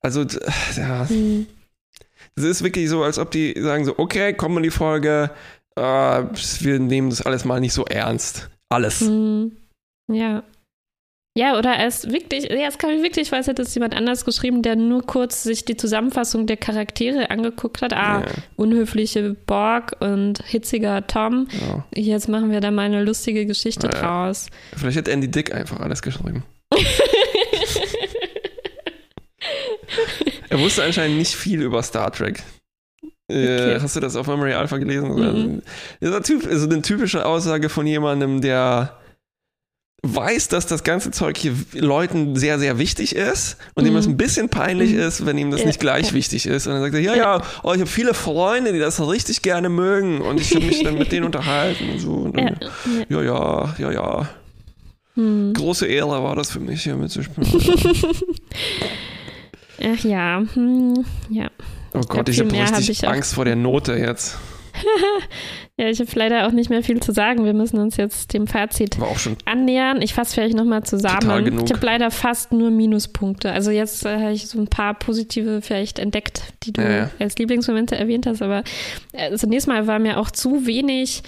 Also, 0.00 0.24
ja. 0.76 1.06
Mhm. 1.08 1.46
Es 2.36 2.44
ist 2.44 2.62
wirklich 2.62 2.88
so, 2.88 3.02
als 3.02 3.18
ob 3.18 3.32
die 3.32 3.54
sagen 3.60 3.84
so, 3.84 3.98
okay, 3.98 4.32
kommen 4.32 4.62
die 4.62 4.70
Folge, 4.70 5.30
äh, 5.76 5.80
wir 5.80 6.78
nehmen 6.78 7.10
das 7.10 7.22
alles 7.22 7.44
mal 7.44 7.58
nicht 7.58 7.72
so 7.72 7.84
ernst. 7.84 8.48
Alles. 8.68 9.00
Mhm. 9.00 9.56
Ja. 10.08 10.44
Ja, 11.36 11.56
oder 11.56 11.70
er 11.70 11.86
ist 11.86 12.10
wirklich, 12.10 12.50
ja, 12.50 12.66
es 12.66 12.78
kann 12.78 12.90
ich 12.90 13.00
wirklich, 13.02 13.30
weiß, 13.30 13.46
hätte 13.46 13.62
es 13.62 13.72
jemand 13.74 13.94
anders 13.94 14.24
geschrieben, 14.24 14.62
der 14.62 14.74
nur 14.74 15.06
kurz 15.06 15.44
sich 15.44 15.64
die 15.64 15.76
Zusammenfassung 15.76 16.48
der 16.48 16.56
Charaktere 16.56 17.30
angeguckt 17.30 17.80
hat. 17.80 17.92
Ah, 17.92 18.24
ja. 18.26 18.32
unhöfliche 18.56 19.36
Borg 19.46 19.94
und 20.00 20.42
hitziger 20.44 21.06
Tom. 21.06 21.46
Ja. 21.52 21.84
Jetzt 21.94 22.28
machen 22.28 22.50
wir 22.50 22.60
da 22.60 22.72
mal 22.72 22.86
eine 22.86 23.04
lustige 23.04 23.46
Geschichte 23.46 23.86
ja. 23.86 24.00
draus. 24.00 24.48
Vielleicht 24.76 24.98
hat 24.98 25.06
Andy 25.06 25.30
Dick 25.30 25.54
einfach 25.54 25.78
alles 25.78 26.02
geschrieben. 26.02 26.42
er 30.48 30.58
wusste 30.58 30.82
anscheinend 30.82 31.18
nicht 31.18 31.34
viel 31.34 31.62
über 31.62 31.84
Star 31.84 32.10
Trek. 32.12 32.42
Äh, 33.30 33.74
okay. 33.74 33.78
hast 33.80 33.94
du 33.94 34.00
das 34.00 34.16
auf 34.16 34.26
Memory 34.26 34.54
Alpha 34.54 34.78
gelesen? 34.78 35.14
Mhm. 35.14 35.62
Das 36.00 36.28
ist 36.30 36.64
eine 36.64 36.82
typische 36.82 37.24
Aussage 37.26 37.68
von 37.68 37.86
jemandem, 37.86 38.40
der 38.40 38.98
weiß, 40.02 40.48
dass 40.48 40.66
das 40.66 40.84
ganze 40.84 41.10
Zeug 41.10 41.36
hier 41.36 41.54
Leuten 41.72 42.36
sehr, 42.36 42.58
sehr 42.58 42.78
wichtig 42.78 43.16
ist 43.16 43.56
und 43.74 43.84
mhm. 43.84 43.90
ihm 43.90 43.96
es 43.96 44.06
ein 44.06 44.16
bisschen 44.16 44.48
peinlich 44.48 44.92
mhm. 44.92 45.00
ist, 45.00 45.26
wenn 45.26 45.36
ihm 45.38 45.50
das 45.50 45.62
ja, 45.62 45.66
nicht 45.66 45.80
gleich 45.80 46.12
wichtig 46.12 46.46
ist. 46.46 46.66
Und 46.66 46.74
dann 46.74 46.82
sagt 46.82 46.94
er, 46.94 47.00
ja, 47.00 47.16
ja, 47.16 47.42
oh, 47.64 47.72
ich 47.72 47.80
habe 47.80 47.90
viele 47.90 48.14
Freunde, 48.14 48.72
die 48.72 48.78
das 48.78 49.00
richtig 49.00 49.42
gerne 49.42 49.68
mögen 49.68 50.20
und 50.20 50.40
ich 50.40 50.54
will 50.54 50.62
mich 50.62 50.84
dann 50.84 50.96
mit 50.98 51.10
denen 51.10 51.24
unterhalten 51.26 51.90
und 51.90 51.98
so. 51.98 52.12
Und 52.12 52.36
dann, 52.36 52.58
ja. 53.08 53.20
ja, 53.20 53.22
ja, 53.22 53.74
ja, 53.78 53.92
ja. 53.92 54.28
Mhm. 55.16 55.52
Große 55.54 55.86
Ehre 55.86 56.22
war 56.22 56.36
das 56.36 56.52
für 56.52 56.60
mich, 56.60 56.84
hier 56.84 56.94
mitzuspielen. 56.94 57.48
Ach 59.82 60.04
ja, 60.04 60.42
hm, 60.54 61.04
ja. 61.28 61.50
Oh 61.94 62.00
Gott, 62.00 62.28
ich, 62.28 62.38
ich 62.38 62.44
habe 62.44 62.76
richtig 62.76 63.02
hab 63.02 63.14
Angst 63.14 63.34
vor 63.34 63.44
der 63.44 63.56
Note 63.56 63.94
jetzt. 63.94 64.38
ja, 65.76 65.88
ich 65.88 66.00
habe 66.00 66.10
leider 66.14 66.46
auch 66.46 66.52
nicht 66.52 66.70
mehr 66.70 66.82
viel 66.82 67.00
zu 67.00 67.12
sagen. 67.12 67.44
Wir 67.44 67.54
müssen 67.54 67.78
uns 67.78 67.96
jetzt 67.96 68.32
dem 68.32 68.46
Fazit 68.46 68.96
annähern. 69.44 70.02
Ich 70.02 70.14
fasse 70.14 70.34
vielleicht 70.34 70.56
nochmal 70.56 70.82
zusammen. 70.82 71.64
Ich 71.64 71.72
habe 71.72 71.84
leider 71.84 72.10
fast 72.10 72.52
nur 72.52 72.70
Minuspunkte. 72.70 73.52
Also 73.52 73.70
jetzt 73.70 74.04
äh, 74.04 74.18
habe 74.18 74.32
ich 74.32 74.46
so 74.46 74.58
ein 74.58 74.68
paar 74.68 74.94
positive 74.94 75.62
vielleicht 75.62 75.98
entdeckt, 75.98 76.42
die 76.62 76.72
du 76.72 76.82
ja, 76.82 76.90
ja. 76.90 77.10
als 77.18 77.36
Lieblingsmomente 77.38 77.96
erwähnt 77.96 78.26
hast. 78.26 78.42
Aber 78.42 78.62
äh, 79.12 79.36
zunächst 79.36 79.68
mal 79.68 79.86
war 79.86 79.98
mir 79.98 80.18
auch 80.18 80.30
zu 80.30 80.66
wenig 80.66 81.22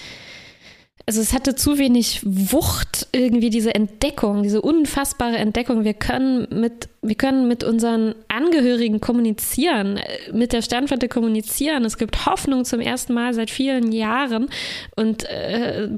also 1.10 1.22
es 1.22 1.32
hatte 1.32 1.56
zu 1.56 1.76
wenig 1.76 2.20
Wucht, 2.22 3.08
irgendwie 3.10 3.50
diese 3.50 3.74
Entdeckung, 3.74 4.44
diese 4.44 4.62
unfassbare 4.62 5.38
Entdeckung. 5.38 5.82
Wir 5.82 5.94
können 5.94 6.46
mit, 6.52 6.88
wir 7.02 7.16
können 7.16 7.48
mit 7.48 7.64
unseren 7.64 8.14
Angehörigen 8.28 9.00
kommunizieren, 9.00 9.96
äh, 9.96 10.32
mit 10.32 10.52
der 10.52 10.62
Sternflotte 10.62 11.08
kommunizieren. 11.08 11.84
Es 11.84 11.98
gibt 11.98 12.26
Hoffnung 12.26 12.64
zum 12.64 12.78
ersten 12.78 13.12
Mal 13.12 13.34
seit 13.34 13.50
vielen 13.50 13.90
Jahren 13.90 14.50
und 14.94 15.24
äh, 15.24 15.88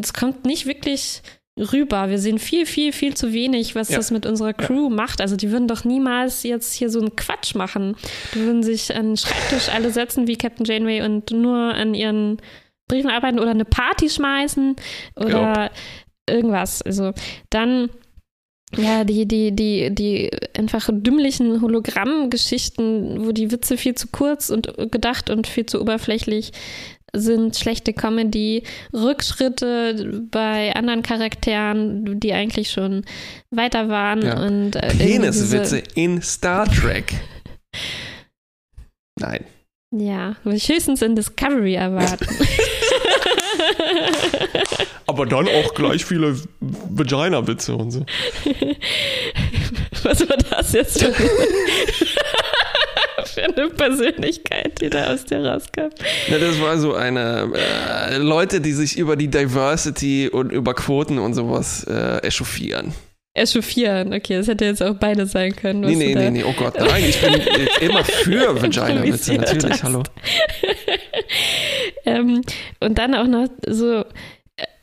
es 0.00 0.14
kommt 0.14 0.46
nicht 0.46 0.64
wirklich 0.64 1.20
rüber. 1.58 2.08
Wir 2.08 2.18
sehen 2.18 2.38
viel, 2.38 2.64
viel, 2.64 2.94
viel 2.94 3.12
zu 3.12 3.34
wenig, 3.34 3.74
was 3.74 3.90
ja. 3.90 3.98
das 3.98 4.10
mit 4.10 4.24
unserer 4.24 4.54
Crew 4.54 4.88
ja. 4.88 4.96
macht. 4.96 5.20
Also 5.20 5.36
die 5.36 5.50
würden 5.50 5.68
doch 5.68 5.84
niemals 5.84 6.44
jetzt 6.44 6.72
hier 6.72 6.88
so 6.88 6.98
einen 6.98 7.14
Quatsch 7.14 7.54
machen. 7.54 7.94
Die 8.34 8.40
würden 8.40 8.62
sich 8.62 8.96
an 8.96 9.08
den 9.08 9.16
Schreibtisch 9.18 9.68
alle 9.68 9.90
setzen 9.90 10.26
wie 10.26 10.38
Captain 10.38 10.64
Janeway 10.64 11.02
und 11.02 11.30
nur 11.30 11.58
an 11.58 11.92
ihren 11.92 12.38
Briefen 12.88 13.10
arbeiten 13.10 13.38
oder 13.38 13.50
eine 13.50 13.64
Party 13.64 14.08
schmeißen 14.08 14.76
oder 15.16 15.28
Glaub. 15.28 15.70
irgendwas. 16.28 16.82
Also 16.82 17.12
dann 17.50 17.90
ja, 18.76 19.04
die, 19.04 19.26
die, 19.26 19.54
die, 19.54 19.94
die 19.94 20.30
einfach 20.56 20.88
dümmlichen 20.90 21.60
Hologrammgeschichten, 21.60 23.26
wo 23.26 23.32
die 23.32 23.50
Witze 23.50 23.76
viel 23.76 23.94
zu 23.94 24.08
kurz 24.08 24.48
und 24.48 24.74
gedacht 24.90 25.28
und 25.28 25.46
viel 25.46 25.66
zu 25.66 25.80
oberflächlich 25.80 26.52
sind, 27.14 27.56
schlechte 27.56 27.92
Comedy, 27.92 28.62
Rückschritte 28.94 30.22
bei 30.30 30.74
anderen 30.74 31.02
Charakteren, 31.02 32.18
die 32.18 32.32
eigentlich 32.32 32.70
schon 32.70 33.04
weiter 33.50 33.88
waren. 33.88 34.22
Ja. 34.22 34.42
und 34.42 34.76
äh, 34.76 34.94
Peniswitze 34.96 35.82
in 35.94 36.22
Star 36.22 36.66
Trek. 36.66 37.12
Nein. 39.20 39.44
Ja, 39.94 40.36
würde 40.42 40.56
ich 40.56 40.68
höchstens 40.70 41.02
in 41.02 41.14
Discovery 41.14 41.74
erwarten. 41.74 42.26
Aber 45.06 45.26
dann 45.26 45.48
auch 45.48 45.74
gleich 45.74 46.04
viele 46.04 46.36
Vagina-Witze 46.60 47.74
und 47.74 47.90
so. 47.90 48.04
Was 50.02 50.28
war 50.28 50.36
das 50.36 50.72
jetzt 50.72 51.02
für 51.02 51.14
eine, 51.14 51.16
für 53.26 53.44
eine 53.44 53.68
Persönlichkeit, 53.70 54.80
die 54.80 54.90
da 54.90 55.12
aus 55.12 55.24
dir 55.24 55.44
rauskam? 55.44 55.90
Ja, 56.28 56.38
das 56.38 56.60
war 56.60 56.78
so 56.78 56.94
eine 56.94 57.52
äh, 58.10 58.16
Leute, 58.16 58.60
die 58.60 58.72
sich 58.72 58.96
über 58.96 59.16
die 59.16 59.28
Diversity 59.28 60.28
und 60.28 60.52
über 60.52 60.74
Quoten 60.74 61.18
und 61.18 61.34
sowas 61.34 61.84
äh, 61.84 62.18
echauffieren. 62.26 62.94
Echauffieren, 63.34 64.12
okay, 64.12 64.36
das 64.36 64.46
hätte 64.46 64.66
jetzt 64.66 64.82
auch 64.82 64.96
beide 64.96 65.24
sein 65.24 65.56
können. 65.56 65.80
Nee, 65.80 65.94
nee, 65.94 66.14
nee, 66.14 66.30
nee, 66.30 66.44
oh 66.44 66.52
Gott, 66.52 66.74
nein, 66.78 67.02
ich 67.02 67.18
bin 67.18 67.32
immer 67.80 68.04
für 68.04 68.54
Vagina-Witze, 68.62 69.34
natürlich, 69.34 69.70
hast. 69.70 69.84
hallo. 69.84 70.02
Ähm, 72.04 72.42
und 72.80 72.98
dann 72.98 73.14
auch 73.14 73.26
noch 73.26 73.48
so 73.66 74.04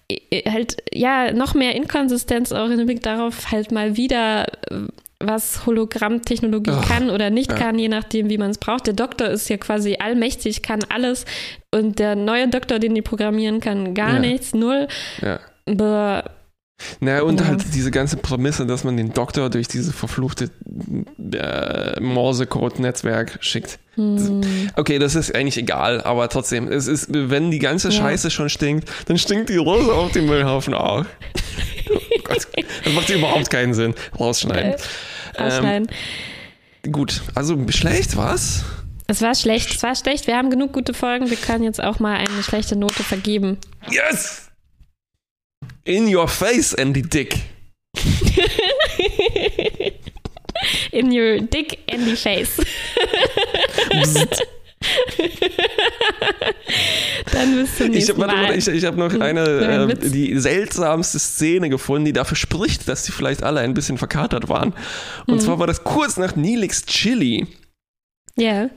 äh, 0.10 0.50
halt, 0.50 0.78
ja, 0.94 1.32
noch 1.32 1.54
mehr 1.54 1.76
Inkonsistenz 1.76 2.52
auch 2.52 2.70
im 2.70 2.86
Blick 2.86 3.04
darauf, 3.04 3.52
halt 3.52 3.72
mal 3.72 3.98
wieder, 3.98 4.48
was 5.20 5.66
Hologrammtechnologie 5.66 6.72
Ach, 6.74 6.88
kann 6.88 7.10
oder 7.10 7.30
nicht 7.30 7.52
ja. 7.52 7.58
kann, 7.58 7.78
je 7.78 7.90
nachdem, 7.90 8.30
wie 8.30 8.38
man 8.38 8.52
es 8.52 8.58
braucht. 8.58 8.88
Der 8.88 8.94
Doktor 8.94 9.28
ist 9.28 9.50
ja 9.50 9.58
quasi 9.58 9.98
allmächtig, 10.00 10.62
kann 10.62 10.80
alles 10.90 11.26
und 11.72 12.00
der 12.00 12.16
neue 12.16 12.48
Doktor, 12.48 12.80
den 12.80 12.96
die 12.96 13.02
programmieren 13.02 13.60
kann, 13.60 13.94
gar 13.94 14.14
ja. 14.14 14.20
nichts, 14.20 14.54
null. 14.54 14.88
Ja. 15.22 15.40
Aber 15.68 16.32
naja, 17.00 17.24
und 17.24 17.40
ja. 17.40 17.48
halt 17.48 17.64
diese 17.74 17.92
ganze 17.92 18.18
Prämisse, 18.18 18.66
dass 18.66 18.84
man 18.84 18.98
den 18.98 19.14
Doktor 19.14 19.50
durch 19.50 19.68
diese 19.68 19.94
verfluchte 19.94 20.50
äh, 21.34 22.00
Morse-Code-Netzwerk 22.00 23.38
schickt. 23.42 23.80
Hm. 23.96 24.42
Okay, 24.76 25.00
das 25.00 25.16
ist 25.16 25.36
eigentlich 25.36 25.58
egal, 25.58 26.02
aber 26.02 26.30
trotzdem, 26.30 26.68
es 26.68 26.88
ist, 26.88 27.08
wenn 27.10 27.52
die 27.52 27.60
ganze 27.60 27.90
ja. 27.90 27.96
Scheiße 27.96 28.32
schon 28.32 28.50
stinkt, 28.50 28.90
dann 29.08 29.18
stinkt 29.18 29.50
die 29.50 29.58
Rose 29.58 29.94
auf 29.94 30.12
dem 30.12 30.26
Müllhaufen 30.26 30.74
auch. 30.74 31.06
oh 31.92 32.20
Gott, 32.24 32.48
das 32.84 32.94
macht 32.94 33.10
überhaupt 33.10 33.50
keinen 33.50 33.74
Sinn. 33.74 33.94
Rausschneiden. 34.18 34.76
ausschneiden. 35.38 35.90
Ähm, 36.84 36.92
gut, 36.92 37.22
also 37.36 37.58
schlecht, 37.70 38.16
was? 38.16 38.64
Es 39.08 39.22
war 39.22 39.34
schlecht, 39.34 39.76
es 39.76 39.82
war 39.82 39.96
schlecht. 39.96 40.28
Wir 40.28 40.38
haben 40.38 40.52
genug 40.52 40.72
gute 40.72 40.94
Folgen. 40.94 41.32
Wir 41.32 41.38
können 41.38 41.64
jetzt 41.64 41.84
auch 41.84 42.00
mal 42.00 42.16
eine 42.16 42.44
schlechte 42.44 42.76
Note 42.76 43.04
vergeben. 43.04 43.58
Yes! 43.90 44.49
In 45.90 46.08
your 46.16 46.28
face, 46.28 46.76
Andy 46.76 47.02
Dick. 47.02 47.36
In 50.92 51.12
your 51.12 51.40
dick 51.40 51.80
Andy 51.88 52.16
face. 52.16 52.58
Dann 57.32 57.56
bis 57.56 57.76
zum 57.76 57.88
nächsten 57.88 57.98
ich 57.98 58.10
hab, 58.10 58.18
Mal. 58.18 58.56
Ich, 58.56 58.68
ich 58.68 58.86
habe 58.86 59.00
noch 59.00 59.12
hm. 59.12 59.22
eine, 59.24 59.90
äh, 59.90 59.96
die 59.96 60.38
seltsamste 60.38 61.18
Szene 61.18 61.70
gefunden, 61.70 62.06
die 62.06 62.14
dafür 62.14 62.38
spricht, 62.38 62.88
dass 62.88 63.06
sie 63.06 63.12
vielleicht 63.12 63.42
alle 63.42 63.62
ein 63.62 63.74
bisschen 63.74 63.98
verkatert 63.98 64.48
waren. 64.48 64.76
Und 65.26 65.38
mhm. 65.38 65.40
zwar 65.40 65.58
war 65.58 65.66
das 65.66 65.84
kurz 65.84 66.18
nach 66.18 66.36
Nilix 66.36 66.86
Chili. 66.86 67.48
Ja. 68.36 68.52
Yeah. 68.52 68.70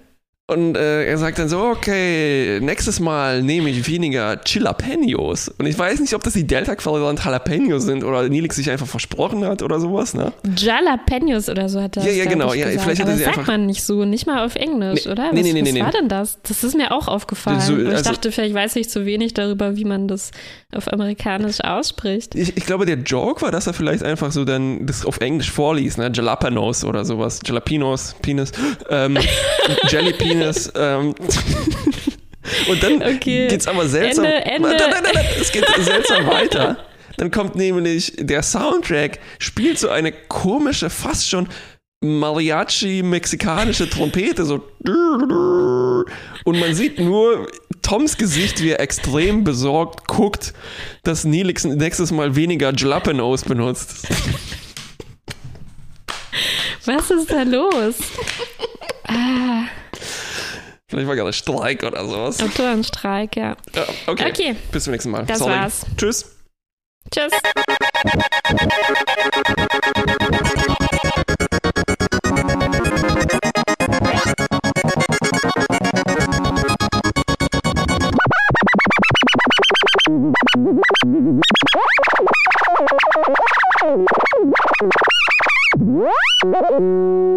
Und 0.48 0.76
äh, 0.76 1.04
er 1.06 1.18
sagt 1.18 1.38
dann 1.38 1.48
so, 1.48 1.60
okay, 1.60 2.58
nächstes 2.60 2.98
Mal 2.98 3.42
nehme 3.42 3.70
ich 3.70 3.88
weniger 3.88 4.40
Jalapenos. 4.44 5.48
Und 5.48 5.66
ich 5.66 5.78
weiß 5.78 6.00
nicht, 6.00 6.14
ob 6.14 6.24
das 6.24 6.32
die 6.32 6.44
Delta-Quadrant 6.44 7.24
Jalapenos 7.24 7.84
sind 7.84 8.02
oder 8.02 8.28
Nilix 8.28 8.56
sich 8.56 8.68
einfach 8.68 8.88
versprochen 8.88 9.44
hat 9.44 9.62
oder 9.62 9.78
sowas, 9.78 10.14
ne? 10.14 10.32
Jalapenos 10.56 11.48
oder 11.48 11.68
so 11.68 11.80
hat 11.80 11.96
er 11.96 12.04
Ja, 12.04 12.10
ja, 12.10 12.24
genau. 12.24 12.54
Ja, 12.54 12.66
vielleicht 12.66 13.00
hat 13.00 13.08
er 13.08 13.16
sie 13.16 13.24
das 13.24 13.36
sagt 13.36 13.46
man 13.46 13.66
nicht 13.66 13.84
so, 13.84 14.04
nicht 14.04 14.26
mal 14.26 14.44
auf 14.44 14.56
Englisch, 14.56 15.06
nee, 15.06 15.12
oder? 15.12 15.26
Was, 15.26 15.32
nee, 15.32 15.42
nee, 15.42 15.52
nee, 15.52 15.62
was 15.62 15.72
nee. 15.72 15.80
war 15.80 15.92
denn 15.92 16.08
das? 16.08 16.38
Das 16.42 16.64
ist 16.64 16.76
mir 16.76 16.90
auch 16.90 17.06
aufgefallen. 17.06 17.60
So, 17.60 17.74
also, 17.74 17.90
ich 17.92 18.02
dachte, 18.02 18.32
vielleicht 18.32 18.54
weiß 18.54 18.74
ich 18.76 18.90
zu 18.90 19.06
wenig 19.06 19.34
darüber, 19.34 19.76
wie 19.76 19.84
man 19.84 20.08
das 20.08 20.32
auf 20.74 20.92
Amerikanisch 20.92 21.60
ausspricht. 21.60 22.34
Ich, 22.34 22.56
ich 22.56 22.66
glaube, 22.66 22.84
der 22.84 22.96
Joke 22.96 23.42
war, 23.42 23.52
dass 23.52 23.68
er 23.68 23.74
vielleicht 23.74 24.02
einfach 24.02 24.32
so 24.32 24.44
dann 24.44 24.86
das 24.86 25.06
auf 25.06 25.20
Englisch 25.20 25.52
vorliest, 25.52 25.98
ne? 25.98 26.10
Jalapenos 26.12 26.84
oder 26.84 27.04
sowas. 27.04 27.40
Jalapenos, 27.46 28.16
Penis, 28.20 28.50
ähm, 28.90 29.16
Jelly 29.88 30.12
Penis, 30.40 30.72
ähm. 30.76 31.14
Und 32.68 32.82
dann 32.82 33.02
okay. 33.02 33.46
es 33.46 33.66
aber 33.68 33.88
seltsam. 33.88 34.24
Ende, 34.24 34.44
Ende. 34.44 34.68
Nein, 34.68 34.90
nein, 34.90 35.12
nein, 35.14 35.26
es 35.40 35.52
geht 35.52 35.64
seltsam 35.80 36.26
weiter. 36.26 36.76
Dann 37.16 37.30
kommt 37.30 37.54
nämlich 37.54 38.14
der 38.18 38.42
Soundtrack, 38.42 39.20
spielt 39.38 39.78
so 39.78 39.88
eine 39.88 40.12
komische, 40.12 40.90
fast 40.90 41.28
schon 41.28 41.48
Mariachi-mexikanische 42.02 43.88
Trompete, 43.88 44.44
so. 44.44 44.64
Und 46.44 46.58
man 46.58 46.74
sieht 46.74 46.98
nur 46.98 47.46
Toms 47.82 48.16
Gesicht, 48.16 48.60
wie 48.60 48.70
er 48.70 48.80
extrem 48.80 49.44
besorgt 49.44 50.08
guckt, 50.08 50.52
dass 51.04 51.24
Nelix 51.24 51.64
nächstes 51.64 52.10
Mal 52.10 52.34
weniger 52.34 52.72
Jalapenos 52.74 53.44
benutzt. 53.44 54.08
Was 56.86 57.10
ist 57.10 57.30
da 57.30 57.44
los? 57.44 57.96
Ah. 59.06 59.66
Vielleicht 60.92 61.08
war 61.08 61.16
gerade 61.16 61.32
Streik 61.32 61.84
oder 61.84 62.04
sowas. 62.04 62.42
Autorenstreik, 62.42 63.34
ja. 63.34 63.56
ja 63.74 63.86
okay. 64.06 64.28
okay. 64.28 64.56
Bis 64.72 64.84
zum 64.84 64.90
nächsten 64.90 65.10
Mal. 65.10 65.24
Das 65.24 65.38
Sorry. 65.38 65.54
war's. 65.54 65.86
Tschüss. 65.96 66.36
Tschüss. 67.10 67.32